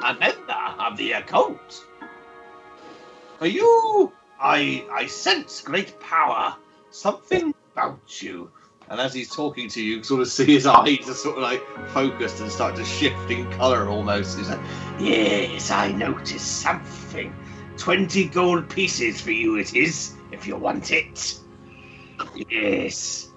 A 0.03 0.15
member 0.15 0.75
of 0.79 0.97
the 0.97 1.13
occult. 1.13 1.87
For 3.39 3.47
you, 3.47 4.13
I 4.41 4.85
I 4.91 5.07
sense 5.07 5.61
great 5.61 5.99
power. 6.01 6.57
Something 6.91 7.55
about 7.73 8.23
you. 8.23 8.51
And 8.89 9.01
as 9.01 9.13
he's 9.13 9.35
talking 9.35 9.69
to 9.71 9.83
you, 9.83 9.97
you 9.97 10.03
sort 10.03 10.21
of 10.21 10.29
see 10.29 10.45
his 10.45 10.67
eyes 10.67 11.09
are 11.09 11.15
sort 11.15 11.37
of 11.37 11.43
like 11.43 11.63
focused 11.89 12.41
and 12.41 12.51
start 12.51 12.77
to 12.77 12.85
shift 12.85 13.31
in 13.31 13.51
colour 13.53 13.89
almost. 13.89 14.39
He's 14.39 14.49
like, 14.49 14.61
Yes, 14.99 15.71
I 15.71 15.93
notice 15.93 16.43
something. 16.43 17.35
Twenty 17.77 18.27
gold 18.27 18.69
pieces 18.69 19.21
for 19.21 19.33
you 19.33 19.57
it 19.59 19.75
is, 19.75 20.15
if 20.33 20.47
you 20.47 20.57
want 20.57 20.91
it. 20.91 21.41
Yes. 22.49 23.31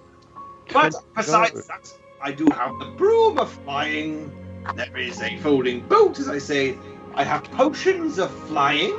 But 0.71 0.95
besides 1.15 1.67
that, 1.67 1.93
I 2.21 2.31
do 2.31 2.47
have 2.51 2.77
the 2.79 2.85
broom 2.97 3.37
of 3.37 3.51
flying. 3.51 4.31
There 4.75 4.97
is 4.97 5.21
a 5.21 5.37
folding 5.37 5.87
boat, 5.87 6.19
as 6.19 6.29
I 6.29 6.37
say. 6.37 6.77
I 7.15 7.23
have 7.23 7.43
potions 7.51 8.19
of 8.19 8.31
flying. 8.47 8.93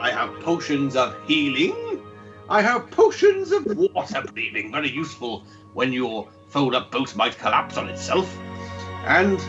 I 0.00 0.10
have 0.10 0.38
potions 0.40 0.96
of 0.96 1.16
healing. 1.26 2.02
I 2.48 2.62
have 2.62 2.90
potions 2.90 3.52
of 3.52 3.64
water 3.66 4.22
breathing, 4.32 4.72
very 4.72 4.90
useful 4.90 5.46
when 5.72 5.92
your 5.92 6.28
fold 6.48 6.74
up 6.74 6.90
boat 6.90 7.14
might 7.14 7.38
collapse 7.38 7.76
on 7.76 7.88
itself. 7.88 8.36
And 9.04 9.40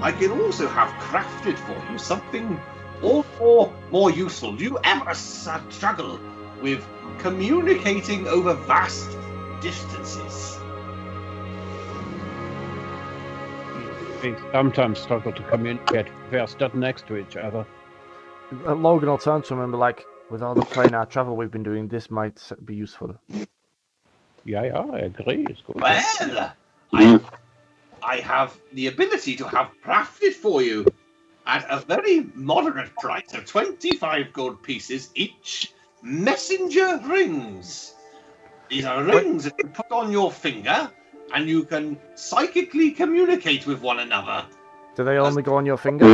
I 0.00 0.12
can 0.12 0.30
also 0.32 0.66
have 0.68 0.88
crafted 1.00 1.58
for 1.58 1.92
you 1.92 1.98
something 1.98 2.60
all 3.02 3.24
more, 3.38 3.72
more 3.90 4.10
useful. 4.10 4.56
Do 4.56 4.64
you 4.64 4.78
ever 4.84 5.14
struggle 5.14 6.18
with 6.62 6.86
communicating 7.18 8.26
over 8.28 8.54
vast 8.54 9.16
distances? 9.60 10.58
We 14.22 14.34
sometimes 14.52 14.98
struggle 14.98 15.32
to 15.32 15.42
communicate 15.44 16.06
if 16.06 16.32
we 16.32 16.38
are 16.38 16.48
stood 16.48 16.74
next 16.74 17.06
to 17.08 17.16
each 17.16 17.36
other. 17.36 17.66
Uh, 18.66 18.74
Logan 18.74 19.08
will 19.10 19.18
turn 19.18 19.42
to 19.42 19.54
him 19.54 19.60
and 19.60 19.72
be 19.72 19.78
like, 19.78 20.04
With 20.30 20.42
all 20.42 20.54
the 20.54 20.62
planar 20.62 21.08
travel 21.08 21.36
we've 21.36 21.50
been 21.50 21.62
doing, 21.62 21.88
this 21.88 22.10
might 22.10 22.40
be 22.64 22.74
useful. 22.74 23.14
Yeah, 24.44 24.64
yeah, 24.64 24.78
I 24.78 24.98
agree. 25.00 25.46
It's 25.48 25.60
good. 25.62 25.76
Well, 25.76 26.52
Mm. 26.92 27.22
I 28.02 28.16
have 28.18 28.58
the 28.72 28.86
ability 28.86 29.36
to 29.36 29.48
have 29.48 29.70
crafted 29.84 30.32
for 30.32 30.62
you 30.62 30.86
at 31.46 31.66
a 31.70 31.80
very 31.80 32.26
moderate 32.34 32.94
price 32.96 33.32
of 33.34 33.46
25 33.46 34.32
gold 34.32 34.62
pieces 34.62 35.10
each 35.14 35.72
messenger 36.02 37.00
rings. 37.04 37.94
These 38.68 38.84
are 38.84 39.02
rings 39.02 39.44
that 39.44 39.54
you 39.58 39.68
put 39.68 39.90
on 39.92 40.10
your 40.10 40.32
finger 40.32 40.90
and 41.34 41.48
you 41.48 41.64
can 41.64 41.98
psychically 42.14 42.90
communicate 42.90 43.66
with 43.66 43.80
one 43.80 44.00
another. 44.00 44.44
Do 44.96 45.04
they 45.04 45.18
only 45.18 45.42
go 45.42 45.56
on 45.56 45.66
your 45.66 45.76
finger? 45.76 46.06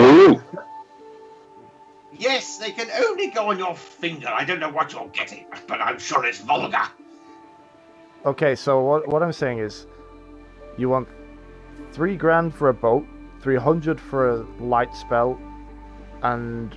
Yes, 2.18 2.58
they 2.58 2.70
can 2.70 2.88
only 3.06 3.28
go 3.30 3.50
on 3.50 3.58
your 3.58 3.74
finger. 3.74 4.28
I 4.28 4.44
don't 4.44 4.60
know 4.60 4.70
what 4.70 4.92
you're 4.92 5.08
getting, 5.08 5.46
but 5.66 5.80
I'm 5.80 5.98
sure 5.98 6.24
it's 6.26 6.40
vulgar. 6.40 6.88
Okay, 8.26 8.54
so 8.54 8.80
what, 8.80 9.08
what 9.08 9.22
I'm 9.22 9.32
saying 9.32 9.58
is, 9.58 9.86
you 10.76 10.88
want 10.88 11.08
three 11.92 12.16
grand 12.16 12.54
for 12.54 12.68
a 12.68 12.74
boat, 12.74 13.06
three 13.42 13.56
hundred 13.56 14.00
for 14.00 14.30
a 14.30 14.46
light 14.60 14.94
spell, 14.94 15.38
and 16.22 16.74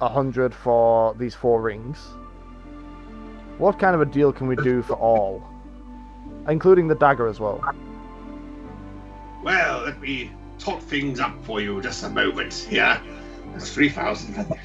a 0.00 0.08
hundred 0.08 0.54
for 0.54 1.14
these 1.14 1.34
four 1.34 1.60
rings. 1.60 1.98
What 3.58 3.78
kind 3.78 3.94
of 3.94 4.00
a 4.00 4.06
deal 4.06 4.32
can 4.32 4.46
we 4.46 4.54
do 4.54 4.82
for 4.82 4.94
all, 4.94 5.42
including 6.48 6.86
the 6.86 6.94
dagger 6.94 7.26
as 7.26 7.40
well? 7.40 7.60
Well, 9.42 9.82
let 9.84 10.00
me 10.00 10.30
tot 10.58 10.82
things 10.82 11.18
up 11.20 11.34
for 11.44 11.60
you 11.60 11.80
just 11.82 12.04
a 12.04 12.10
moment 12.10 12.54
here. 12.54 13.00
That's 13.52 13.72
3,000 13.72 14.34
for 14.34 14.42
that. 14.44 14.58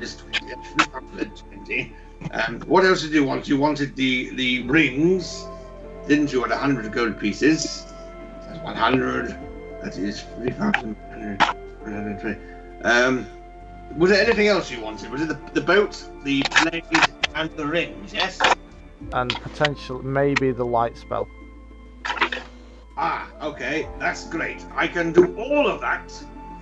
Just 0.00 0.22
320. 0.22 1.92
Um, 2.32 2.60
what 2.62 2.84
else 2.84 3.02
did 3.02 3.12
you 3.12 3.24
want? 3.24 3.48
You 3.48 3.58
wanted 3.58 3.94
the, 3.96 4.34
the 4.34 4.62
rings, 4.62 5.46
didn't 6.08 6.32
you, 6.32 6.42
at 6.44 6.50
100 6.50 6.90
gold 6.92 7.20
pieces? 7.20 7.84
That's 8.48 8.62
100. 8.64 9.36
That 9.84 9.96
is 9.98 10.22
3,120. 10.36 12.38
Um, 12.84 13.26
was 13.98 14.10
there 14.10 14.24
anything 14.24 14.48
else 14.48 14.70
you 14.70 14.80
wanted? 14.80 15.10
Was 15.10 15.20
it 15.20 15.28
the, 15.28 15.38
the 15.52 15.60
boat, 15.60 16.02
the 16.24 16.42
blade, 16.62 16.84
and 17.34 17.50
the 17.50 17.66
rings, 17.66 18.14
yes? 18.14 18.40
And 19.12 19.34
potential, 19.42 20.02
maybe 20.02 20.52
the 20.52 20.64
light 20.64 20.96
spell. 20.96 21.28
Ah, 22.96 23.30
okay, 23.42 23.86
that's 23.98 24.26
great. 24.28 24.64
I 24.74 24.88
can 24.88 25.12
do 25.12 25.36
all 25.36 25.68
of 25.68 25.82
that 25.82 26.10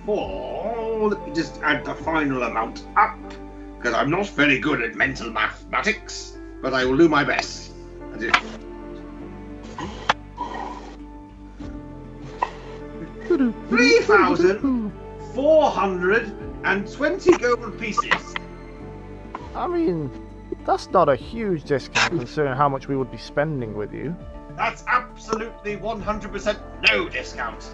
for. 0.05 1.07
Let 1.07 1.25
me 1.25 1.33
just 1.33 1.61
add 1.61 1.85
the 1.85 1.95
final 1.95 2.43
amount 2.43 2.85
up, 2.97 3.17
because 3.77 3.93
I'm 3.93 4.09
not 4.09 4.27
very 4.27 4.59
good 4.59 4.81
at 4.81 4.95
mental 4.95 5.29
mathematics, 5.29 6.37
but 6.61 6.73
I 6.73 6.83
will 6.83 6.97
do 6.97 7.07
my 7.07 7.23
best. 7.23 7.71
That 13.37 13.41
is- 13.41 13.53
Three 13.69 13.99
thousand 14.01 14.91
four 15.33 15.71
hundred 15.71 16.31
and 16.63 16.87
twenty 16.91 17.35
gold 17.37 17.79
pieces. 17.79 18.35
I 19.55 19.67
mean, 19.67 20.11
that's 20.65 20.89
not 20.91 21.09
a 21.09 21.15
huge 21.15 21.63
discount 21.63 22.11
considering 22.19 22.55
how 22.55 22.69
much 22.69 22.87
we 22.87 22.95
would 22.95 23.09
be 23.11 23.17
spending 23.17 23.75
with 23.75 23.91
you. 23.91 24.15
That's 24.55 24.83
absolutely 24.85 25.77
100% 25.77 26.59
no 26.91 27.09
discount. 27.09 27.73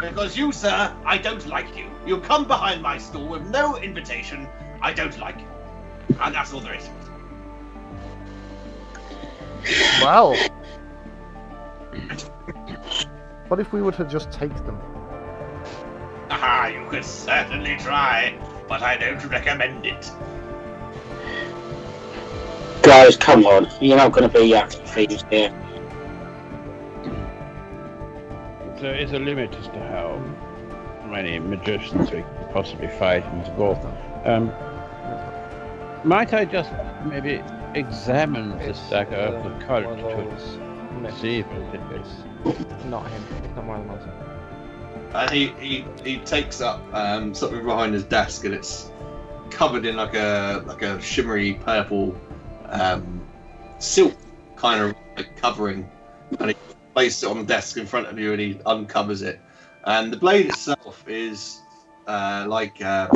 Because 0.00 0.36
you, 0.38 0.50
sir, 0.50 0.96
I 1.04 1.18
don't 1.18 1.46
like 1.46 1.76
you. 1.76 1.90
You 2.06 2.18
come 2.20 2.46
behind 2.46 2.80
my 2.80 2.96
stall 2.96 3.28
with 3.28 3.42
no 3.50 3.76
invitation. 3.76 4.48
I 4.80 4.94
don't 4.94 5.18
like 5.18 5.38
you. 5.38 6.16
And 6.18 6.34
that's 6.34 6.54
all 6.54 6.60
there 6.60 6.74
is. 6.74 6.88
Well, 10.00 10.34
what 13.48 13.60
if 13.60 13.72
we 13.72 13.82
were 13.82 13.92
to 13.92 14.04
just 14.04 14.30
take 14.30 14.54
them? 14.64 14.78
Aha, 16.30 16.68
you 16.68 16.88
could 16.88 17.04
certainly 17.04 17.76
try, 17.76 18.38
but 18.68 18.82
I 18.82 18.96
don't 18.96 19.24
recommend 19.26 19.86
it. 19.86 20.10
Guys, 22.82 23.16
come 23.16 23.46
on. 23.46 23.68
You're 23.80 23.96
not 23.96 24.12
going 24.12 24.28
to 24.28 24.38
be 24.38 24.54
acting 24.54 24.84
thieves 24.86 25.24
here. 25.30 25.50
There 28.80 28.94
is 28.94 29.12
a 29.12 29.18
limit 29.18 29.54
as 29.54 29.66
to 29.68 29.78
how 29.88 30.20
many 31.06 31.38
magicians 31.38 32.10
we 32.10 32.22
could 32.22 32.50
possibly 32.52 32.88
fight 32.88 33.24
in 33.24 33.56
Gold. 33.56 33.78
Um, 34.24 34.52
might 36.04 36.34
I 36.34 36.44
just 36.44 36.70
maybe 37.06 37.42
examine 37.74 38.58
this 38.58 38.78
dagger 38.90 39.16
of 39.16 39.44
the 39.44 39.64
cult 39.64 39.84
to 39.84 40.63
see 41.20 41.38
if 41.38 41.46
It's 41.46 42.84
not 42.86 43.08
him. 43.08 43.22
It's 43.44 43.56
not 43.56 43.64
one 43.66 43.88
of 43.88 44.00
the 45.12 45.18
And 45.18 45.30
he, 45.30 45.46
he, 45.60 45.84
he 46.04 46.18
takes 46.18 46.60
up 46.60 46.82
um, 46.92 47.34
something 47.34 47.64
behind 47.64 47.94
his 47.94 48.04
desk, 48.04 48.44
and 48.44 48.54
it's 48.54 48.90
covered 49.50 49.84
in 49.84 49.96
like 49.96 50.14
a 50.14 50.62
like 50.66 50.82
a 50.82 51.00
shimmery 51.00 51.54
purple 51.54 52.16
um, 52.68 53.24
silk 53.78 54.14
kind 54.56 54.82
of 54.82 54.94
like 55.16 55.36
covering, 55.36 55.88
and 56.40 56.50
he 56.50 56.56
places 56.94 57.22
it 57.22 57.30
on 57.30 57.38
the 57.38 57.44
desk 57.44 57.76
in 57.76 57.86
front 57.86 58.06
of 58.08 58.18
you, 58.18 58.32
and 58.32 58.40
he 58.40 58.60
uncovers 58.66 59.22
it, 59.22 59.40
and 59.84 60.12
the 60.12 60.16
blade 60.16 60.46
itself 60.46 61.04
is 61.08 61.60
uh, 62.06 62.44
like. 62.48 62.82
Uh, 62.82 63.08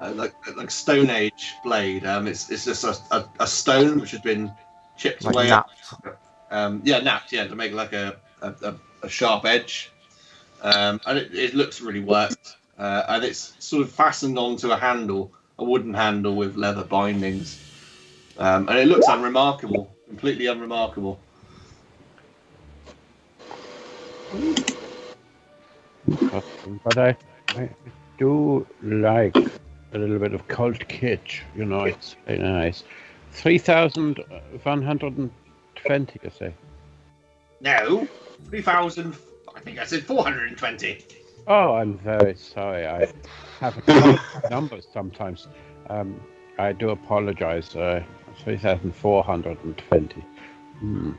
uh, 0.00 0.12
like 0.14 0.34
like 0.56 0.70
Stone 0.70 1.10
Age 1.10 1.54
blade. 1.62 2.04
Um, 2.04 2.26
it's 2.26 2.50
it's 2.50 2.64
just 2.64 2.82
a, 2.84 2.96
a, 3.14 3.28
a 3.40 3.46
stone 3.46 4.00
which 4.00 4.10
has 4.10 4.20
been 4.20 4.52
chipped 4.96 5.24
Like 5.24 5.34
away. 5.34 5.48
knapped. 5.48 5.94
Um, 6.50 6.82
yeah, 6.84 7.00
knapped. 7.00 7.32
Yeah, 7.32 7.46
to 7.46 7.54
make 7.54 7.72
like 7.72 7.92
a 7.92 8.16
a, 8.42 8.74
a, 9.02 9.08
sharp 9.08 9.44
edge, 9.44 9.90
um, 10.60 11.00
and 11.06 11.18
it, 11.18 11.34
it 11.34 11.54
looks 11.54 11.80
really 11.80 12.00
worked. 12.00 12.56
Uh, 12.78 13.02
and 13.08 13.24
it's 13.24 13.54
sort 13.58 13.82
of 13.82 13.90
fastened 13.90 14.38
onto 14.38 14.70
a 14.70 14.76
handle, 14.76 15.32
a 15.58 15.64
wooden 15.64 15.94
handle 15.94 16.36
with 16.36 16.56
leather 16.56 16.84
bindings, 16.84 17.58
um, 18.36 18.68
and 18.68 18.78
it 18.78 18.86
looks 18.86 19.08
unremarkable, 19.08 19.90
completely 20.08 20.46
unremarkable. 20.46 21.18
but 26.84 26.98
I, 26.98 27.16
I 27.56 27.68
do 28.18 28.66
like 28.82 29.36
a 29.92 29.98
little 29.98 30.18
bit 30.18 30.34
of 30.34 30.46
cult 30.48 30.78
kitsch. 30.88 31.40
You 31.56 31.64
know, 31.64 31.84
it's 31.84 32.16
very 32.26 32.38
nice. 32.38 32.84
Three 33.32 33.58
thousand 33.58 34.22
one 34.62 34.82
hundred 34.82 35.16
and 35.18 35.30
twenty, 35.86 36.20
you 36.22 36.30
say? 36.30 36.54
No, 37.60 38.06
three 38.48 38.62
thousand. 38.62 39.16
I 39.54 39.60
think 39.60 39.78
I 39.78 39.84
said 39.84 40.04
four 40.04 40.22
hundred 40.22 40.48
and 40.48 40.58
twenty. 40.58 41.04
Oh, 41.46 41.74
I'm 41.74 41.98
very 41.98 42.34
sorry. 42.34 42.86
I 42.86 43.12
have 43.60 43.78
a 43.78 43.82
couple 43.82 44.10
of 44.10 44.20
numbers 44.50 44.86
sometimes. 44.92 45.46
Um, 45.88 46.20
I 46.58 46.72
do 46.72 46.90
apologize. 46.90 47.74
Uh, 47.74 48.02
three 48.42 48.58
thousand 48.58 48.94
four 48.94 49.22
hundred 49.22 49.62
and 49.64 49.76
twenty. 49.78 50.24
Hmm. 50.80 51.12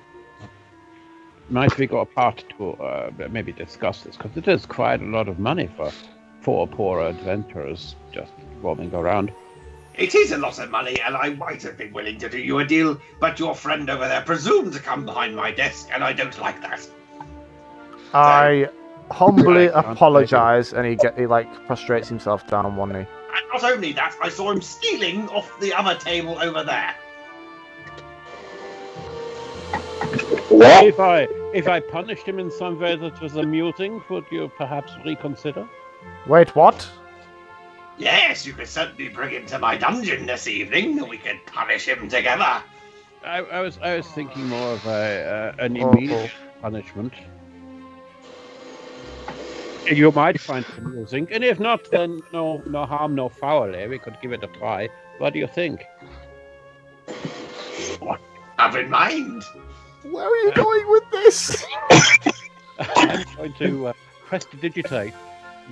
Might 1.50 1.78
we 1.78 1.88
go 1.88 2.00
apart 2.00 2.44
to 2.58 2.74
uh, 2.74 3.10
maybe 3.30 3.54
discuss 3.54 4.02
this 4.02 4.18
because 4.18 4.36
it 4.36 4.48
is 4.48 4.66
quite 4.66 5.02
a 5.02 5.06
lot 5.06 5.30
of 5.30 5.40
money 5.40 5.70
for 5.78 5.92
four 6.42 6.68
poor 6.68 7.02
adventurers 7.02 7.96
just 8.12 8.32
roaming 8.62 8.94
around. 8.94 9.32
It 9.98 10.14
is 10.14 10.32
a 10.32 10.38
lot 10.38 10.60
of 10.60 10.70
money, 10.70 11.02
and 11.02 11.18
I 11.18 11.30
might 11.32 11.64
have 11.64 11.78
been 11.78 11.92
willing 11.92 12.20
to 12.20 12.30
do 12.30 12.38
you 12.38 12.60
a 12.60 12.66
deal, 12.66 13.00
but 13.20 13.40
your 13.40 13.56
friend 13.56 13.90
over 13.90 14.08
there 14.08 14.22
presumed 14.22 14.74
to 14.74 14.80
come 14.80 15.06
behind 15.06 15.36
my 15.36 15.52
desk, 15.52 15.90
and 15.92 16.04
I 16.04 16.14
don't 16.14 16.38
like 16.40 16.62
that. 16.62 16.88
I 18.14 18.70
humbly 19.10 19.70
Right, 19.70 19.72
apologize, 19.74 20.74
and 20.74 20.86
he 20.86 20.96
get 20.96 21.18
he 21.18 21.26
like 21.26 21.48
prostrates 21.68 22.08
himself 22.08 22.48
down 22.48 22.66
on 22.66 22.76
one 22.76 22.90
knee. 22.90 23.08
And 23.36 23.46
not 23.52 23.64
only 23.64 23.92
that, 23.94 24.16
I 24.22 24.30
saw 24.30 24.52
him 24.52 24.62
stealing 24.62 25.28
off 25.30 25.60
the 25.60 25.74
other 25.74 25.96
table 25.96 26.38
over 26.40 26.64
there. 26.64 26.96
What? 30.50 30.86
If 30.86 31.00
I 31.00 31.28
if 31.54 31.68
I 31.68 31.80
punished 31.80 32.28
him 32.28 32.40
in 32.40 32.52
some 32.52 32.80
way 32.80 32.96
that 32.96 33.20
was 33.20 33.36
amusing, 33.36 34.04
would 34.10 34.26
you 34.30 34.52
perhaps 34.58 34.92
reconsider? 35.04 35.68
Wait, 36.28 36.56
what? 36.56 36.88
Yes, 37.98 38.46
you 38.46 38.54
could 38.54 38.68
certainly 38.68 39.10
bring 39.10 39.32
him 39.32 39.46
to 39.48 39.58
my 39.60 39.76
dungeon 39.76 40.28
this 40.28 40.48
evening, 40.48 41.00
and 41.00 41.10
we 41.10 41.18
could 41.18 41.40
punish 41.48 41.88
him 41.88 42.08
together. 42.08 42.62
I, 43.26 43.38
I 43.40 43.62
was 43.62 43.78
I 43.80 43.98
was 43.98 44.08
thinking 44.08 44.46
more 44.48 44.74
of 44.74 44.86
a 44.86 45.54
uh, 45.60 45.66
an 45.66 45.78
Oh, 45.82 45.92
immediate 45.92 46.32
punishment. 46.62 47.14
You 49.88 50.12
might 50.12 50.40
find 50.40 50.66
it 50.66 50.78
amusing, 50.78 51.28
and 51.32 51.44
if 51.44 51.60
not, 51.60 51.90
then 51.92 52.22
no 52.32 52.62
no 52.68 52.86
harm, 52.86 53.16
no 53.16 53.30
foul. 53.30 53.74
Eh? 53.74 53.88
We 53.88 53.98
could 53.98 54.18
give 54.22 54.32
it 54.32 54.44
a 54.44 54.48
try. 54.48 54.90
What 55.18 55.34
do 55.34 55.40
you 55.40 55.48
think? 55.48 55.84
Have 58.58 58.76
in 58.76 58.90
mind. 58.90 59.44
Where 60.04 60.26
are 60.28 60.36
you 60.36 60.54
going 60.54 60.88
with 60.90 61.04
this? 61.12 61.66
I'm 62.80 63.26
going 63.36 63.54
to 63.54 63.88
uh, 63.88 63.94
prestidigitate 64.26 65.14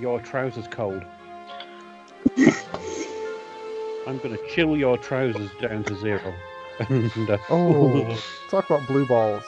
your 0.00 0.20
trousers 0.20 0.66
code. 0.68 1.06
I'm 4.06 4.18
going 4.18 4.36
to 4.36 4.40
chill 4.54 4.76
your 4.76 4.96
trousers 4.98 5.50
down 5.60 5.84
to 5.84 5.96
zero. 5.96 6.34
and, 6.88 7.30
uh, 7.30 7.38
Oh, 7.50 8.18
talk 8.50 8.68
about 8.70 8.86
blue 8.86 9.06
balls. 9.06 9.42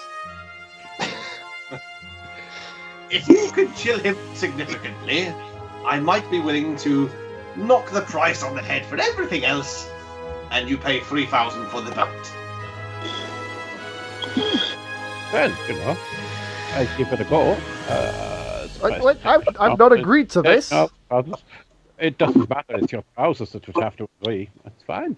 If 3.10 3.26
you 3.28 3.50
could 3.52 3.74
chill 3.74 3.98
him 3.98 4.16
significantly, 4.34 5.32
I 5.86 5.98
might 6.00 6.30
be 6.30 6.40
willing 6.40 6.76
to 6.78 7.10
knock 7.56 7.90
the 7.90 8.02
price 8.02 8.42
on 8.42 8.54
the 8.54 8.60
head 8.62 8.84
for 8.84 8.96
everything 8.96 9.44
else, 9.44 9.88
and 10.50 10.68
you 10.68 10.76
pay 10.76 11.00
three 11.00 11.24
thousand 11.24 11.66
for 11.68 11.80
the 11.80 11.90
boat. 11.92 12.32
Then, 15.32 15.54
you 15.68 15.74
know, 15.76 15.96
I 16.74 16.88
give 16.98 17.12
it 17.12 17.20
a 17.20 17.24
go. 17.24 17.52
Uh, 17.88 18.62
it's 18.66 18.80
Like, 18.82 19.24
I've, 19.24 19.42
I've 19.58 19.78
not 19.78 19.92
agreed 19.98 20.28
to 20.30 20.42
this. 20.42 20.70
No, 20.70 20.90
others- 21.10 21.42
it 22.00 22.18
doesn't 22.18 22.48
matter. 22.50 22.76
It's 22.78 22.92
your 22.92 23.04
trousers 23.14 23.52
that 23.52 23.66
would 23.66 23.78
have 23.78 23.96
to 23.98 24.08
agree. 24.20 24.50
That's 24.64 24.82
fine. 24.84 25.16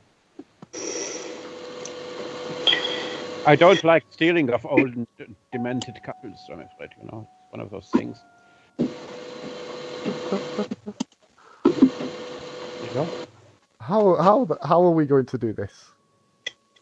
I 3.45 3.57
don't 3.57 3.85
like 3.85 4.05
stealing 4.11 4.51
of 4.51 4.66
old 4.66 4.95
and 4.97 5.09
demented 5.53 6.03
couples, 6.03 6.49
I'm 6.53 6.61
afraid. 6.61 6.91
You 7.03 7.09
know, 7.11 7.28
it's 7.43 7.53
one 7.53 7.61
of 7.61 7.70
those 7.70 7.91
things. 7.95 8.24
You 12.81 12.91
know, 12.93 13.12
How 13.81 14.16
how 14.16 14.49
how 14.62 14.85
are 14.85 14.93
we 14.93 15.07
going 15.07 15.26
to 15.26 15.39
do 15.39 15.53
this? 15.53 15.93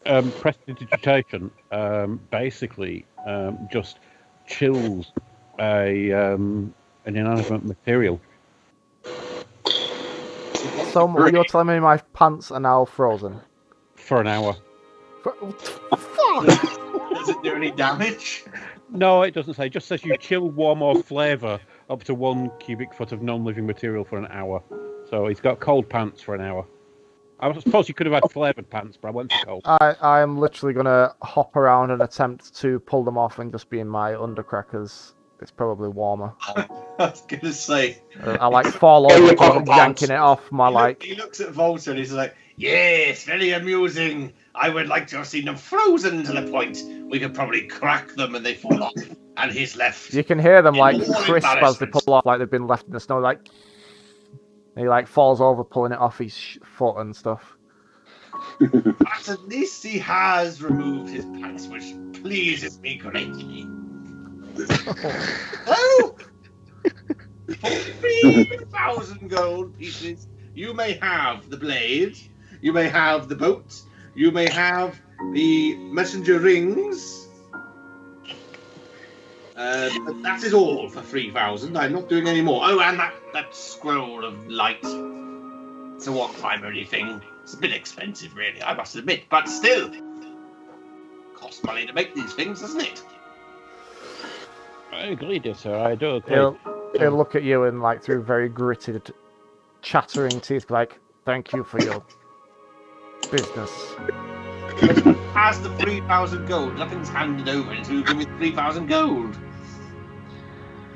um, 0.07 0.33
prestidigitation 0.33 1.51
um, 1.71 2.21
basically 2.31 3.05
um, 3.25 3.67
just 3.71 3.99
chills 4.47 5.13
a 5.59 6.11
um, 6.13 6.73
an 7.05 7.17
inanimate 7.17 7.65
material. 7.65 8.21
So 10.91 11.05
what 11.05 11.33
you're 11.33 11.43
telling 11.45 11.67
me 11.67 11.79
my 11.79 11.97
pants 11.97 12.51
are 12.51 12.59
now 12.59 12.85
frozen? 12.85 13.41
for 14.09 14.19
an 14.19 14.27
hour. 14.27 14.55
Fuck! 15.23 15.37
Does 16.45 17.29
it 17.29 17.43
do 17.43 17.53
any 17.53 17.69
damage? 17.71 18.45
No, 18.89 19.21
it 19.21 19.35
doesn't 19.35 19.53
say. 19.53 19.67
It 19.67 19.73
just 19.73 19.87
says 19.87 20.03
you 20.03 20.17
chill, 20.17 20.49
warm, 20.49 20.81
or 20.81 21.01
flavour 21.03 21.59
up 21.89 22.03
to 22.05 22.15
one 22.15 22.51
cubic 22.59 22.93
foot 22.93 23.11
of 23.11 23.21
non-living 23.21 23.67
material 23.67 24.03
for 24.03 24.17
an 24.17 24.27
hour. 24.31 24.63
So 25.09 25.27
he's 25.27 25.39
got 25.39 25.59
cold 25.59 25.87
pants 25.89 26.21
for 26.21 26.33
an 26.33 26.41
hour. 26.41 26.65
I 27.39 27.53
suppose 27.59 27.87
you 27.87 27.93
could 27.93 28.07
have 28.07 28.15
had 28.21 28.31
flavoured 28.31 28.69
pants, 28.69 28.97
but 28.99 29.09
I 29.09 29.11
went 29.11 29.31
for 29.31 29.45
cold. 29.45 29.61
I 29.65 29.95
I 30.01 30.21
am 30.21 30.37
literally 30.37 30.73
gonna 30.73 31.13
hop 31.21 31.55
around 31.55 31.91
and 31.91 32.01
attempt 32.01 32.55
to 32.57 32.79
pull 32.79 33.03
them 33.03 33.17
off 33.17 33.39
and 33.39 33.51
just 33.51 33.69
be 33.69 33.79
in 33.79 33.87
my 33.87 34.13
undercrackers. 34.13 35.13
It's 35.41 35.51
probably 35.51 35.89
warmer. 35.89 36.33
I 36.41 36.65
was 36.97 37.21
gonna 37.21 37.53
say. 37.53 38.01
Uh, 38.21 38.37
I 38.41 38.47
like 38.47 38.67
fall 38.67 39.07
Yeah, 39.09 39.15
over, 39.15 39.25
your 39.33 39.63
yanking 39.65 39.67
pants. 39.67 40.01
it 40.09 40.11
off 40.11 40.51
my 40.51 40.67
he, 40.67 40.73
look- 40.73 40.81
like. 40.81 41.03
he 41.03 41.15
looks 41.15 41.39
at 41.39 41.51
Volta 41.51 41.91
and 41.91 41.99
he's 41.99 42.11
like, 42.11 42.35
"Yes, 42.57 43.23
very 43.23 43.51
amusing. 43.51 44.33
I 44.53 44.67
would 44.69 44.87
like 44.87 45.07
to 45.07 45.17
have 45.17 45.27
seen 45.27 45.45
them 45.45 45.55
frozen 45.55 46.23
to 46.25 46.33
the 46.33 46.51
point 46.51 46.83
we 47.09 47.19
could 47.19 47.33
probably 47.33 47.67
crack 47.67 48.13
them 48.15 48.35
and 48.35 48.45
they 48.45 48.53
fall 48.53 48.83
off." 48.83 48.93
And 49.37 49.51
he's 49.51 49.77
left. 49.77 50.13
You 50.13 50.25
can 50.25 50.39
hear 50.39 50.61
them 50.61 50.75
like 50.75 50.97
crisp 51.23 51.47
as 51.47 51.77
they 51.79 51.85
pull 51.85 52.13
off, 52.13 52.25
like 52.25 52.39
they've 52.39 52.51
been 52.51 52.67
left 52.67 52.87
in 52.87 52.91
the 52.91 52.99
snow. 52.99 53.19
Like 53.19 53.39
and 54.75 54.83
he 54.83 54.89
like 54.89 55.07
falls 55.07 55.39
over, 55.39 55.63
pulling 55.63 55.93
it 55.93 55.99
off 55.99 56.17
his 56.17 56.33
sh- 56.35 56.57
foot 56.63 56.97
and 56.97 57.15
stuff. 57.15 57.55
But 58.59 59.29
at 59.29 59.47
least 59.47 59.83
he 59.85 59.97
has 59.99 60.61
removed 60.61 61.09
his 61.13 61.23
pants, 61.25 61.67
which 61.67 61.93
pleases 62.21 62.79
me 62.81 62.97
greatly. 62.97 63.65
oh! 65.67 66.15
Gold 69.27 69.77
pieces, 69.77 70.27
you 70.55 70.73
may 70.73 70.93
have 70.93 71.49
the 71.49 71.57
blade, 71.57 72.17
you 72.61 72.73
may 72.73 72.89
have 72.89 73.29
the 73.29 73.35
boat, 73.35 73.81
you 74.15 74.31
may 74.31 74.49
have 74.49 74.99
the 75.33 75.75
messenger 75.77 76.39
rings. 76.39 77.27
Uh, 79.55 79.89
that 80.23 80.41
is 80.43 80.53
all 80.53 80.89
for 80.89 81.01
three 81.01 81.31
thousand. 81.31 81.77
I'm 81.77 81.91
not 81.91 82.07
doing 82.09 82.27
any 82.27 82.41
more. 82.41 82.61
Oh, 82.63 82.79
and 82.79 82.97
that 82.99 83.13
that 83.33 83.53
scroll 83.55 84.23
of 84.23 84.47
light. 84.47 84.79
It's 85.95 86.07
a 86.07 86.11
one 86.11 86.33
primary 86.35 86.85
thing. 86.85 87.21
It's 87.43 87.53
a 87.53 87.57
bit 87.57 87.73
expensive, 87.73 88.35
really, 88.35 88.63
I 88.63 88.73
must 88.73 88.95
admit, 88.95 89.23
but 89.29 89.49
still. 89.49 89.91
Costs 91.33 91.63
money 91.63 91.85
to 91.85 91.93
make 91.93 92.15
these 92.15 92.33
things, 92.33 92.61
doesn't 92.61 92.81
it? 92.81 93.03
I 94.99 95.05
agree, 95.05 95.39
dear 95.39 95.53
sir. 95.53 95.79
I 95.79 95.95
do 95.95 96.17
agree. 96.17 96.35
He'll 96.35 96.57
he'll 96.97 97.15
look 97.15 97.33
at 97.33 97.43
you 97.43 97.63
and 97.63 97.81
like 97.81 98.03
through 98.03 98.21
very 98.23 98.49
gritted, 98.49 99.13
chattering 99.81 100.41
teeth, 100.41 100.69
like, 100.69 100.99
"Thank 101.23 101.53
you 101.53 101.63
for 101.63 101.81
your 101.81 102.03
business." 103.31 103.95
Has 105.33 105.61
the 105.61 105.69
3,000 105.77 106.47
gold. 106.47 106.77
Nothing's 106.77 107.07
handed 107.07 107.47
over 107.47 107.71
until 107.71 107.95
you 107.95 108.03
give 108.03 108.17
me 108.17 108.25
3,000 108.25 108.87
gold. 108.87 109.37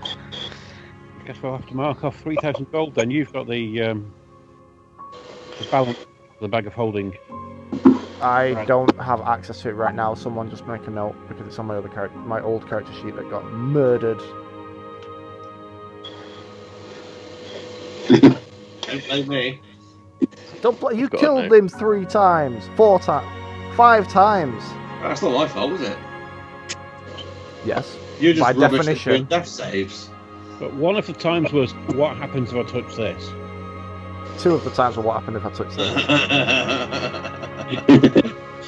I 0.01 1.25
guess 1.25 1.41
we'll 1.41 1.55
have 1.55 1.65
to 1.67 1.73
mark 1.73 2.03
off 2.03 2.19
3,000 2.19 2.69
gold 2.71 2.95
then. 2.95 3.09
You've 3.09 3.31
got 3.31 3.47
the, 3.47 3.81
um, 3.83 4.13
the 5.59 5.67
balance, 5.71 5.99
the 6.41 6.49
bag 6.49 6.67
of 6.67 6.73
holding. 6.73 7.15
I 8.23 8.53
Right. 8.53 8.67
don't 8.67 8.95
have 9.01 9.19
access 9.21 9.61
to 9.63 9.69
it 9.69 9.73
right 9.73 9.93
now. 9.93 10.13
Someone 10.13 10.49
just 10.49 10.65
make 10.65 10.87
a 10.87 10.89
note 10.89 11.13
because 11.27 11.45
it's 11.45 11.59
on 11.59 11.65
my 11.67 11.75
other 11.75 11.89
character, 11.89 12.17
my 12.19 12.41
old 12.41 12.67
character 12.69 12.93
sheet 12.93 13.15
that 13.17 13.29
got 13.29 13.43
murdered. 13.51 14.21
Don't 18.09 19.07
blame 19.07 19.27
me. 19.27 19.61
Don't 20.61 20.79
bl- 20.79 20.93
you 20.93 21.09
got 21.09 21.19
killed 21.19 21.51
him 21.51 21.67
three 21.67 22.05
times, 22.05 22.69
four 22.77 22.99
times, 22.99 23.27
five 23.75 24.07
times. 24.07 24.63
That's 25.01 25.21
not 25.21 25.33
my 25.33 25.47
fault, 25.47 25.73
is 25.73 25.81
it? 25.81 25.97
Yes. 27.65 27.97
You're 28.21 28.33
just 28.33 28.41
By 28.41 28.51
rubbish 28.59 28.79
at 28.81 28.85
definition. 28.85 29.25
death 29.25 29.47
saves. 29.47 30.09
But 30.59 30.73
one 30.75 30.95
of 30.95 31.07
the 31.07 31.13
times 31.13 31.51
was, 31.51 31.73
what 31.95 32.15
happens 32.15 32.53
if 32.53 32.55
I 32.55 32.63
touch 32.69 32.95
this? 32.95 33.29
Two 34.39 34.55
of 34.55 34.63
the 34.63 34.71
times 34.71 34.97
were 34.97 35.03
what 35.03 35.19
happened 35.19 35.37
if 35.37 35.45
I 35.45 35.51
touched 35.51 35.77
this. 35.77 35.93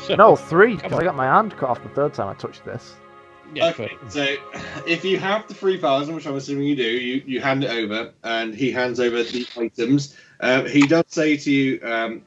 So, 0.05 0.15
no, 0.15 0.35
three 0.35 0.75
because 0.75 0.93
I 0.93 1.03
got 1.03 1.15
my 1.15 1.25
hand 1.25 1.57
cut 1.57 1.67
off 1.67 1.81
the 1.81 1.89
third 1.89 2.13
time 2.13 2.27
I 2.27 2.35
touched 2.35 2.63
this. 2.63 2.95
yeah, 3.55 3.69
okay, 3.69 3.97
so 4.07 4.35
if 4.85 5.03
you 5.03 5.17
have 5.17 5.47
the 5.47 5.55
3,000, 5.55 6.13
which 6.13 6.27
I'm 6.27 6.35
assuming 6.35 6.67
you 6.67 6.75
do, 6.75 6.83
you, 6.83 7.23
you 7.25 7.41
hand 7.41 7.63
it 7.63 7.71
over, 7.71 8.13
and 8.23 8.53
he 8.53 8.71
hands 8.71 8.99
over 8.99 9.23
the 9.23 9.47
items. 9.57 10.15
Um, 10.41 10.67
he 10.67 10.85
does 10.85 11.05
say 11.07 11.37
to 11.37 11.51
you, 11.51 11.79
um, 11.83 12.21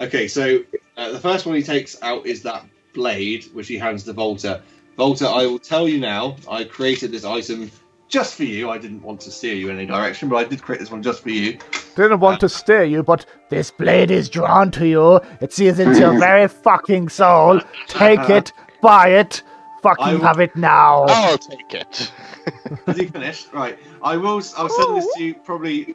okay, 0.00 0.26
so 0.26 0.64
uh, 0.96 1.12
the 1.12 1.20
first 1.20 1.46
one 1.46 1.54
he 1.54 1.62
takes 1.62 2.02
out 2.02 2.26
is 2.26 2.42
that 2.42 2.66
blade, 2.94 3.44
which 3.52 3.68
he 3.68 3.78
hands 3.78 4.02
to 4.04 4.12
Volta. 4.12 4.60
Volta, 4.96 5.28
I 5.28 5.46
will 5.46 5.60
tell 5.60 5.88
you 5.88 6.00
now, 6.00 6.34
I 6.50 6.64
created 6.64 7.12
this 7.12 7.24
item 7.24 7.70
just 8.10 8.34
for 8.34 8.44
you. 8.44 8.68
I 8.68 8.76
didn't 8.76 9.02
want 9.02 9.20
to 9.22 9.30
steer 9.30 9.54
you 9.54 9.70
in 9.70 9.76
any 9.76 9.86
direction, 9.86 10.28
but 10.28 10.36
I 10.36 10.44
did 10.44 10.60
create 10.60 10.80
this 10.80 10.90
one 10.90 11.02
just 11.02 11.22
for 11.22 11.30
you. 11.30 11.58
Didn't 11.96 12.20
want 12.20 12.40
to 12.40 12.48
steer 12.48 12.84
you, 12.84 13.02
but 13.02 13.24
this 13.48 13.70
blade 13.70 14.10
is 14.10 14.28
drawn 14.28 14.70
to 14.72 14.86
you. 14.86 15.20
It 15.40 15.52
sees 15.52 15.78
into 15.78 15.98
your 15.98 16.18
very 16.18 16.48
fucking 16.48 17.08
soul. 17.08 17.60
Take 17.86 18.28
it, 18.28 18.52
buy 18.82 19.08
it, 19.10 19.42
fucking 19.82 20.14
will- 20.18 20.20
have 20.20 20.40
it 20.40 20.54
now. 20.56 21.04
I'll 21.08 21.38
take 21.38 21.72
it. 21.72 22.12
Has 22.86 22.96
he 22.96 23.06
finished? 23.06 23.52
Right. 23.52 23.78
I 24.02 24.16
will. 24.16 24.42
I'll 24.56 24.68
send 24.68 24.96
this 24.96 25.06
to 25.16 25.24
you 25.24 25.34
probably 25.34 25.94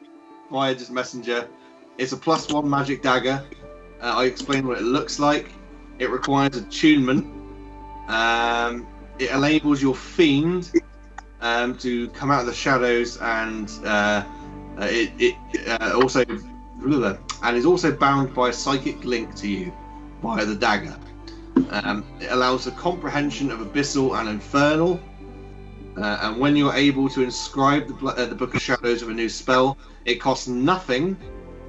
via 0.51 0.73
just 0.73 0.91
messenger. 0.91 1.47
It's 1.97 2.13
a 2.13 2.17
plus 2.17 2.51
one 2.51 2.69
magic 2.69 3.01
dagger. 3.03 3.43
Uh, 4.01 4.13
I 4.17 4.25
explain 4.25 4.67
what 4.67 4.77
it 4.77 4.83
looks 4.83 5.19
like. 5.19 5.49
It 5.99 6.09
requires 6.09 6.55
attunement. 6.57 7.25
Um, 8.07 8.85
it 9.17 9.31
enables 9.31 9.81
your 9.81 9.95
fiend 9.95 10.71
um, 11.41 11.77
to 11.79 12.07
come 12.09 12.31
out 12.31 12.41
of 12.41 12.47
the 12.47 12.53
shadows, 12.53 13.17
and 13.17 13.71
uh, 13.83 14.23
uh, 14.79 14.87
it, 14.89 15.11
it 15.19 15.67
uh, 15.81 15.93
also 15.95 16.23
and 17.43 17.57
is 17.57 17.65
also 17.65 17.91
bound 17.91 18.33
by 18.33 18.49
a 18.49 18.53
psychic 18.53 19.03
link 19.03 19.33
to 19.35 19.47
you 19.47 19.73
via 20.21 20.45
the 20.45 20.55
dagger. 20.55 20.95
Um, 21.69 22.05
it 22.19 22.31
allows 22.31 22.65
the 22.65 22.71
comprehension 22.71 23.49
of 23.49 23.59
abyssal 23.59 24.19
and 24.19 24.29
infernal. 24.29 24.99
Uh, 25.97 26.19
and 26.23 26.39
when 26.39 26.55
you're 26.55 26.73
able 26.73 27.07
to 27.09 27.23
inscribe 27.23 27.87
the, 27.87 28.05
uh, 28.05 28.25
the 28.25 28.35
Book 28.35 28.53
of 28.53 28.61
Shadows 28.61 29.01
with 29.01 29.11
a 29.11 29.13
new 29.13 29.29
spell, 29.29 29.77
it 30.03 30.15
costs 30.15 30.47
nothing, 30.47 31.17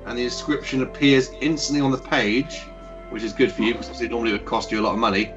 and 0.04 0.18
the 0.18 0.24
inscription 0.24 0.82
appears 0.82 1.30
instantly 1.40 1.80
on 1.80 1.92
the 1.92 1.98
page, 1.98 2.62
which 3.10 3.22
is 3.22 3.32
good 3.32 3.52
for 3.52 3.62
you 3.62 3.74
because 3.74 4.00
it 4.02 4.10
normally 4.10 4.32
would 4.32 4.44
cost 4.44 4.72
you 4.72 4.80
a 4.80 4.82
lot 4.82 4.92
of 4.92 4.98
money, 4.98 5.32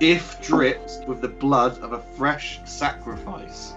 if 0.00 0.40
dripped 0.40 1.06
with 1.06 1.20
the 1.20 1.28
blood 1.28 1.78
of 1.80 1.92
a 1.92 2.00
fresh 2.00 2.60
sacrifice. 2.64 3.74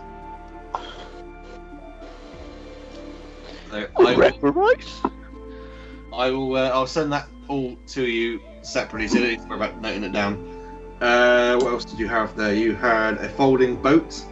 So 3.70 3.86
I 3.98 4.16
will, 4.16 4.52
right? 4.52 4.86
I 6.14 6.32
will 6.32 6.56
uh, 6.56 6.70
I'll 6.70 6.88
send 6.88 7.12
that 7.14 7.28
all 7.48 7.76
to 7.88 8.04
you 8.08 8.42
separately, 8.62 9.08
so 9.08 9.20
don't 9.20 9.48
worry 9.50 9.58
about 9.58 9.82
noting 9.82 10.04
it 10.04 10.14
down. 10.14 10.54
Uh, 11.02 11.58
what 11.58 11.72
else 11.74 11.86
did 11.86 12.00
you 12.00 12.08
have 12.08 12.36
there? 12.36 12.54
You 12.54 12.74
had 12.76 13.18
a 13.18 13.30
folding 13.30 13.76
boat. 13.82 14.24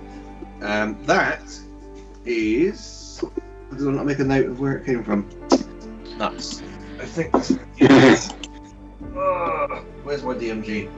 Um, 0.62 0.98
that 1.06 1.44
is. 2.26 3.24
I 3.72 3.78
did 3.78 3.88
I 3.88 3.92
not 3.92 4.06
make 4.06 4.20
a 4.20 4.24
note 4.24 4.46
of 4.48 4.60
where 4.60 4.78
it 4.78 4.86
came 4.86 5.04
from? 5.04 5.30
nuts. 6.18 6.62
I 7.00 7.06
think. 7.06 7.32
That's, 7.32 8.34
Ah, 9.18 9.82
where's 10.04 10.24
my 10.24 10.34
DMG? 10.34 10.90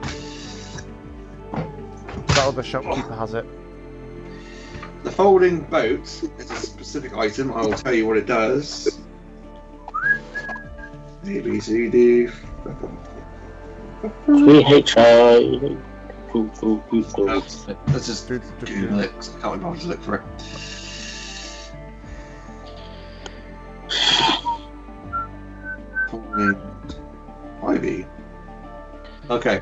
That 2.38 2.46
other 2.46 2.62
shopkeeper 2.62 3.14
has 3.16 3.34
it. 3.34 3.44
The 5.02 5.10
folding 5.10 5.62
boat 5.62 6.02
is 6.38 6.50
a 6.52 6.54
specific 6.54 7.12
item. 7.14 7.52
I 7.52 7.62
will 7.62 7.72
tell 7.72 7.92
you 7.92 8.06
what 8.06 8.16
it 8.16 8.26
does. 8.26 9.00
A 11.24 11.40
B 11.40 11.58
C 11.58 11.90
D. 11.90 12.28
Three 14.24 14.64
H 14.64 14.94
I. 14.96 15.76
Let's 17.88 18.06
just 18.06 18.28
Do- 18.28 18.38
do- 18.38 18.66
Google 18.66 19.00
it. 19.00 19.12
'cause 19.16 19.34
I 19.34 19.40
can't 19.40 19.56
remember 19.56 19.78
to 19.80 19.86
look 19.88 20.02
for 20.04 20.14
it. 20.14 20.22
Folding 26.08 26.56
Ivy. 27.66 28.06
Okay. 29.28 29.60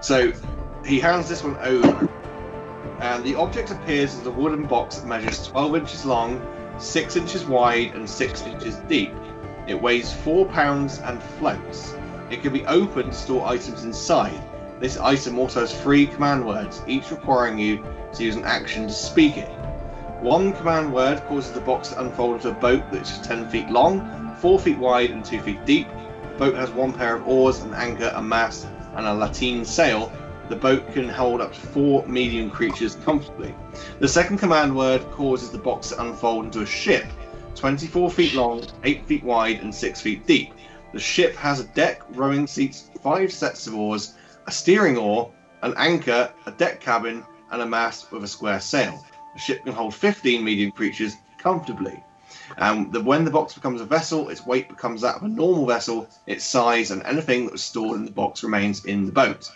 So 0.00 0.32
he 0.88 0.98
hands 0.98 1.28
this 1.28 1.44
one 1.44 1.56
over, 1.58 2.08
and 3.00 3.22
the 3.22 3.34
object 3.34 3.70
appears 3.70 4.14
as 4.14 4.26
a 4.26 4.30
wooden 4.30 4.64
box 4.64 4.96
that 4.96 5.06
measures 5.06 5.46
12 5.46 5.76
inches 5.76 6.04
long, 6.06 6.40
6 6.78 7.16
inches 7.16 7.44
wide, 7.44 7.94
and 7.94 8.08
6 8.08 8.42
inches 8.42 8.76
deep. 8.88 9.12
It 9.66 9.80
weighs 9.80 10.12
4 10.12 10.46
pounds 10.46 10.98
and 11.00 11.22
floats. 11.22 11.94
It 12.30 12.42
can 12.42 12.54
be 12.54 12.64
opened 12.64 13.12
to 13.12 13.18
store 13.18 13.46
items 13.46 13.84
inside. 13.84 14.40
This 14.80 14.96
item 14.96 15.38
also 15.38 15.60
has 15.60 15.78
three 15.78 16.06
command 16.06 16.46
words, 16.46 16.80
each 16.86 17.10
requiring 17.10 17.58
you 17.58 17.84
to 18.14 18.24
use 18.24 18.36
an 18.36 18.44
action 18.44 18.86
to 18.86 18.92
speak 18.92 19.36
it. 19.36 19.50
One 20.20 20.54
command 20.54 20.92
word 20.92 21.22
causes 21.26 21.52
the 21.52 21.60
box 21.60 21.88
to 21.90 22.00
unfold 22.00 22.36
into 22.36 22.48
a 22.48 22.54
boat 22.54 22.82
that's 22.90 23.18
10 23.18 23.50
feet 23.50 23.68
long, 23.68 24.34
4 24.40 24.58
feet 24.58 24.78
wide, 24.78 25.10
and 25.10 25.22
2 25.22 25.40
feet 25.40 25.66
deep. 25.66 25.86
The 26.32 26.38
boat 26.38 26.54
has 26.54 26.70
one 26.70 26.94
pair 26.94 27.16
of 27.16 27.28
oars, 27.28 27.60
an 27.60 27.74
anchor, 27.74 28.10
a 28.14 28.22
mast, 28.22 28.66
and 28.96 29.06
a 29.06 29.10
lateen 29.10 29.66
sail. 29.66 30.10
The 30.48 30.56
boat 30.56 30.92
can 30.92 31.08
hold 31.08 31.42
up 31.42 31.52
to 31.52 31.60
four 31.60 32.06
medium 32.06 32.50
creatures 32.50 32.96
comfortably. 33.04 33.54
The 34.00 34.08
second 34.08 34.38
command 34.38 34.74
word 34.74 35.02
causes 35.10 35.50
the 35.50 35.58
box 35.58 35.88
to 35.88 36.00
unfold 36.00 36.46
into 36.46 36.62
a 36.62 36.66
ship, 36.66 37.04
24 37.54 38.10
feet 38.10 38.34
long, 38.34 38.64
8 38.82 39.04
feet 39.04 39.24
wide, 39.24 39.60
and 39.60 39.74
6 39.74 40.00
feet 40.00 40.26
deep. 40.26 40.54
The 40.94 41.00
ship 41.00 41.36
has 41.36 41.60
a 41.60 41.64
deck, 41.64 42.00
rowing 42.10 42.46
seats, 42.46 42.90
five 43.02 43.30
sets 43.30 43.66
of 43.66 43.74
oars, 43.74 44.14
a 44.46 44.50
steering 44.50 44.96
oar, 44.96 45.30
an 45.60 45.74
anchor, 45.76 46.32
a 46.46 46.50
deck 46.52 46.80
cabin, 46.80 47.24
and 47.50 47.60
a 47.60 47.66
mast 47.66 48.10
with 48.10 48.24
a 48.24 48.28
square 48.28 48.60
sail. 48.60 49.04
The 49.34 49.40
ship 49.40 49.64
can 49.64 49.74
hold 49.74 49.94
15 49.94 50.42
medium 50.42 50.70
creatures 50.70 51.14
comfortably. 51.38 52.02
Um, 52.56 52.90
the, 52.90 53.02
when 53.02 53.26
the 53.26 53.30
box 53.30 53.52
becomes 53.52 53.82
a 53.82 53.84
vessel, 53.84 54.30
its 54.30 54.46
weight 54.46 54.68
becomes 54.70 55.02
that 55.02 55.16
of 55.16 55.24
a 55.24 55.28
normal 55.28 55.66
vessel, 55.66 56.08
its 56.26 56.44
size, 56.44 56.90
and 56.90 57.02
anything 57.02 57.44
that 57.44 57.52
was 57.52 57.62
stored 57.62 57.98
in 57.98 58.06
the 58.06 58.10
box 58.10 58.42
remains 58.42 58.84
in 58.86 59.04
the 59.04 59.12
boat. 59.12 59.50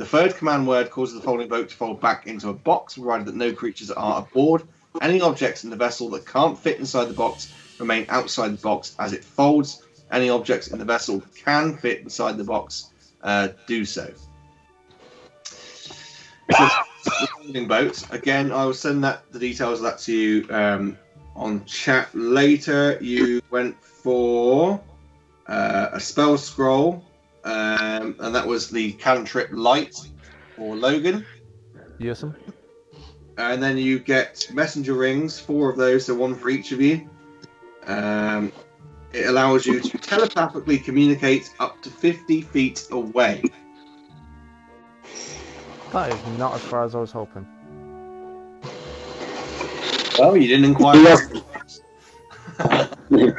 The 0.00 0.06
third 0.06 0.34
command 0.34 0.66
word 0.66 0.88
causes 0.88 1.14
the 1.14 1.20
folding 1.20 1.48
boat 1.48 1.68
to 1.68 1.76
fold 1.76 2.00
back 2.00 2.26
into 2.26 2.48
a 2.48 2.54
box, 2.54 2.94
provided 2.94 3.26
that 3.26 3.34
no 3.34 3.52
creatures 3.52 3.90
are 3.90 4.20
aboard. 4.22 4.62
Any 5.02 5.20
objects 5.20 5.62
in 5.62 5.68
the 5.68 5.76
vessel 5.76 6.08
that 6.12 6.24
can't 6.24 6.58
fit 6.58 6.78
inside 6.78 7.04
the 7.04 7.12
box 7.12 7.52
remain 7.78 8.06
outside 8.08 8.48
the 8.56 8.62
box 8.62 8.96
as 8.98 9.12
it 9.12 9.22
folds. 9.22 9.82
Any 10.10 10.30
objects 10.30 10.68
in 10.68 10.78
the 10.78 10.86
vessel 10.86 11.22
can 11.36 11.76
fit 11.76 12.00
inside 12.00 12.38
the 12.38 12.44
box 12.44 12.86
uh, 13.22 13.48
do 13.66 13.84
so. 13.84 14.10
So, 15.44 16.68
the 17.04 17.28
folding 17.36 17.68
boat. 17.68 18.02
Again, 18.10 18.52
I 18.52 18.64
will 18.64 18.72
send 18.72 19.04
that 19.04 19.30
the 19.32 19.38
details 19.38 19.80
of 19.80 19.84
that 19.84 19.98
to 19.98 20.14
you 20.14 20.46
um, 20.48 20.96
on 21.36 21.62
chat 21.66 22.08
later. 22.14 22.96
You 23.02 23.42
went 23.50 23.76
for 23.84 24.80
uh, 25.46 25.90
a 25.92 26.00
spell 26.00 26.38
scroll, 26.38 27.04
um, 27.44 28.16
and 28.18 28.34
that 28.34 28.46
was 28.46 28.70
the 28.70 28.92
cantrip 28.92 29.48
light 29.52 29.94
for 30.56 30.76
Logan. 30.76 31.24
Yes, 31.98 32.20
sir. 32.20 32.34
And 33.38 33.62
then 33.62 33.78
you 33.78 33.98
get 33.98 34.48
messenger 34.52 34.94
rings, 34.94 35.38
four 35.38 35.70
of 35.70 35.76
those, 35.76 36.06
so 36.06 36.14
one 36.14 36.34
for 36.34 36.50
each 36.50 36.72
of 36.72 36.80
you. 36.80 37.08
Um, 37.86 38.52
it 39.12 39.26
allows 39.26 39.66
you 39.66 39.80
to 39.80 39.98
telepathically 39.98 40.78
communicate 40.78 41.52
up 41.58 41.82
to 41.82 41.90
50 41.90 42.42
feet 42.42 42.86
away. 42.90 43.42
That 45.92 46.12
is 46.12 46.38
not 46.38 46.54
as 46.54 46.60
far 46.62 46.84
as 46.84 46.94
I 46.94 46.98
was 46.98 47.10
hoping. 47.10 47.46
Well, 50.18 50.36
you 50.36 50.48
didn't 50.48 50.66
inquire. 50.66 50.96
Yes. 50.96 51.80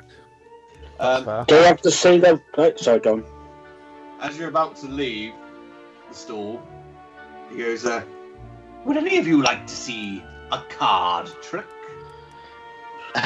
um, 0.99 1.45
Do 1.47 1.55
I 1.57 1.67
have 1.67 1.81
to 1.81 1.91
see 1.91 2.17
them? 2.17 2.41
Right, 2.57 2.77
sorry, 2.79 2.99
Don. 2.99 3.23
As 4.21 4.37
you're 4.37 4.49
about 4.49 4.75
to 4.77 4.87
leave 4.87 5.33
the 6.09 6.15
stall, 6.15 6.61
he 7.49 7.57
goes, 7.57 7.85
uh, 7.85 8.03
Would 8.85 8.97
any 8.97 9.17
of 9.17 9.27
you 9.27 9.41
like 9.43 9.67
to 9.67 9.75
see 9.75 10.23
a 10.51 10.59
card 10.69 11.29
trick? 11.41 11.67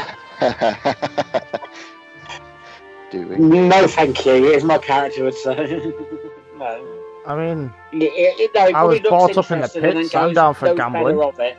Do 3.12 3.28
we? 3.30 3.38
No, 3.38 3.88
thank 3.88 4.26
you. 4.26 4.34
Here's 4.44 4.64
my 4.64 4.78
character 4.80 5.24
would 5.26 5.36
say. 5.36 5.56
no. 6.58 7.00
I 7.26 7.36
mean, 7.36 7.74
It, 7.92 8.04
it, 8.04 8.40
it- 8.40 8.52
no, 8.56 8.68
it 8.68 8.76
I 8.76 8.84
was 8.84 9.00
brought 9.00 9.38
up 9.38 9.52
in 9.52 9.62
the 9.62 9.70
interesting 9.70 9.84
and 9.90 10.12
pits, 10.12 10.16
I'm 10.16 10.34
down 10.34 10.56
for 10.56 10.70
goes 10.70 10.78
gambling. 10.78 11.18
better 11.18 11.24
of 11.24 11.40
it. 11.40 11.58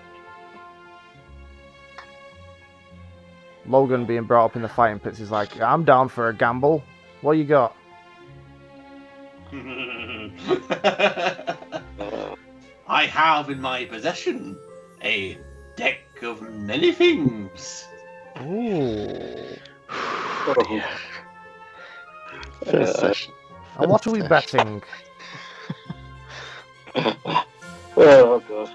Logan 3.67 4.07
being 4.07 4.25
brought 4.25 4.47
up 4.47 4.57
in 4.57 4.63
the 4.63 4.69
fighting 4.69 5.01
pits 5.01 5.21
is 5.21 5.31
like, 5.31 5.61
I'm 5.61 5.85
down 5.85 6.09
for 6.09 6.29
a 6.29 6.35
gamble. 6.35 6.85
What 7.21 7.33
you 7.35 7.45
got? 7.45 7.76
I 12.89 13.07
have 13.07 13.51
in 13.51 13.61
my 13.61 13.85
possession 13.85 14.59
a 15.03 15.39
deck 15.77 16.23
of 16.23 16.43
many 16.43 16.93
things. 16.93 17.87
Ooh. 18.41 19.57
Oh, 20.49 20.81
First 22.65 23.01
session. 23.01 23.33
And 23.79 23.91
what 23.91 24.07
are 24.07 24.13
we 24.13 24.23
betting? 24.23 24.83
Oh, 27.97 28.43
God. 28.49 28.71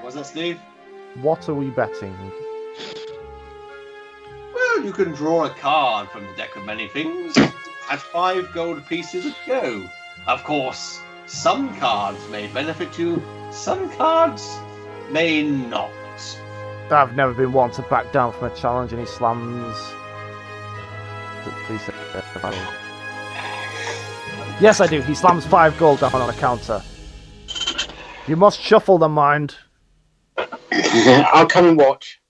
What's 0.00 0.16
that, 0.16 0.26
Steve? 0.26 0.58
What 1.16 1.48
are 1.48 1.54
we 1.54 1.68
betting? 1.70 2.16
Well, 4.54 4.84
you 4.84 4.92
can 4.92 5.12
draw 5.12 5.44
a 5.44 5.50
card 5.50 6.08
from 6.08 6.26
the 6.26 6.32
deck 6.34 6.56
of 6.56 6.64
many 6.64 6.88
things 6.88 7.36
at 7.90 8.00
five 8.00 8.52
gold 8.52 8.86
pieces 8.86 9.26
a 9.26 9.34
go. 9.46 9.88
Of 10.26 10.42
course, 10.44 11.00
some 11.26 11.76
cards 11.78 12.18
may 12.28 12.46
benefit 12.48 12.98
you, 12.98 13.22
some 13.50 13.90
cards 13.96 14.58
may 15.10 15.42
not. 15.42 15.90
I've 16.90 17.16
never 17.16 17.32
been 17.34 17.52
one 17.52 17.70
to 17.72 17.82
back 17.82 18.12
down 18.12 18.32
from 18.32 18.50
a 18.52 18.54
challenge, 18.54 18.92
and 18.92 19.00
he 19.00 19.06
slams. 19.06 19.76
Please 21.66 21.82
say. 21.82 21.92
Yes, 24.60 24.80
I 24.80 24.86
do. 24.86 25.00
He 25.02 25.14
slams 25.14 25.46
five 25.46 25.76
gold 25.78 26.00
down 26.00 26.14
on 26.14 26.28
a 26.28 26.32
counter. 26.34 26.82
You 28.26 28.36
must 28.36 28.60
shuffle 28.60 28.98
the 28.98 29.08
mind. 29.08 29.56
I'll 30.38 31.46
come 31.46 31.66
and 31.66 31.78
watch. 31.78 32.20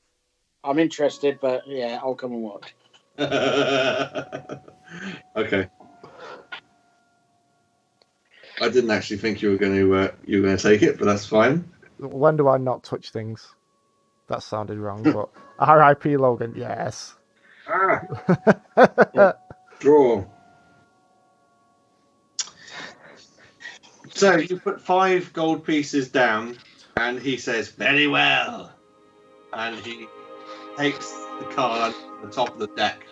I'm 0.62 0.78
interested, 0.78 1.38
but 1.40 1.66
yeah, 1.66 2.00
I'll 2.02 2.14
come 2.14 2.32
and 2.32 2.42
watch. 2.42 2.74
okay. 5.36 5.68
I 8.60 8.68
didn't 8.68 8.90
actually 8.90 9.16
think 9.16 9.42
you 9.42 9.50
were 9.50 9.56
going 9.56 9.74
to 9.74 9.94
uh, 9.94 10.08
you 10.24 10.38
were 10.40 10.46
going 10.46 10.56
to 10.56 10.62
take 10.62 10.82
it, 10.82 10.98
but 10.98 11.06
that's 11.06 11.26
fine. 11.26 11.68
When 11.98 12.36
do 12.36 12.48
I 12.48 12.58
not 12.58 12.84
touch 12.84 13.10
things? 13.10 13.54
That 14.28 14.42
sounded 14.42 14.78
wrong, 14.78 15.02
but 15.02 15.28
R.I.P. 15.58 16.16
Logan. 16.16 16.54
Yes. 16.56 17.14
Ah, 17.68 18.02
draw. 19.80 20.24
So 24.10 24.36
you 24.36 24.58
put 24.60 24.80
five 24.80 25.32
gold 25.32 25.64
pieces 25.64 26.08
down, 26.08 26.56
and 26.96 27.18
he 27.18 27.36
says, 27.36 27.70
"Very 27.70 28.06
well," 28.06 28.72
and 29.52 29.76
he 29.80 30.06
takes 30.76 31.10
the 31.40 31.46
card 31.54 31.94
from 31.94 32.28
the 32.28 32.34
top 32.34 32.50
of 32.50 32.58
the 32.58 32.68
deck, 32.68 33.03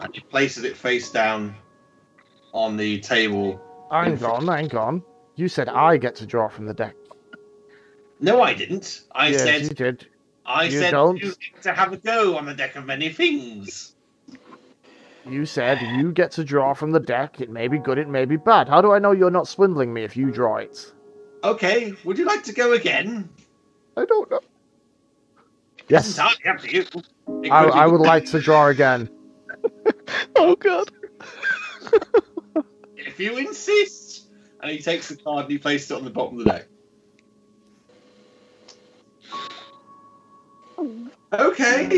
and 0.00 0.14
he 0.14 0.20
places 0.20 0.64
it 0.64 0.76
face 0.76 1.10
down 1.10 1.56
on 2.52 2.76
the 2.76 3.00
table. 3.00 3.60
hang 3.90 4.22
on, 4.24 4.46
hang 4.48 4.74
on. 4.76 5.02
You 5.36 5.48
said 5.48 5.68
I 5.68 5.96
get 5.98 6.16
to 6.16 6.26
draw 6.26 6.48
from 6.48 6.66
the 6.66 6.74
deck. 6.74 6.96
No, 8.20 8.42
I 8.42 8.54
didn't. 8.54 9.02
I 9.12 9.32
yes, 9.32 9.44
said 9.44 9.62
you 9.62 9.70
did. 9.70 10.06
I 10.46 10.68
You 10.68 10.80
said 10.80 10.92
don't. 10.92 11.22
you 11.22 11.34
get 11.54 11.62
to 11.62 11.72
have 11.74 11.92
a 11.92 11.96
go 11.98 12.36
on 12.36 12.46
the 12.46 12.54
deck 12.54 12.76
of 12.76 12.86
many 12.86 13.10
things. 13.10 13.94
You 15.26 15.46
said 15.46 15.82
you 15.82 16.12
get 16.12 16.32
to 16.32 16.44
draw 16.44 16.74
from 16.74 16.92
the 16.92 17.00
deck. 17.00 17.40
It 17.40 17.50
may 17.50 17.68
be 17.68 17.78
good, 17.78 17.98
it 17.98 18.08
may 18.08 18.24
be 18.24 18.36
bad. 18.36 18.68
How 18.68 18.80
do 18.80 18.92
I 18.92 18.98
know 18.98 19.12
you're 19.12 19.30
not 19.30 19.48
swindling 19.48 19.92
me 19.92 20.04
if 20.04 20.16
you 20.16 20.30
draw 20.30 20.56
it? 20.56 20.92
Okay, 21.44 21.94
would 22.04 22.18
you 22.18 22.24
like 22.24 22.44
to 22.44 22.52
go 22.52 22.72
again? 22.72 23.28
I 23.96 24.04
don't 24.04 24.30
know. 24.30 24.40
It's 25.90 26.06
Yes, 26.06 26.06
entirely 26.06 26.46
up 26.48 26.58
to 26.60 26.72
you. 26.72 26.86
I, 27.50 27.64
I 27.66 27.86
would 27.86 28.00
like 28.00 28.26
to 28.26 28.40
draw 28.40 28.68
again. 28.68 29.10
Oh 30.36 30.56
god. 30.56 30.90
If 32.96 33.18
you 33.18 33.36
insist. 33.38 34.28
And 34.60 34.70
he 34.70 34.78
takes 34.78 35.08
the 35.08 35.16
card 35.16 35.44
and 35.44 35.52
he 35.52 35.58
places 35.58 35.90
it 35.90 35.94
on 35.94 36.04
the 36.04 36.10
bottom 36.10 36.38
of 36.38 36.44
the 36.44 36.50
deck. 36.50 36.68
Okay. 41.32 41.88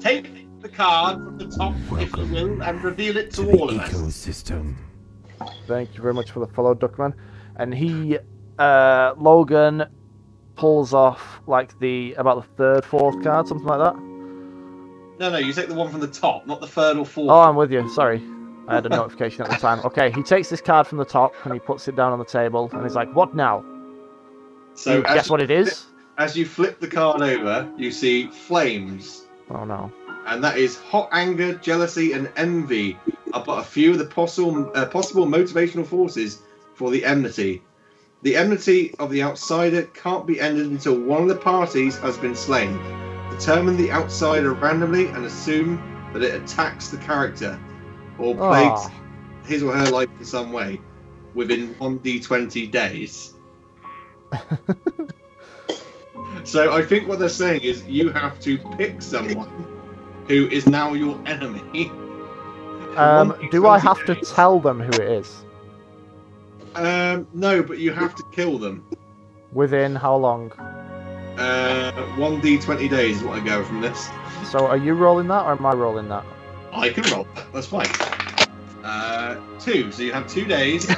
Take 0.00 0.60
the 0.60 0.68
card 0.68 1.16
from 1.16 1.38
the 1.38 1.46
top, 1.46 1.74
if 1.92 2.16
you 2.16 2.26
will, 2.26 2.62
and 2.62 2.82
reveal 2.82 3.16
it 3.16 3.32
to 3.32 3.50
all 3.58 3.70
of 3.70 3.78
us. 3.78 3.92
ecosystem. 3.92 4.74
Thank 5.66 5.94
you 5.94 6.02
very 6.02 6.14
much 6.14 6.30
for 6.30 6.40
the 6.40 6.52
follow, 6.52 6.74
Duckman. 6.74 7.14
And 7.56 7.72
he, 7.74 8.18
uh, 8.58 9.14
Logan, 9.16 9.84
pulls 10.56 10.92
off 10.92 11.40
like 11.46 11.78
the 11.78 12.14
about 12.14 12.42
the 12.42 12.54
third, 12.56 12.84
fourth 12.84 13.22
card, 13.22 13.46
something 13.46 13.66
like 13.66 13.78
that. 13.78 14.17
No, 15.18 15.30
no, 15.30 15.38
you 15.38 15.52
take 15.52 15.68
the 15.68 15.74
one 15.74 15.90
from 15.90 16.00
the 16.00 16.06
top, 16.06 16.46
not 16.46 16.60
the 16.60 16.66
third 16.66 16.96
or 16.96 17.04
fourth. 17.04 17.30
Oh, 17.30 17.40
I'm 17.40 17.56
with 17.56 17.72
you. 17.72 17.88
Sorry, 17.90 18.22
I 18.68 18.76
had 18.76 18.86
a 18.86 18.88
notification 18.88 19.42
at 19.42 19.50
the 19.50 19.56
time. 19.56 19.80
Okay, 19.84 20.10
he 20.12 20.22
takes 20.22 20.48
this 20.48 20.60
card 20.60 20.86
from 20.86 20.98
the 20.98 21.04
top 21.04 21.34
and 21.44 21.52
he 21.52 21.58
puts 21.58 21.88
it 21.88 21.96
down 21.96 22.12
on 22.12 22.18
the 22.18 22.24
table, 22.24 22.70
and 22.72 22.82
he's 22.84 22.94
like, 22.94 23.12
"What 23.14 23.34
now? 23.34 23.64
so 24.74 25.02
guess 25.02 25.26
you 25.26 25.32
what 25.32 25.40
it 25.40 25.50
is?" 25.50 25.86
As 26.18 26.36
you 26.36 26.46
flip 26.46 26.80
the 26.80 26.86
card 26.86 27.20
over, 27.22 27.68
you 27.76 27.90
see 27.90 28.26
flames, 28.28 29.26
Oh 29.50 29.64
no. 29.64 29.92
and 30.26 30.42
that 30.42 30.56
is 30.56 30.78
hot 30.78 31.08
anger, 31.12 31.54
jealousy, 31.54 32.12
and 32.12 32.30
envy 32.36 32.96
are 33.32 33.44
but 33.44 33.58
a 33.58 33.64
few 33.64 33.92
of 33.92 33.98
the 33.98 34.06
possible 34.06 34.70
uh, 34.74 34.86
possible 34.86 35.26
motivational 35.26 35.86
forces 35.86 36.42
for 36.74 36.90
the 36.90 37.04
enmity. 37.04 37.62
The 38.22 38.36
enmity 38.36 38.94
of 38.98 39.10
the 39.10 39.22
outsider 39.22 39.82
can't 39.94 40.26
be 40.26 40.40
ended 40.40 40.66
until 40.66 40.98
one 41.00 41.22
of 41.22 41.28
the 41.28 41.36
parties 41.36 41.98
has 41.98 42.16
been 42.18 42.34
slain. 42.34 42.78
Determine 43.38 43.76
the 43.76 43.92
outsider 43.92 44.52
randomly 44.52 45.06
and 45.08 45.24
assume 45.24 45.80
that 46.12 46.22
it 46.22 46.42
attacks 46.42 46.88
the 46.88 46.96
character 46.96 47.58
or 48.18 48.34
plagues 48.34 48.80
Ah. 48.86 48.90
his 49.44 49.62
or 49.62 49.72
her 49.72 49.90
life 49.90 50.08
in 50.18 50.24
some 50.24 50.52
way 50.52 50.80
within 51.34 51.74
1d20 51.76 52.70
days. 52.70 53.34
so 56.44 56.74
I 56.74 56.82
think 56.82 57.08
what 57.08 57.20
they're 57.20 57.28
saying 57.28 57.60
is 57.62 57.84
you 57.86 58.10
have 58.10 58.40
to 58.40 58.58
pick 58.76 59.00
someone 59.00 59.48
who 60.26 60.48
is 60.48 60.66
now 60.66 60.94
your 60.94 61.18
enemy. 61.26 61.90
Um, 62.96 63.36
do 63.52 63.68
I 63.68 63.78
1d20 63.78 63.82
have 63.82 64.04
to 64.06 64.14
tell 64.16 64.58
them 64.58 64.80
who 64.80 64.90
it 64.90 65.08
is? 65.08 65.44
Um, 66.74 67.28
no, 67.32 67.62
but 67.62 67.78
you 67.78 67.92
have 67.92 68.16
to 68.16 68.24
kill 68.32 68.58
them. 68.58 68.84
Within 69.52 69.94
how 69.94 70.16
long? 70.16 70.50
Uh, 71.38 71.92
1d20 72.16 72.90
days 72.90 73.18
is 73.18 73.22
what 73.22 73.40
I 73.40 73.44
go 73.44 73.64
from 73.64 73.80
this. 73.80 74.08
So 74.50 74.66
are 74.66 74.76
you 74.76 74.94
rolling 74.94 75.28
that 75.28 75.44
or 75.44 75.52
am 75.52 75.64
I 75.64 75.72
rolling 75.72 76.08
that? 76.08 76.24
I 76.72 76.90
can 76.90 77.04
roll. 77.12 77.26
That's 77.52 77.68
fine. 77.68 77.86
Uh, 78.82 79.40
two. 79.60 79.92
So 79.92 80.02
you 80.02 80.12
have 80.12 80.26
two 80.26 80.44
days. 80.44 80.86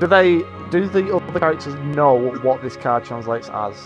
Do 0.00 0.08
they? 0.08 0.42
Do 0.70 0.88
the 0.88 1.14
other 1.14 1.38
characters 1.38 1.74
know 1.96 2.14
what 2.42 2.60
this 2.60 2.76
card 2.76 3.04
translates 3.04 3.48
as? 3.50 3.76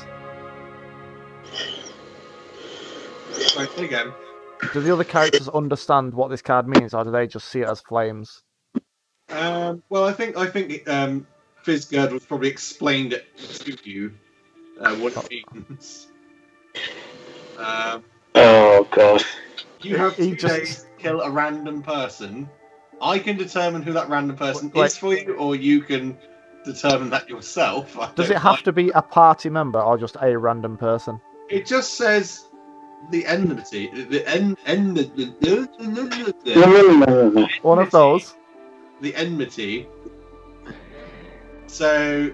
Sorry, 3.32 3.68
say 3.68 3.84
again. 3.84 4.12
Do 4.72 4.80
the 4.80 4.92
other 4.92 5.04
characters 5.04 5.48
understand 5.48 6.14
what 6.14 6.30
this 6.30 6.40
card 6.40 6.66
means, 6.66 6.94
or 6.94 7.04
do 7.04 7.10
they 7.10 7.26
just 7.26 7.48
see 7.48 7.60
it 7.60 7.68
as 7.68 7.80
flames? 7.82 8.42
Um, 9.28 9.82
well, 9.90 10.04
I 10.04 10.12
think 10.12 10.36
I 10.38 10.46
think 10.46 10.88
um, 10.88 11.26
Fizzgerd 11.66 12.12
was 12.12 12.24
probably 12.24 12.48
explained 12.48 13.12
it 13.12 13.26
to 13.36 13.76
you 13.82 14.12
uh, 14.80 14.94
what 14.96 15.12
it 15.30 15.44
means. 15.52 16.06
Um, 17.58 18.04
Oh 18.34 18.86
god. 18.90 19.24
you 19.80 19.96
have 19.96 20.14
He 20.14 20.30
two 20.30 20.36
just- 20.36 20.54
days 20.56 20.82
to 20.82 21.02
kill 21.02 21.20
a 21.22 21.30
random 21.30 21.82
person. 21.82 22.48
I 23.00 23.18
can 23.18 23.36
determine 23.36 23.82
who 23.82 23.92
that 23.94 24.08
random 24.08 24.36
person 24.36 24.70
Wait. 24.74 24.86
is 24.86 24.96
for 24.96 25.14
you, 25.14 25.34
or 25.34 25.54
you 25.56 25.82
can 25.82 26.16
determine 26.64 27.10
that 27.10 27.28
yourself. 27.28 27.98
I 27.98 28.10
Does 28.14 28.30
it 28.30 28.36
have 28.38 28.52
mind. 28.54 28.64
to 28.64 28.72
be 28.72 28.90
a 28.90 29.02
party 29.02 29.48
member 29.50 29.80
or 29.80 29.98
just 29.98 30.16
a 30.22 30.38
random 30.38 30.76
person? 30.78 31.20
It 31.50 31.66
just 31.66 31.94
says 31.94 32.46
the 33.10 33.26
enmity. 33.26 33.90
The 34.08 34.26
en, 34.28 34.56
en, 34.66 34.94
the, 34.94 35.02
the, 35.04 35.68
the, 36.44 36.56
no. 36.56 37.48
One 37.62 37.78
of 37.78 37.90
those. 37.90 38.34
the 39.00 39.14
enmity. 39.14 39.86
So 41.66 42.30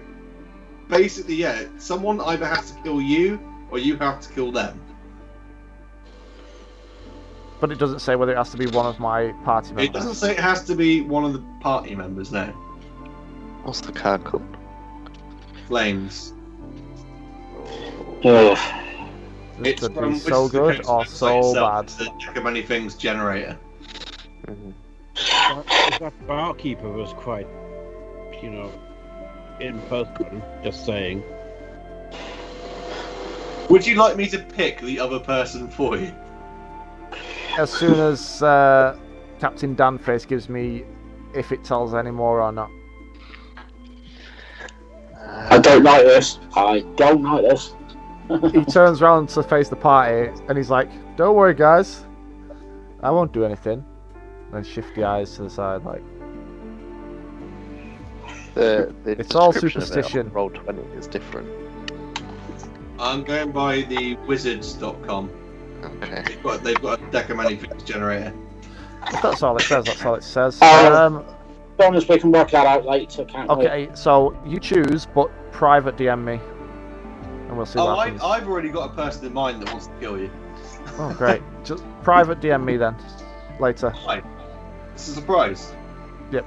basically, 0.89 1.35
yeah, 1.35 1.65
someone 1.77 2.19
either 2.21 2.45
has 2.45 2.71
to 2.71 2.81
kill 2.81 3.01
you 3.01 3.39
or 3.71 3.79
you 3.79 3.97
have 3.97 4.19
to 4.21 4.29
kill 4.33 4.51
them. 4.51 4.79
But 7.59 7.71
it 7.71 7.79
doesn't 7.79 7.99
say 7.99 8.15
whether 8.15 8.33
it 8.33 8.37
has 8.37 8.51
to 8.51 8.57
be 8.57 8.67
one 8.67 8.85
of 8.85 8.99
my 8.99 9.31
party 9.45 9.69
members. 9.69 9.85
It 9.85 9.93
doesn't 9.93 10.15
say 10.15 10.31
it 10.31 10.39
has 10.39 10.63
to 10.65 10.75
be 10.75 11.01
one 11.01 11.23
of 11.23 11.33
the 11.33 11.43
party 11.61 11.95
members. 11.95 12.31
No, 12.31 12.45
What's 13.63 13.79
the 13.79 13.93
card 13.93 14.25
called? 14.25 14.45
flames. 15.67 16.33
Oh. 18.25 18.55
This 19.59 19.79
could 19.79 19.93
from- 19.93 20.09
be 20.09 20.13
which 20.15 20.23
so 20.23 20.47
the 20.47 20.59
good 20.59 20.85
code's 20.85 20.89
or 20.89 21.05
so 21.05 21.53
bad. 21.53 21.85
It's 21.85 21.95
the 21.95 22.11
Jack 22.19 22.37
of 22.37 22.43
Many 22.43 22.61
Things 22.61 22.95
generator. 22.95 23.57
Mm-hmm. 24.47 24.71
That, 25.15 25.99
that 25.99 26.27
barkeeper 26.27 26.89
was 26.89 27.13
quite, 27.13 27.47
you 28.41 28.49
know, 28.49 28.71
in 29.59 29.79
person, 29.83 30.41
just 30.63 30.85
saying. 30.85 31.23
Would 33.69 33.87
you 33.87 33.95
like 33.95 34.17
me 34.17 34.27
to 34.27 34.39
pick 34.39 34.81
the 34.81 34.99
other 34.99 35.19
person 35.19 35.69
for 35.69 35.97
you? 35.97 36.13
As 37.57 37.71
soon 37.71 37.99
as 37.99 38.41
uh, 38.41 38.97
Captain 39.39 39.75
Danface 39.75 40.27
gives 40.27 40.49
me 40.49 40.83
if 41.33 41.51
it 41.51 41.63
tells 41.63 41.93
any 41.93 42.11
more 42.11 42.41
or 42.41 42.51
not. 42.51 42.69
I 45.49 45.59
don't 45.59 45.83
like 45.83 46.03
this. 46.03 46.39
I 46.55 46.81
don't 46.95 47.23
like 47.23 47.43
this. 47.43 47.73
He 48.51 48.63
turns 48.71 49.01
around 49.01 49.29
to 49.29 49.43
face 49.43 49.69
the 49.69 49.75
party 49.75 50.31
and 50.47 50.57
he's 50.57 50.69
like, 50.69 50.89
Don't 51.15 51.35
worry, 51.35 51.53
guys. 51.53 52.05
I 53.01 53.11
won't 53.11 53.33
do 53.33 53.43
anything. 53.43 53.83
Then 54.51 54.63
shifty 54.63 55.03
eyes 55.03 55.35
to 55.35 55.43
the 55.43 55.49
side, 55.49 55.83
like, 55.83 56.03
The, 58.53 58.93
the 59.03 59.11
It's 59.19 59.35
all 59.35 59.51
description 59.51 59.81
it 59.81 59.85
superstition. 59.87 60.31
Roll 60.31 60.49
twenty 60.49 60.81
is 60.97 61.07
different. 61.07 61.49
I'm 62.99 63.23
going 63.23 63.51
by 63.51 63.81
the 63.81 64.15
wizards.com. 64.27 65.29
Okay. 65.83 66.23
They've 66.27 66.43
got, 66.43 66.63
they've 66.63 66.81
got 66.81 67.01
a 67.01 67.11
Deck 67.11 67.29
of 67.29 67.37
Many 67.37 67.55
Things 67.57 67.83
generator. 67.83 68.33
if 69.07 69.21
that's 69.21 69.43
all 69.43 69.57
it 69.57 69.61
says, 69.63 69.85
that's 69.85 70.05
all 70.05 70.15
it 70.15 70.23
says. 70.23 70.61
Uh, 70.61 71.07
Um, 71.07 71.25
Be 71.77 71.83
honest, 71.85 72.07
we 72.07 72.19
can 72.19 72.31
work 72.31 72.51
that 72.51 72.65
out 72.65 72.85
later, 72.85 73.25
can't 73.25 73.49
we? 73.49 73.55
okay, 73.67 73.89
so 73.95 74.37
you 74.45 74.59
choose, 74.59 75.05
but 75.07 75.29
private 75.51 75.97
DM 75.97 76.23
me. 76.23 76.39
And 77.47 77.57
we'll 77.57 77.65
see 77.65 77.79
Oh, 77.79 77.85
what 77.85 78.21
I, 78.21 78.25
I've 78.37 78.47
already 78.47 78.69
got 78.69 78.91
a 78.91 78.93
person 78.93 79.25
in 79.25 79.33
mind 79.33 79.61
that 79.61 79.69
wants 79.71 79.87
to 79.87 79.93
kill 79.99 80.17
you. 80.17 80.29
Oh, 80.97 81.13
great. 81.17 81.41
Just 81.65 81.83
private 82.03 82.39
DM 82.39 82.63
me 82.63 82.77
then. 82.77 82.95
Later. 83.59 83.89
Hi. 83.89 84.21
It's 84.93 85.07
a 85.09 85.11
surprise. 85.15 85.73
Yep. 86.31 86.45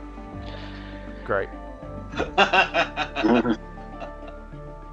Great. 1.25 1.49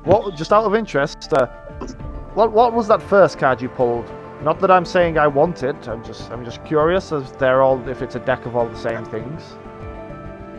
What? 0.03 0.35
Just 0.35 0.51
out 0.51 0.65
of 0.65 0.75
interest, 0.75 1.31
uh, 1.31 1.47
what 2.33 2.51
what 2.51 2.73
was 2.73 2.87
that 2.89 3.01
first 3.01 3.37
card 3.37 3.61
you 3.61 3.69
pulled? 3.69 4.11
Not 4.41 4.59
that 4.59 4.69
I'm 4.69 4.83
saying 4.83 5.17
I 5.17 5.27
want 5.27 5.63
it. 5.63 5.87
I'm 5.87 6.03
just 6.03 6.29
I'm 6.29 6.43
just 6.43 6.63
curious 6.65 7.13
as 7.13 7.31
they're 7.33 7.61
all 7.61 7.87
if 7.87 8.01
it's 8.01 8.15
a 8.15 8.19
deck 8.19 8.45
of 8.45 8.57
all 8.57 8.67
the 8.67 8.77
same 8.77 9.05
things. 9.05 9.55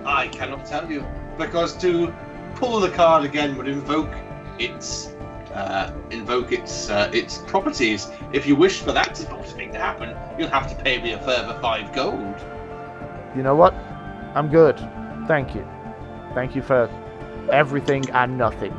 I 0.07 0.29
cannot 0.29 0.65
tell 0.65 0.91
you 0.91 1.05
because 1.37 1.77
to 1.79 2.13
pull 2.55 2.81
the 2.81 2.91
card 2.91 3.25
again 3.25 3.57
would 3.59 3.69
invoke 3.69 4.15
its 4.59 5.09
uh, 5.53 5.93
invoke 6.11 6.53
its 6.53 6.89
uh, 6.89 7.11
its 7.13 7.39
properties. 7.47 8.11
If 8.33 8.47
you 8.47 8.57
wish 8.57 8.81
for 8.81 8.93
that 8.93 9.15
sort 9.15 9.41
of 9.41 9.47
thing 9.47 9.73
to 9.73 9.79
happen, 9.79 10.17
you'll 10.39 10.49
have 10.49 10.75
to 10.75 10.83
pay 10.83 11.03
me 11.03 11.13
a 11.13 11.19
further 11.19 11.59
five 11.61 11.93
gold. 11.93 12.37
You 13.37 13.43
know 13.43 13.55
what? 13.55 13.75
I'm 14.35 14.49
good. 14.49 14.79
Thank 15.29 15.55
you. 15.55 15.69
Thank 16.35 16.57
you 16.57 16.63
for 16.63 16.91
everything 17.51 18.09
and 18.11 18.37
nothing. 18.37 18.75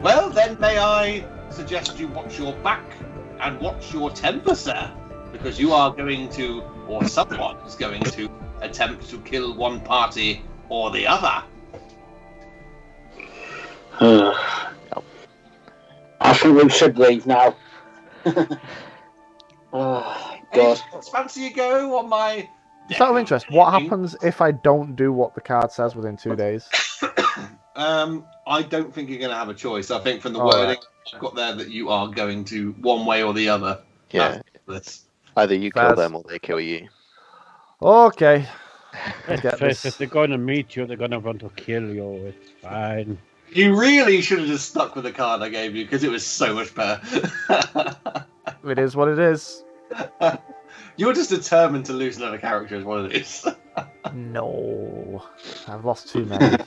Well, 0.00 0.28
then 0.28 0.58
may 0.58 0.78
I 0.78 1.24
suggest 1.50 1.98
you 1.98 2.08
watch 2.08 2.38
your 2.38 2.52
back 2.64 2.84
and 3.40 3.60
watch 3.60 3.92
your 3.92 4.10
temper, 4.10 4.54
sir, 4.54 4.90
because 5.32 5.58
you 5.58 5.72
are 5.72 5.92
going 5.92 6.28
to, 6.30 6.62
or 6.88 7.06
someone 7.06 7.56
is 7.58 7.76
going 7.76 8.02
to, 8.02 8.30
attempt 8.60 9.08
to 9.10 9.18
kill 9.18 9.54
one 9.54 9.80
party 9.80 10.42
or 10.68 10.90
the 10.90 11.06
other. 11.06 11.44
Ugh. 14.00 14.34
I 16.20 16.32
think 16.34 16.62
we 16.62 16.68
should 16.70 16.98
leave 16.98 17.26
now. 17.26 17.54
oh, 18.24 18.58
God. 19.72 20.80
Any 20.92 21.02
fancy 21.12 21.42
you 21.42 21.54
go 21.54 21.98
on 21.98 22.08
my. 22.08 22.48
Just 22.88 23.00
out 23.00 23.10
of 23.10 23.16
interest, 23.16 23.50
what 23.50 23.72
happens 23.72 24.16
if 24.22 24.40
I 24.40 24.52
don't 24.52 24.94
do 24.94 25.12
what 25.12 25.34
the 25.34 25.40
card 25.40 25.72
says 25.72 25.94
within 25.94 26.16
two 26.16 26.36
days? 26.36 26.68
Um, 27.76 28.24
I 28.46 28.62
don't 28.62 28.94
think 28.94 29.08
you're 29.10 29.18
going 29.18 29.32
to 29.32 29.36
have 29.36 29.48
a 29.48 29.54
choice. 29.54 29.90
I 29.90 29.98
think 29.98 30.22
from 30.22 30.32
the 30.32 30.38
All 30.38 30.46
wording 30.46 30.68
right. 30.68 30.84
I've 31.12 31.18
got 31.18 31.34
there 31.34 31.56
that 31.56 31.70
you 31.70 31.88
are 31.88 32.06
going 32.06 32.44
to 32.44 32.70
one 32.80 33.04
way 33.04 33.24
or 33.24 33.34
the 33.34 33.48
other. 33.48 33.80
Yeah. 34.12 34.42
this. 34.68 35.06
Either 35.36 35.56
you 35.56 35.72
kill 35.72 35.96
them 35.96 36.14
or 36.14 36.22
they 36.28 36.38
kill 36.38 36.60
you. 36.60 36.88
Okay. 37.82 38.46
Let's 39.28 39.42
Get 39.42 39.58
this. 39.58 39.84
it, 39.84 39.98
they're 39.98 40.06
gonna 40.06 40.38
meet 40.38 40.76
you, 40.76 40.86
they're 40.86 40.96
gonna 40.96 41.18
want 41.18 41.40
to 41.40 41.48
kill 41.56 41.92
you, 41.92 42.26
it's 42.26 42.50
fine. 42.62 43.18
You 43.52 43.76
really 43.76 44.20
should 44.20 44.38
have 44.38 44.46
just 44.46 44.70
stuck 44.70 44.94
with 44.94 45.02
the 45.02 45.10
card 45.10 45.42
I 45.42 45.48
gave 45.48 45.74
you 45.74 45.84
because 45.84 46.04
it 46.04 46.12
was 46.12 46.24
so 46.24 46.54
much 46.54 46.72
better. 46.76 47.00
It 48.66 48.78
is 48.78 48.96
what 48.96 49.08
it 49.08 49.18
is. 49.18 49.62
You're 50.96 51.12
just 51.14 51.30
determined 51.30 51.86
to 51.86 51.92
lose 51.92 52.16
another 52.18 52.38
character, 52.38 52.76
as 52.76 52.80
is 52.80 52.86
what 52.86 53.06
it 53.06 53.12
is. 53.14 53.46
No. 54.12 55.22
I've 55.68 55.84
lost 55.84 56.08
too 56.10 56.24
many. 56.26 56.58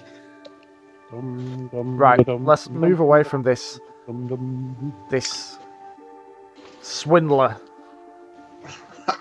Dum, 1.11 1.69
dum, 1.71 1.97
Right, 1.97 2.23
dum, 2.25 2.45
let's 2.45 2.67
dum, 2.67 2.77
move 2.81 2.99
away 2.99 3.23
from 3.23 3.43
this 3.43 3.79
dum, 4.07 4.27
dum. 4.27 4.93
this 5.09 5.59
swindler. 6.81 7.57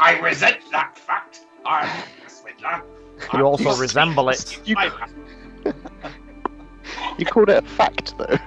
I 0.01 0.19
resent 0.21 0.59
that 0.73 0.99
fact. 0.99 1.47
I'm 1.65 2.05
a 2.27 2.31
swindler. 2.31 2.83
You 3.35 3.45
also 3.45 3.75
resemble 3.77 4.31
it. 4.31 4.61
You 4.67 4.77
You 7.19 7.27
called 7.27 7.51
it 7.51 7.65
a 7.65 7.67
fact, 7.67 8.15
though. 8.19 8.39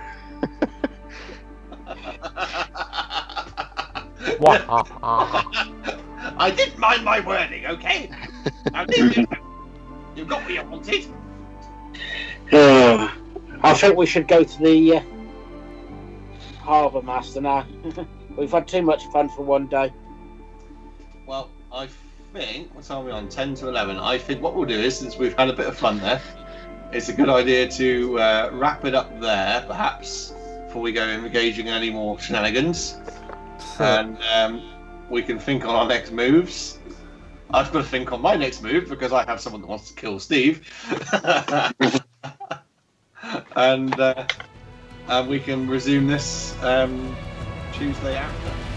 Ah, 4.46 4.62
ah, 4.70 4.86
ah. 5.04 5.72
I 6.40 6.52
didn't 6.52 6.80
mind 6.80 7.04
my 7.04 7.20
wording, 7.20 7.66
okay? 7.66 8.10
Leave 8.88 9.18
it. 9.18 9.30
you 10.16 10.24
got 10.24 10.42
what 10.44 10.54
you 10.54 10.64
wanted. 10.64 11.06
Uh, 12.52 13.12
I 13.62 13.74
think 13.74 13.98
we 13.98 14.06
should 14.06 14.28
go 14.28 14.46
to 14.46 14.64
the 14.64 14.98
uh, 14.98 15.02
Harbour 16.62 17.02
Master 17.02 17.42
now. 17.42 17.68
We've 18.38 18.52
had 18.52 18.70
too 18.70 18.82
much 18.82 19.06
fun 19.08 19.28
for 19.28 19.42
one 19.44 19.68
day. 19.68 19.92
Well, 21.26 21.50
I 21.74 21.90
think 22.32 22.74
what 22.74 22.86
time 22.86 23.00
are 23.00 23.06
we 23.06 23.12
on? 23.12 23.28
Ten 23.28 23.54
to 23.56 23.68
eleven. 23.68 23.98
I 23.98 24.18
think 24.18 24.42
what 24.42 24.56
we'll 24.56 24.66
do 24.66 24.80
is, 24.80 24.98
since 24.98 25.18
we've 25.18 25.38
had 25.38 25.50
a 25.50 25.54
bit 25.54 25.68
of 25.68 25.78
fun 25.78 26.00
there, 26.00 26.22
it's 26.94 27.10
a 27.10 27.14
good 27.14 27.28
idea 27.28 27.68
to 27.72 28.18
uh, 28.18 28.50
wrap 28.54 28.86
it 28.86 28.96
up 28.96 29.20
there, 29.20 29.64
perhaps, 29.68 30.34
before 30.68 30.82
we 30.82 30.94
go 30.94 31.04
engaging 31.06 31.68
in 31.68 31.74
any 31.74 31.90
more 31.90 32.18
shenanigans, 32.18 32.98
and 33.80 34.18
um, 34.34 34.79
we 35.10 35.22
can 35.22 35.40
think 35.40 35.66
on 35.66 35.76
our 35.76 35.88
next 35.88 36.12
moves. 36.12 36.78
I've 37.52 37.72
got 37.72 37.80
to 37.80 37.88
think 37.88 38.12
on 38.12 38.22
my 38.22 38.36
next 38.36 38.62
move 38.62 38.90
because 38.90 39.12
I 39.12 39.26
have 39.26 39.40
someone 39.40 39.62
that 39.62 39.68
wants 39.68 39.90
to 39.90 39.96
kill 39.96 40.20
Steve, 40.20 40.70
and 43.56 44.00
uh, 44.00 44.28
and 45.08 45.28
we 45.28 45.40
can 45.40 45.68
resume 45.68 46.06
this 46.06 46.56
um, 46.64 47.16
Tuesday 47.74 48.16
after. 48.16 48.69